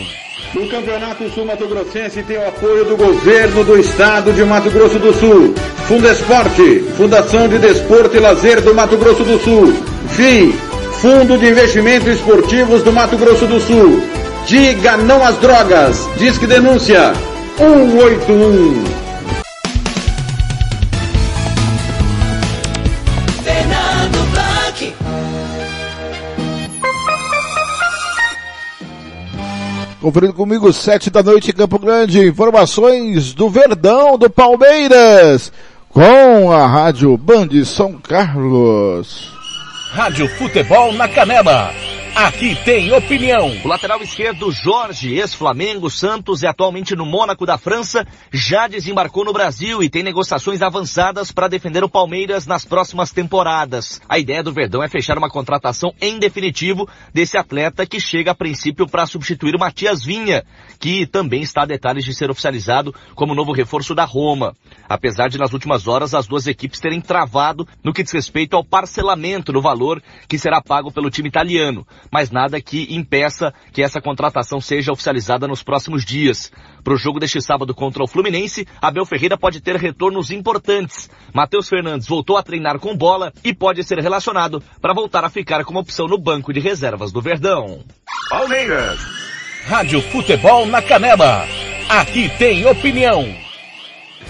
[0.55, 4.97] O Campeonato Sul Mato Grossense tem o apoio do governo do estado de Mato Grosso
[4.97, 5.53] do Sul.
[5.87, 9.73] Fundesporte, Fundação de Desporto e Lazer do Mato Grosso do Sul.
[10.09, 10.53] FII,
[11.01, 14.01] Fundo de Investimentos Esportivos do Mato Grosso do Sul.
[14.47, 16.09] Diga não às drogas.
[16.17, 17.13] Disque denúncia
[17.57, 19.06] 181.
[30.07, 35.51] Conferindo comigo, sete da noite em Campo Grande, informações do Verdão do Palmeiras,
[35.89, 39.33] com a Rádio Band São Carlos.
[39.91, 41.73] Rádio Futebol na Canela.
[42.17, 43.55] Aqui tem opinião.
[43.63, 49.31] O lateral esquerdo Jorge, ex-Flamengo, Santos e atualmente no Mônaco da França, já desembarcou no
[49.31, 54.01] Brasil e tem negociações avançadas para defender o Palmeiras nas próximas temporadas.
[54.09, 58.35] A ideia do Verdão é fechar uma contratação em definitivo desse atleta que chega a
[58.35, 60.43] princípio para substituir o Matias Vinha,
[60.79, 64.55] que também está a detalhes de ser oficializado como novo reforço da Roma.
[64.89, 68.65] Apesar de nas últimas horas as duas equipes terem travado no que diz respeito ao
[68.65, 74.01] parcelamento do valor que será pago pelo time italiano mas nada que impeça que essa
[74.01, 76.51] contratação seja oficializada nos próximos dias.
[76.83, 81.09] Para o jogo deste sábado contra o Fluminense, Abel Ferreira pode ter retornos importantes.
[81.33, 85.63] Matheus Fernandes voltou a treinar com bola e pode ser relacionado para voltar a ficar
[85.63, 87.83] como opção no banco de reservas do Verdão.
[88.29, 88.99] Palmeiras.
[89.65, 91.45] Rádio Futebol na Canela.
[91.89, 93.46] Aqui tem opinião.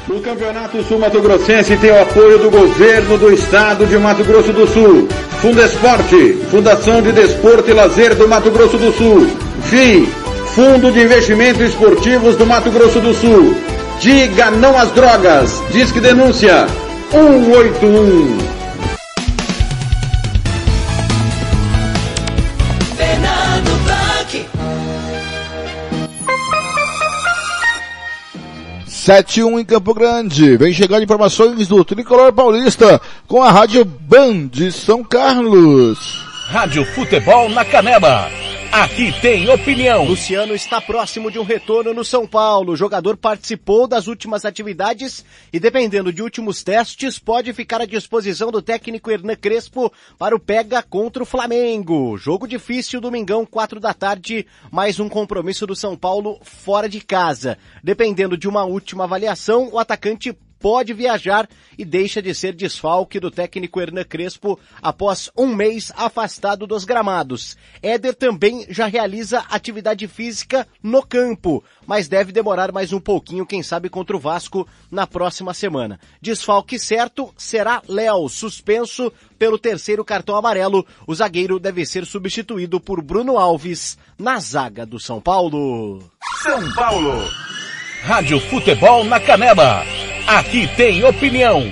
[0.10, 4.54] O Campeonato Sul Mato Grossense tem o apoio do governo do estado de Mato Grosso
[4.54, 5.06] do Sul.
[5.42, 9.28] Fundesporte, Fundação de Desporto e Lazer do Mato Grosso do Sul.
[9.64, 10.08] FII,
[10.56, 13.54] Fundo de Investimentos Esportivos do Mato Grosso do Sul.
[14.00, 15.62] Diga não às drogas.
[15.72, 16.68] Diz que denúncia
[17.12, 18.57] 181.
[29.08, 30.58] 71 em Campo Grande.
[30.58, 36.26] Vem chegando informações do Tricolor Paulista com a Rádio Band de São Carlos.
[36.50, 38.30] Rádio Futebol na Canela.
[38.72, 40.03] Aqui tem opinião.
[40.03, 42.73] Luciano está próximo de um retorno no São Paulo.
[42.73, 48.52] O jogador participou das últimas atividades e, dependendo de últimos testes, pode ficar à disposição
[48.52, 52.18] do técnico Hernan Crespo para o pega contra o Flamengo.
[52.18, 57.57] Jogo difícil, domingão, quatro da tarde, mais um compromisso do São Paulo fora de casa.
[57.84, 61.48] Dependendo de uma última avaliação, o atacante pode viajar
[61.78, 67.56] e deixa de ser desfalque do técnico Hernan Crespo após um mês afastado dos gramados.
[67.82, 73.62] Éder também já realiza atividade física no campo, mas deve demorar mais um pouquinho, quem
[73.62, 76.00] sabe contra o Vasco na próxima semana.
[76.22, 80.86] Desfalque certo será Léo, suspenso pelo terceiro cartão amarelo.
[81.06, 86.04] O zagueiro deve ser substituído por Bruno Alves na zaga do São Paulo.
[86.44, 87.30] São Paulo.
[88.04, 89.84] Rádio Futebol na Canela.
[90.28, 91.72] Aqui tem opinião.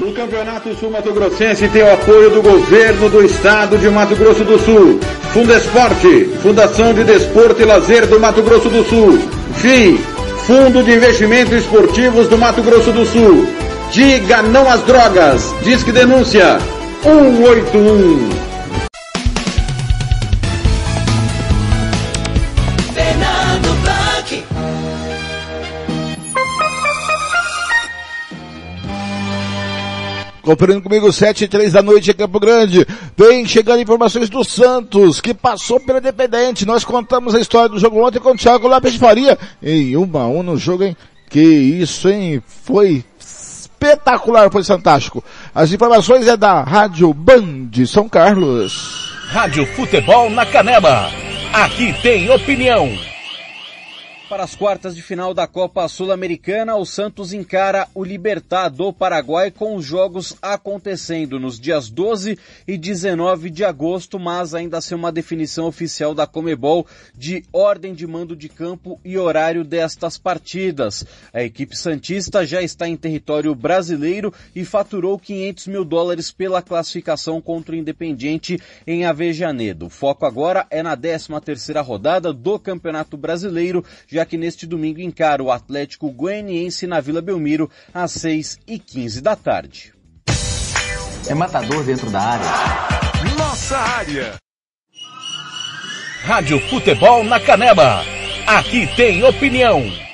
[0.00, 4.42] O Campeonato Sul Mato Grossense tem o apoio do governo do estado de Mato Grosso
[4.42, 4.98] do Sul.
[5.32, 9.20] Fundesporte, Fundação de Desporto e Lazer do Mato Grosso do Sul.
[9.54, 9.98] FII,
[10.46, 13.46] Fundo de Investimentos Esportivos do Mato Grosso do Sul.
[13.92, 15.54] Diga não às drogas.
[15.62, 16.58] Diz que denúncia
[17.04, 18.45] 181.
[30.46, 32.86] Conferindo comigo, 7 e 3 da noite em Campo Grande.
[33.16, 36.64] Vem chegando informações do Santos, que passou pela Independente.
[36.64, 39.36] Nós contamos a história do jogo ontem com o Thiago Lopes de Faria.
[39.60, 40.96] Em 1 a 1 no jogo, hein?
[41.28, 42.40] Que isso, hein?
[42.62, 45.24] Foi espetacular, foi fantástico.
[45.52, 49.12] As informações é da Rádio Band São Carlos.
[49.26, 51.10] Rádio Futebol na Canela.
[51.52, 53.15] Aqui tem opinião.
[54.28, 59.52] Para as quartas de final da Copa Sul-Americana, o Santos encara o Libertad do Paraguai
[59.52, 62.36] com os jogos acontecendo nos dias 12
[62.66, 66.84] e 19 de agosto, mas ainda sem uma definição oficial da Comebol
[67.14, 71.06] de ordem de mando de campo e horário destas partidas.
[71.32, 77.40] A equipe santista já está em território brasileiro e faturou 500 mil dólares pela classificação
[77.40, 79.86] contra o Independiente em Avejanedo.
[79.86, 83.84] O foco agora é na 13 terceira rodada do Campeonato Brasileiro,
[84.16, 89.20] já que neste domingo encara o Atlético Goianiense na Vila Belmiro às 6 e 15
[89.20, 89.92] da tarde.
[91.28, 92.46] É matador dentro da área.
[93.36, 94.34] Nossa área.
[96.22, 98.02] Rádio Futebol na Canela.
[98.46, 100.05] Aqui tem opinião.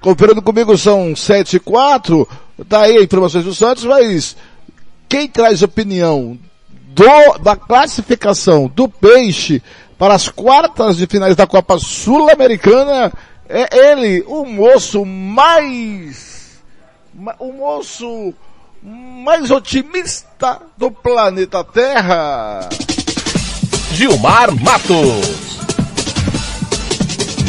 [0.00, 2.28] Conferindo comigo são 7 e 4.
[2.68, 4.36] Tá aí informações do Santos, mas
[5.08, 6.38] quem traz opinião
[6.88, 9.62] do, da classificação do Peixe
[9.98, 13.12] para as quartas de finais da Copa Sul-Americana
[13.48, 16.58] é ele, o moço mais,
[17.12, 18.32] ma- o moço
[18.82, 22.68] mais otimista do planeta Terra.
[23.92, 25.50] Gilmar Matos.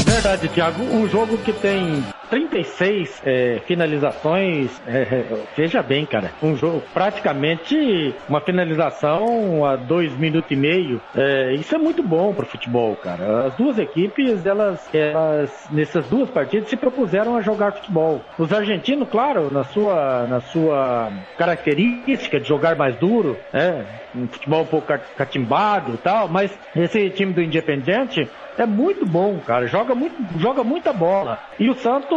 [0.05, 0.83] Verdade, Thiago.
[0.83, 5.25] Um jogo que tem 36 é, finalizações, é, é,
[5.55, 11.01] veja bem, cara, um jogo praticamente uma finalização a dois minutos e meio.
[11.13, 13.47] É, isso é muito bom pro futebol, cara.
[13.47, 18.21] As duas equipes, elas, elas nessas duas partidas se propuseram a jogar futebol.
[18.39, 23.83] Os argentinos, claro, na sua, na sua característica de jogar mais duro, é,
[24.15, 24.87] um futebol um pouco
[25.17, 29.67] catimbado e tal, mas esse time do Independiente é muito bom, cara.
[29.67, 31.39] Joga, muito, joga muita bola.
[31.59, 32.09] E o Santos,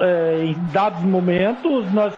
[0.00, 2.16] é, em dados momentos, nós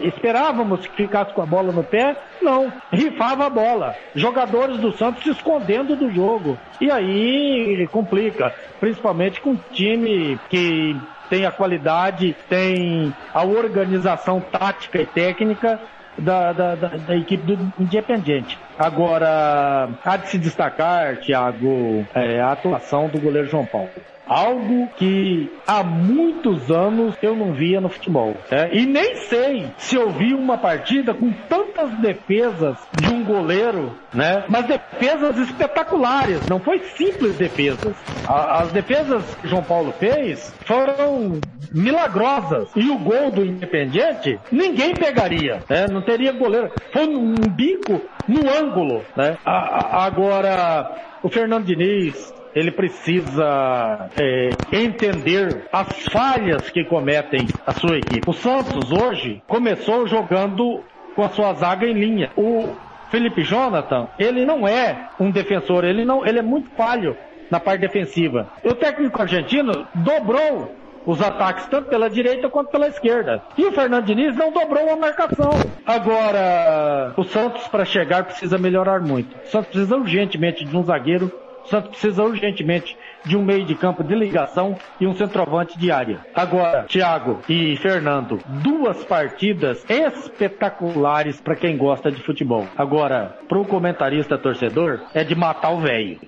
[0.00, 2.16] esperávamos que ficasse com a bola no pé.
[2.40, 3.94] Não, rifava a bola.
[4.14, 6.58] Jogadores do Santos se escondendo do jogo.
[6.80, 10.96] E aí complica, principalmente com um time que
[11.28, 15.80] tem a qualidade, tem a organização tática e técnica
[16.16, 18.58] da, da, da, da equipe do Independiente.
[18.78, 23.90] Agora, há de se destacar, Thiago, é, a atuação do goleiro João Paulo
[24.28, 28.36] algo que há muitos anos eu não via no futebol.
[28.50, 28.70] Né?
[28.72, 34.44] E nem sei se eu vi uma partida com tantas defesas de um goleiro, né?
[34.48, 37.94] Mas defesas espetaculares, não foi simples defesas.
[38.26, 41.40] A, as defesas que João Paulo fez foram
[41.72, 42.68] milagrosas.
[42.76, 45.86] E o gol do Independiente, ninguém pegaria, né?
[45.90, 46.70] Não teria goleiro.
[46.92, 49.36] Foi um bico no ângulo, né?
[49.44, 50.90] A, a, agora,
[51.22, 58.28] o Fernando Diniz ele precisa é, entender as falhas que cometem a sua equipe.
[58.28, 60.82] O Santos hoje começou jogando
[61.14, 62.30] com a sua zaga em linha.
[62.36, 62.74] O
[63.10, 67.16] Felipe Jonathan, ele não é um defensor, ele não, ele é muito falho
[67.50, 68.48] na parte defensiva.
[68.62, 70.74] O técnico argentino dobrou
[71.06, 73.42] os ataques tanto pela direita quanto pela esquerda.
[73.56, 75.50] E o Fernando Diniz não dobrou a marcação.
[75.86, 79.34] Agora, o Santos para chegar precisa melhorar muito.
[79.34, 81.32] O Santos precisa urgentemente de um zagueiro
[81.68, 85.90] o Santos precisa urgentemente de um meio de campo de ligação e um centroavante de
[85.90, 86.20] área.
[86.34, 92.66] Agora, Thiago e Fernando, duas partidas espetaculares para quem gosta de futebol.
[92.76, 96.18] Agora, para o comentarista torcedor, é de matar o velho.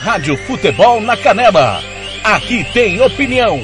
[0.00, 1.78] Rádio Futebol na Canela.
[2.24, 3.60] Aqui tem opinião.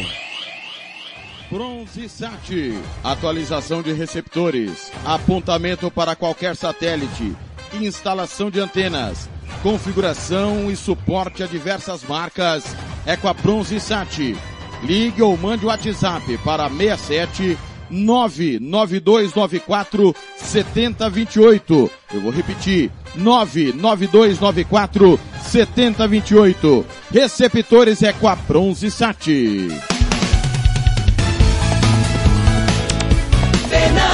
[1.50, 2.74] Bronze Sat.
[3.02, 4.92] Atualização de receptores.
[5.04, 7.34] Apontamento para qualquer satélite.
[7.80, 9.28] Instalação de antenas
[9.62, 12.64] configuração e suporte a diversas marcas
[13.06, 14.36] é com a Bronze Sat.
[14.82, 17.56] Ligue ou mande o WhatsApp para 67
[17.90, 21.90] 99294 7028.
[22.14, 22.90] Eu vou repetir.
[23.14, 26.86] 99294 7028.
[27.10, 29.24] Receptores é com a Bronze Sat.
[33.68, 34.07] Fernando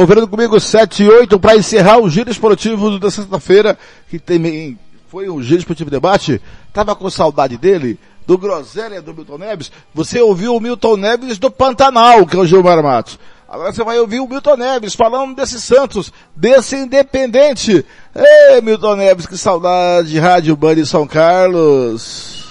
[0.00, 3.78] Conferindo comigo 7 e 8 para encerrar o giro esportivo da sexta-feira,
[4.08, 4.78] que também
[5.10, 6.40] foi um giro esportivo debate.
[6.72, 9.70] Tava com saudade dele, do Groselha do Milton Neves.
[9.92, 13.18] Você ouviu o Milton Neves do Pantanal, que é o Gilmar Matos.
[13.46, 17.84] Agora você vai ouvir o Milton Neves falando desse Santos, desse Independente.
[18.14, 22.48] Ei, Milton Neves, que saudade, Rádio Band São Carlos.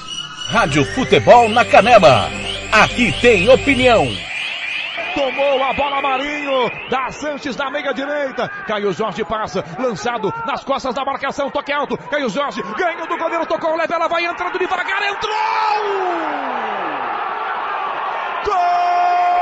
[0.49, 2.29] Rádio Futebol na Canela.
[2.71, 4.28] Aqui tem opinião.
[5.13, 6.69] Tomou a bola Marinho.
[6.89, 8.47] Da Sanches na meia direita.
[8.67, 9.63] Caio Jorge passa.
[9.77, 11.49] Lançado nas costas da marcação.
[11.49, 11.97] Toque alto.
[12.09, 12.61] Caio Jorge.
[12.77, 13.45] Ganhou do goleiro.
[13.45, 13.75] Tocou.
[13.75, 14.07] Leva ela.
[14.07, 15.01] Vai entrando devagar.
[15.03, 15.33] Entrou!
[18.45, 19.38] Gol!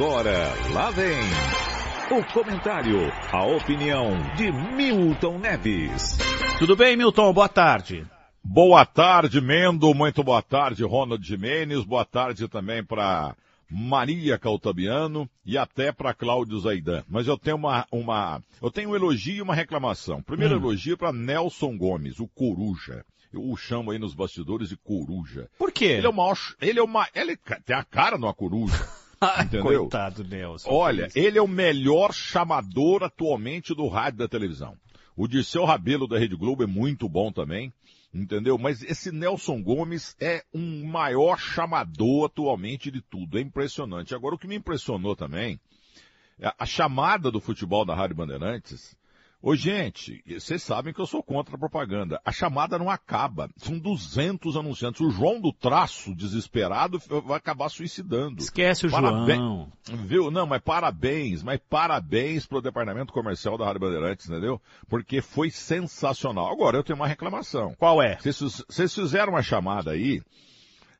[0.00, 1.20] Agora, lá vem
[2.10, 6.18] o comentário, a opinião de Milton Neves.
[6.58, 7.32] Tudo bem, Milton?
[7.32, 8.06] Boa tarde.
[8.42, 9.94] Boa tarde, Mendo.
[9.94, 11.84] Muito boa tarde, Ronald Jimenez.
[11.84, 13.34] Boa tarde também para
[13.70, 17.04] Maria Caltabiano e até para Cláudio Zaidan.
[17.08, 20.22] Mas eu tenho uma, uma, eu tenho um elogio e uma reclamação.
[20.22, 20.58] Primeiro hum.
[20.58, 23.04] elogio para Nelson Gomes, o Coruja.
[23.32, 25.48] Eu o chamo aí nos bastidores de Coruja.
[25.56, 25.84] Por quê?
[25.84, 28.74] Ele é o maior, ele é uma, ele tem a cara de uma coruja.
[29.40, 29.82] Entendeu?
[29.82, 30.68] Coitado Nelson.
[30.68, 34.76] Olha, ele é o melhor chamador atualmente do rádio da televisão.
[35.16, 37.72] O Dirceu Rabelo da Rede Globo é muito bom também,
[38.12, 38.58] entendeu?
[38.58, 43.38] Mas esse Nelson Gomes é um maior chamador atualmente de tudo.
[43.38, 44.14] É impressionante.
[44.14, 45.60] Agora, o que me impressionou também,
[46.38, 48.96] é a chamada do futebol da Rádio Bandeirantes
[49.42, 52.20] Ô, gente, vocês sabem que eu sou contra a propaganda.
[52.24, 53.48] A chamada não acaba.
[53.56, 55.00] São 200 anunciantes.
[55.00, 58.38] O João do Traço, desesperado, vai acabar suicidando.
[58.38, 59.72] Esquece o Parabe- João.
[60.04, 60.30] Viu?
[60.30, 64.60] Não, mas parabéns, mas parabéns pro departamento comercial da Rádio Bandeirantes, entendeu?
[64.88, 66.52] Porque foi sensacional.
[66.52, 67.74] Agora, eu tenho uma reclamação.
[67.78, 68.18] Qual é?
[68.20, 70.20] Vocês fizeram uma chamada aí,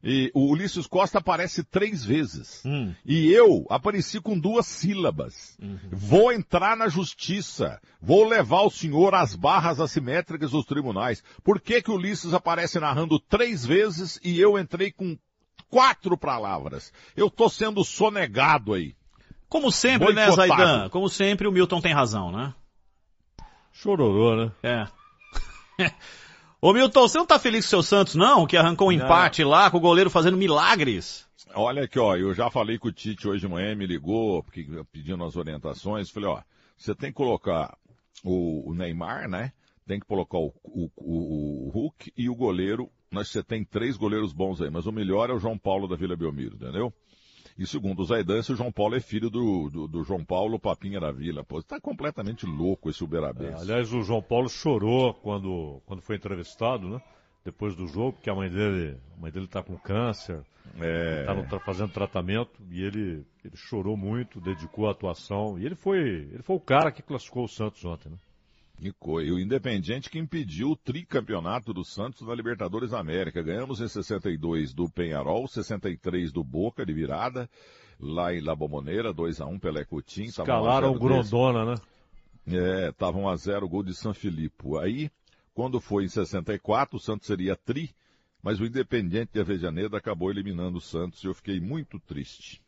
[0.02, 2.62] e o Ulisses Costa aparece três vezes.
[2.64, 2.94] Hum.
[3.04, 5.58] E eu apareci com duas sílabas.
[5.60, 5.78] Uhum.
[5.90, 7.80] Vou entrar na justiça.
[8.00, 11.22] Vou levar o senhor às barras assimétricas dos tribunais.
[11.44, 15.18] Por que que o Ulisses aparece narrando três vezes e eu entrei com
[15.68, 16.92] quatro palavras?
[17.14, 18.94] Eu tô sendo sonegado aí.
[19.50, 20.48] Como sempre, né, Boicotado.
[20.48, 20.88] Zaidan?
[20.88, 22.54] Como sempre, o Milton tem razão, né?
[23.72, 24.52] Chororô, né?
[24.62, 24.86] É.
[26.60, 28.46] Ô Milton, você não tá feliz com o seu Santos, não?
[28.46, 29.04] Que arrancou um Não.
[29.04, 31.26] empate lá, com o goleiro fazendo milagres.
[31.54, 34.44] Olha aqui, ó, eu já falei com o Tite hoje de manhã, me ligou,
[34.92, 36.40] pedindo as orientações, falei, ó,
[36.76, 37.76] você tem que colocar
[38.22, 39.52] o, o Neymar, né?
[39.86, 42.88] Tem que colocar o, o, o- o Hulk e o goleiro.
[43.10, 45.96] Nós você tem três goleiros bons aí, mas o melhor é o João Paulo da
[45.96, 46.92] Vila Belmiro, entendeu?
[47.60, 50.98] E segundo o Zaidan, esse João Paulo é filho do, do, do João Paulo Papinha
[50.98, 51.44] da Vila.
[51.44, 53.52] Pô, tá completamente louco esse Uberabês.
[53.52, 57.02] É, aliás, o João Paulo chorou quando, quando foi entrevistado, né?
[57.44, 60.42] Depois do jogo, porque a mãe dele, a mãe dele tá com câncer,
[60.80, 61.24] É.
[61.24, 65.74] tá no tra- fazendo tratamento, e ele, ele chorou muito, dedicou a atuação, e ele
[65.74, 68.16] foi, ele foi o cara que classificou o Santos ontem, né?
[68.80, 73.42] Que coi- E o Independente que impediu o tricampeonato do Santos na Libertadores da América.
[73.42, 77.48] Ganhamos em 62 do Penharol, 63 do Boca de virada,
[77.98, 80.32] lá em La Bombonera, 2x1 Pelé Coutinho.
[80.32, 80.98] tava 1 a 0 Escalaram o.
[80.98, 81.74] Grondona, né?
[82.48, 84.64] É, tava 1x0 gol de São Filipe.
[84.82, 85.10] Aí,
[85.52, 87.90] quando foi em 64, o Santos seria tri,
[88.42, 92.62] mas o Independente de Avejaneda acabou eliminando o Santos e eu fiquei muito triste.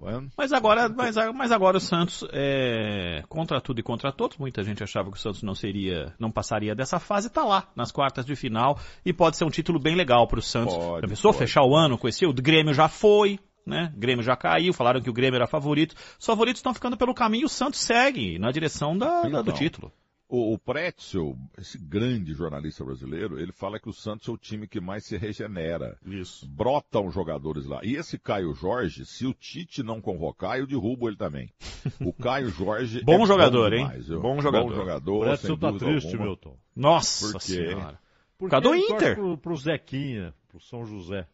[0.00, 0.22] Tá?
[0.36, 4.82] Mas agora, mas, mas agora o Santos, é, contra tudo e contra todos, muita gente
[4.82, 8.34] achava que o Santos não seria, não passaria dessa fase, tá lá, nas quartas de
[8.36, 10.74] final, e pode ser um título bem legal pro Santos.
[10.76, 11.38] Pode, pensou pode.
[11.44, 12.26] fechar o ano com esse?
[12.26, 13.92] O Grêmio já foi, né?
[13.94, 15.94] O Grêmio já caiu, falaram que o Grêmio era favorito.
[16.18, 19.92] Os favoritos estão ficando pelo caminho, o Santos segue na direção da, da- do título.
[20.34, 24.66] O, o Pretzel, esse grande jornalista brasileiro, ele fala que o Santos é o time
[24.66, 25.98] que mais se regenera.
[26.06, 26.48] Isso.
[26.48, 27.80] Brotam jogadores lá.
[27.82, 31.52] E esse Caio Jorge, se o Tite não convocar, eu derrubo ele também.
[32.00, 33.86] O Caio Jorge Bom é jogador, hein?
[33.86, 34.08] demais?
[34.08, 34.70] Bom jogador.
[34.70, 36.24] Bom jogador, O sem tá triste, alguma.
[36.24, 36.56] Milton.
[36.74, 37.40] Nossa Por quê?
[37.52, 38.00] senhora.
[38.38, 39.14] Por causa do ele torce Inter.
[39.16, 41.28] Pro, pro Zequinha, pro São José.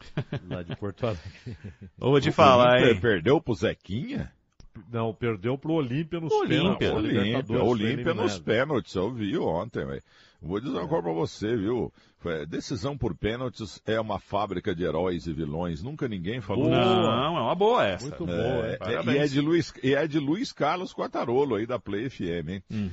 [0.50, 1.56] Lá de Porto Alegre.
[1.96, 3.00] Vou te O falar, Inter hein?
[3.00, 4.32] perdeu pro Zequinha?
[4.90, 6.58] Não, perdeu pro Olímpia nos Olímpia.
[6.78, 6.90] pênaltis.
[6.90, 10.02] Olímpia, Libertadores foi Olímpia nos pênaltis, eu vi ontem, velho.
[10.40, 11.92] Vou dizer uma coisa pra você, viu?
[12.48, 15.82] Decisão por pênaltis é uma fábrica de heróis e vilões.
[15.82, 16.90] Nunca ninguém falou Não, isso.
[17.36, 18.06] é uma boa essa.
[18.06, 18.76] Muito É, boa, é?
[18.76, 19.16] Parabéns.
[19.16, 22.62] e, é de Luiz, e é de Luiz Carlos Quartarolo aí da Play FM, hein?
[22.70, 22.90] Uhum.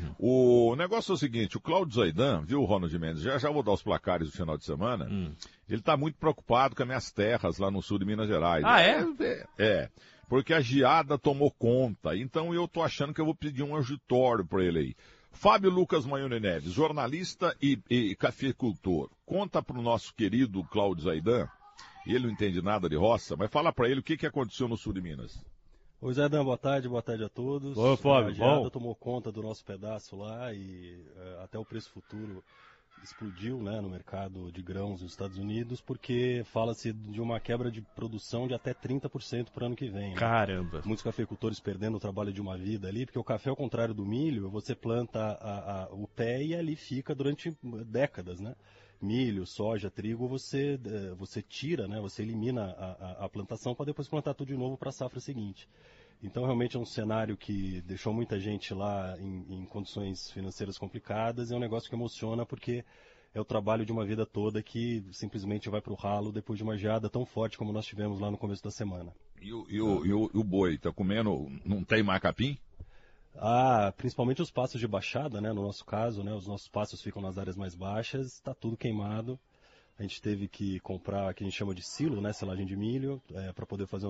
[0.72, 3.74] O negócio é o seguinte, o Cláudio Zaidan, viu, Ronald Mendes, já já vou dar
[3.74, 5.32] os placares do final de semana, Hum.
[5.70, 8.64] ele tá muito preocupado com as minhas terras lá no sul de Minas Gerais.
[8.66, 9.06] Ah, é?
[9.20, 9.90] É, é,
[10.28, 14.46] porque a geada tomou conta, então eu tô achando que eu vou pedir um auditório
[14.46, 14.96] pra ele aí.
[15.32, 21.48] Fábio Lucas Maione Neves, jornalista e, e cafeicultor, conta pro nosso querido Cláudio Zaidan,
[22.08, 24.78] ele não entende nada de roça, mas fala pra ele o que, que aconteceu no
[24.78, 25.44] sul de Minas.
[26.02, 27.78] Oi, Zé Dan, boa tarde, boa tarde a todos.
[27.78, 28.70] Oi, Fábio, a geada bom?
[28.70, 32.44] tomou conta do nosso pedaço lá e eh, até o preço futuro
[33.02, 37.82] explodiu né, no mercado de grãos nos Estados Unidos porque fala-se de uma quebra de
[37.82, 40.12] produção de até 30% para o ano que vem.
[40.12, 40.16] né?
[40.16, 40.82] Caramba.
[40.86, 44.06] Muitos cafeicultores perdendo o trabalho de uma vida ali, porque o café, ao contrário do
[44.06, 47.56] milho, você planta a- a- o pé e ali fica durante
[47.86, 48.56] décadas, né?
[49.02, 52.00] Milho, soja, trigo, você, eh, você tira, né?
[52.00, 55.20] Você elimina a, a- a plantação para depois plantar tudo de novo para a safra
[55.20, 55.68] seguinte.
[56.24, 61.52] Então, realmente é um cenário que deixou muita gente lá em, em condições financeiras complicadas.
[61.52, 62.84] É um negócio que emociona porque
[63.34, 66.64] é o trabalho de uma vida toda que simplesmente vai para o ralo depois de
[66.64, 69.14] uma geada tão forte como nós tivemos lá no começo da semana.
[69.42, 72.58] E o, e o, e o, e o boi, tá comendo, não tem mais capim?
[73.38, 75.52] Ah, principalmente os passos de baixada, né?
[75.52, 76.34] No nosso caso, né?
[76.34, 79.38] Os nossos passos ficam nas áreas mais baixas, está tudo queimado.
[79.98, 82.34] A gente teve que comprar que a gente chama de silo, né?
[82.34, 83.22] Selagem de milho,
[83.56, 84.08] para poder fazer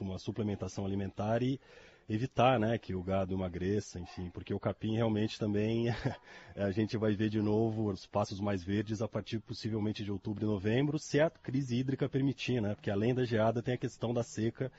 [0.00, 1.60] uma suplementação alimentar e
[2.08, 2.76] evitar, né?
[2.78, 5.86] Que o gado emagreça, enfim, porque o capim realmente também
[6.56, 10.44] a gente vai ver de novo os passos mais verdes a partir possivelmente de outubro
[10.44, 12.74] e novembro, se a crise hídrica permitir, né?
[12.74, 14.72] Porque além da geada tem a questão da seca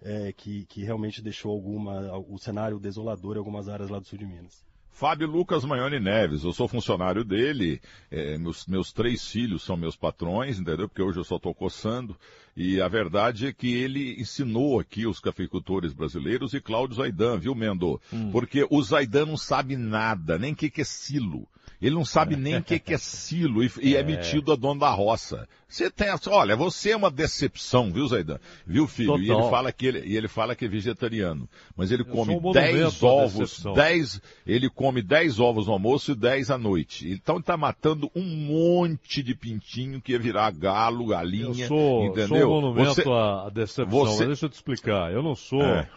[0.00, 4.18] é, que, que realmente deixou alguma, o cenário desolador em algumas áreas lá do sul
[4.18, 4.67] de Minas.
[4.98, 7.80] Fábio Lucas Maione Neves, eu sou funcionário dele,
[8.10, 10.88] é, meus, meus três filhos são meus patrões, entendeu?
[10.88, 12.16] Porque hoje eu só estou coçando,
[12.56, 17.54] e a verdade é que ele ensinou aqui os cafeicultores brasileiros e Cláudio Zaidan, viu,
[17.54, 18.00] Mendo?
[18.12, 18.32] Hum.
[18.32, 21.46] Porque o Zaidan não sabe nada, nem o que, que é silo.
[21.80, 24.00] Ele não sabe nem o que, que é silo e, e é.
[24.00, 24.02] É.
[24.02, 25.48] metido a dono da roça.
[25.68, 28.38] Você tem, essa- olha, você é uma decepção, viu, Zaidan?
[28.66, 29.18] Viu, filho?
[29.18, 29.50] E ele Total.
[29.50, 31.48] fala que ele, e ele fala que é vegetariano.
[31.76, 33.74] Mas ele sou come um monumento 10 à ovos, decepção.
[33.74, 37.08] 10, ele come 10 ovos no almoço e 10 à noite.
[37.10, 42.04] Então ele tá matando um monte de pintinho que ia virar galo, galinha, Eu sou,
[42.06, 42.28] entendeu?
[42.48, 45.12] sou um monumento Você- à decepção, você- mas deixa eu te explicar.
[45.12, 45.88] Eu não sou É.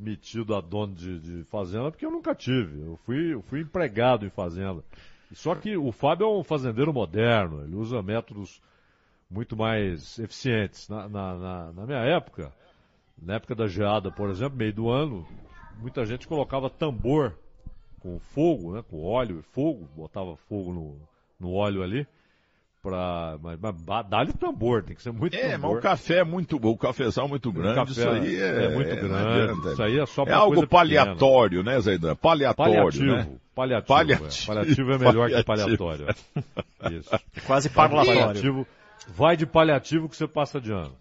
[0.00, 2.80] metido a dono de, de fazenda porque eu nunca tive.
[2.80, 4.82] Eu fui, eu fui empregado em fazenda.
[5.32, 8.60] Só que o Fábio é um fazendeiro moderno, ele usa métodos
[9.30, 10.88] muito mais eficientes.
[10.88, 12.52] Na, na, na- na minha época,
[13.20, 15.26] na época da geada, por exemplo, meio do ano,
[15.80, 17.34] muita gente colocava tambor
[18.00, 20.96] com fogo, né, com óleo e fogo, botava fogo no,
[21.38, 22.06] no óleo ali,
[22.82, 25.78] pra, mas, mas dá-lhe tambor, tem que ser muito É, mas tambor.
[25.78, 28.68] o café é muito bom, o cafezal é muito grande, café isso aí é, é
[28.74, 29.72] muito grande, adianta.
[29.72, 32.14] isso aí é só É algo coisa paliatório, né, Zaidan?
[32.16, 33.28] Paliatório, Paliativo, né?
[33.54, 34.46] paliativo, é.
[34.46, 36.06] Paliativo é melhor que paliatório.
[36.92, 37.10] Isso.
[37.46, 38.20] Quase parlatório.
[38.20, 38.66] Paliativo,
[39.08, 40.92] vai de paliativo que você passa de ano.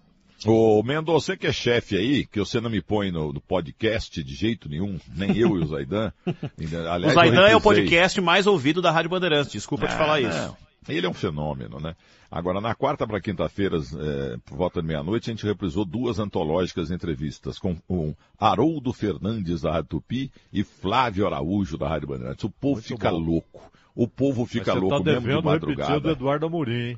[0.46, 4.24] Ô, Mendonça, você que é chefe aí, que você não me põe no, no podcast
[4.24, 6.12] de jeito nenhum, nem eu e o Zaidan.
[6.92, 10.22] Aliás, o Zaidan é o podcast mais ouvido da Rádio Bandeirantes, desculpa te Ah, falar
[10.22, 10.30] não.
[10.30, 10.58] isso.
[10.90, 11.96] Ele é um fenômeno, né?
[12.30, 16.92] Agora, na quarta para quinta-feira, é, por volta de meia-noite, a gente reprisou duas antológicas
[16.92, 22.44] entrevistas com o Haroldo Fernandes da Rádio Tupi e Flávio Araújo da Rádio Bandeirantes.
[22.44, 23.18] O povo fica bom.
[23.18, 23.72] louco.
[23.96, 26.00] O povo fica Mas você louco tá mesmo de devendo repetir o madrugada.
[26.00, 26.98] do Eduardo Amorim, hein?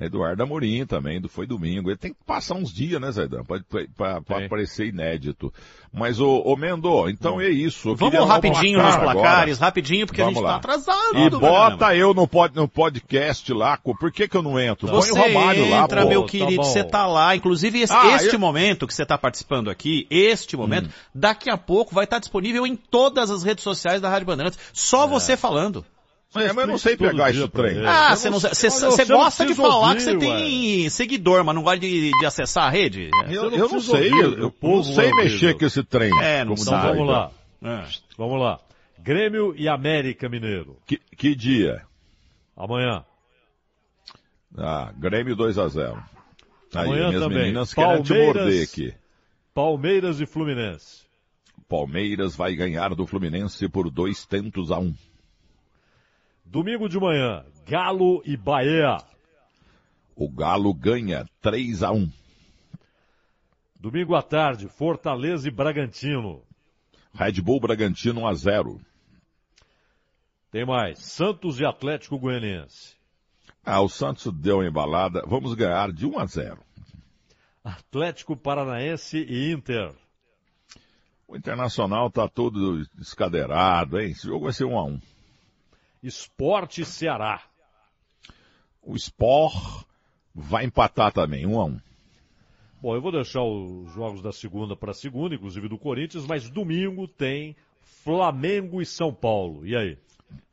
[0.00, 1.90] Eduardo Amorim também, do Foi Domingo.
[1.90, 3.42] Ele tem que passar uns dias, né, Zaidan?
[3.96, 5.52] Pra parecer inédito.
[5.92, 7.88] Mas, ô, ô Mendo, então é isso.
[7.88, 9.66] Eu Vamos rapidinho nos placar placares, agora.
[9.66, 10.52] rapidinho, porque Vamos a gente lá.
[10.52, 11.18] tá atrasado.
[11.18, 11.94] E do bota programa.
[11.96, 13.76] eu no, pod, no podcast lá.
[13.78, 14.86] Por que que eu não entro?
[14.86, 16.08] Põe Você o Romário lá, entra, pô.
[16.08, 17.34] meu querido, você tá lá.
[17.34, 21.56] Inclusive, esse- Ah, este eu- momento que você tá participando aqui, este momento, daqui a
[21.56, 24.58] pouco vai estar disponível em todas as redes sociais da Rádio Bandeirantes.
[24.72, 25.84] Só você falando.
[26.34, 27.78] É, mas eu não sei pegar esse pra trem.
[27.78, 27.86] ele.
[27.86, 31.78] Ah, você não você, gosta de falar que você ouvir, tem seguidor, mas não gosta
[31.80, 33.08] de, de acessar a rede?
[33.30, 35.58] Eu, eu não sei, ouvir, eu, eu não sei mexer ouvir.
[35.58, 36.10] com esse trem.
[36.22, 37.30] É, não como Então vamos lá.
[37.62, 37.84] É.
[38.16, 38.60] Vamos lá.
[38.98, 40.76] Grêmio e América Mineiro.
[40.86, 41.82] Que, que dia?
[42.54, 43.04] Amanhã.
[44.56, 46.02] Ah, Grêmio 2 a 0
[46.74, 47.38] Aí, Amanhã minhas também.
[47.38, 48.94] meninas querem te morder aqui.
[49.54, 51.06] Palmeiras e Fluminense.
[51.66, 54.92] Palmeiras vai ganhar do Fluminense por dois tentos a um.
[56.50, 58.96] Domingo de manhã, Galo e Bahia.
[60.16, 62.10] O Galo ganha 3 a 1
[63.78, 66.42] Domingo à tarde, Fortaleza e Bragantino.
[67.12, 68.80] Red Bull Bragantino 1 a 0
[70.50, 72.96] Tem mais, Santos e Atlético Goianiense.
[73.62, 75.22] Ah, o Santos deu uma embalada.
[75.26, 76.58] Vamos ganhar de 1 a 0
[77.62, 79.94] Atlético Paranaense e Inter.
[81.26, 84.12] O Internacional tá todo escadeirado, hein?
[84.12, 85.00] Esse jogo vai ser 1 a 1
[86.02, 87.42] Esporte Ceará.
[88.82, 89.84] O Sport
[90.34, 91.78] vai empatar também, 1 a 1
[92.80, 97.08] Bom, eu vou deixar os jogos da segunda para segunda, inclusive do Corinthians, mas domingo
[97.08, 99.66] tem Flamengo e São Paulo.
[99.66, 99.98] E aí?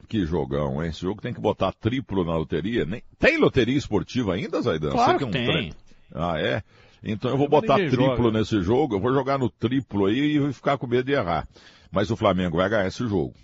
[0.08, 0.90] Que jogão, hein?
[0.90, 2.84] Esse jogo tem que botar triplo na loteria.
[2.86, 3.04] Nem...
[3.20, 4.90] Tem loteria esportiva ainda, Zaidan?
[4.90, 5.46] Claro que é um tem.
[5.46, 5.74] tre-
[6.14, 6.64] Ah, é?
[7.04, 8.40] Então eu vou botar ninguém triplo joga.
[8.40, 11.48] nesse jogo, eu vou jogar no triplo aí e vou ficar com medo de errar.
[11.92, 13.36] Mas o Flamengo vai ganhar esse jogo.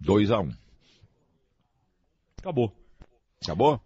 [0.00, 0.52] 2 a 1
[2.38, 2.72] Acabou.
[3.42, 3.80] Acabou?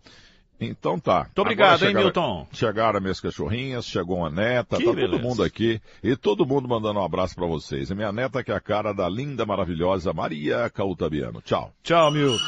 [0.61, 1.25] Então tá.
[1.25, 2.47] Muito obrigado, Agora hein, chegaram- Milton?
[2.53, 5.13] Chegaram minhas cachorrinhas, chegou uma neta, Que tá beleza.
[5.13, 5.81] todo mundo aqui.
[6.05, 7.91] E todo mundo mandando um abraço pra vocês.
[7.91, 11.43] E minha neta que é a cara da linda, maravilhosa Maria Cautabiano.
[11.43, 11.73] Tchau.
[11.83, 12.45] Tchau, Milton.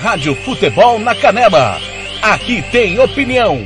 [0.00, 1.78] Rádio Futebol na Canela.
[2.22, 3.56] Aqui tem opinião.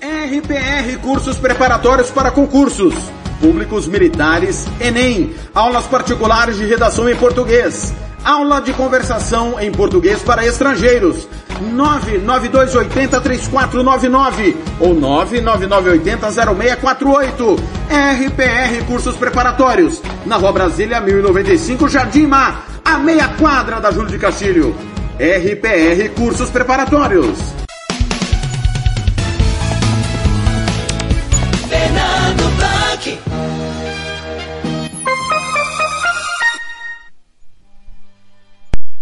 [0.00, 2.94] RPR Cursos Preparatórios para Concursos.
[3.40, 5.34] Públicos Militares, Enem.
[5.54, 7.92] Aulas particulares de redação em português.
[8.24, 11.26] Aula de conversação em português para estrangeiros.
[11.74, 17.58] 992803499 ou 999800648.
[17.90, 20.00] RPR Cursos Preparatórios.
[20.26, 22.66] Na Rua Brasília 1095, Jardim Mar.
[22.84, 24.76] A meia quadra da Júlio de Castilho.
[25.18, 27.38] RPR Cursos Preparatórios.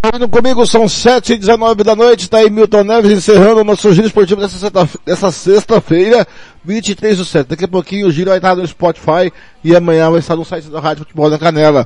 [0.01, 3.93] Vindo comigo, são 7 e 19 da noite, tá aí Milton Neves encerrando o nosso
[3.93, 6.27] giro esportivo dessa sexta- dessa sexta-feira,
[6.65, 7.49] 23 do 7.
[7.49, 10.69] Daqui a pouquinho o giro vai estar no Spotify e amanhã vai estar no site
[10.71, 11.85] da Rádio Futebol da Canela.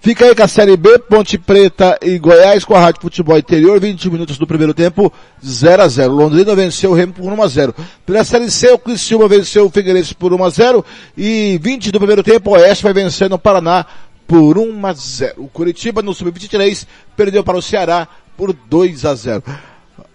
[0.00, 3.78] Fica aí com a Série B, Ponte Preta e Goiás com a Rádio Futebol Interior,
[3.78, 5.12] 20 minutos do primeiro tempo,
[5.46, 7.74] 0 a 0 Londrina venceu o Remo por 1 a 0
[8.04, 10.84] Pela Série C, o Criciúma venceu o Figueirense por 1 a 0
[11.16, 13.86] e 20 do primeiro tempo, o Oeste vai vencendo o Paraná
[14.32, 19.14] por 1 a 0 O Curitiba no Sub-23 perdeu para o Ceará por 2 a
[19.14, 19.42] 0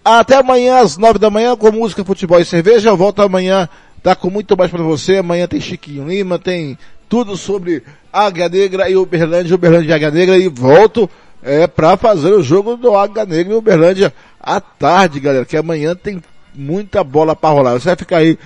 [0.04, 2.88] Até amanhã às 9 da manhã com música, futebol e cerveja.
[2.88, 3.68] Eu volto amanhã,
[4.02, 5.18] tá com muito mais para você.
[5.18, 6.76] Amanhã tem Chiquinho Lima, tem
[7.08, 11.08] tudo sobre Águia Negra e Uberlândia, Uberlândia e Águia Negra e volto
[11.40, 15.94] é para fazer o jogo do Águia Negra e Uberlândia à tarde, galera, que amanhã
[15.94, 16.20] tem
[16.52, 17.74] muita bola para rolar.
[17.74, 18.36] Você vai ficar aí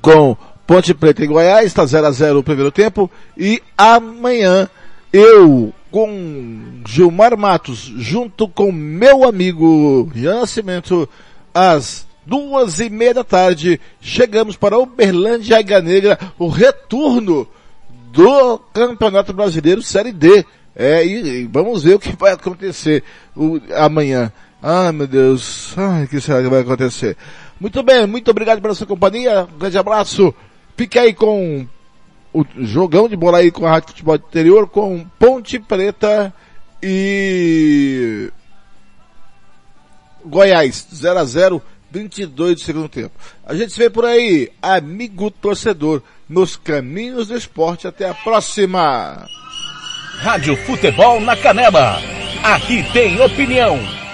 [0.00, 0.36] com
[0.66, 4.68] Ponte Preta e Goiás, está 0 a 0 o primeiro tempo e amanhã
[5.12, 11.08] eu com Gilmar Matos junto com meu amigo Jean Nascimento
[11.54, 17.48] às duas e meia da tarde, chegamos para Uberlândia Águia Negra, o retorno
[18.12, 20.44] do Campeonato Brasileiro Série D.
[20.74, 23.02] É, e, e vamos ver o que vai acontecer
[23.34, 24.30] o, amanhã.
[24.62, 27.16] Ai meu Deus, o que será que vai acontecer?
[27.58, 30.34] Muito bem, muito obrigado pela sua companhia, um grande abraço,
[30.76, 31.66] fique aí com
[32.32, 36.32] o jogão de bola aí com a Rádio Futebol Interior, com Ponte Preta
[36.82, 38.30] e
[40.24, 43.14] Goiás, 0 a 0 22 do segundo tempo.
[43.44, 47.86] A gente se vê por aí, amigo torcedor, nos caminhos do esporte.
[47.86, 49.26] Até a próxima!
[50.18, 51.98] Rádio Futebol na Canela.
[52.42, 54.05] Aqui tem opinião.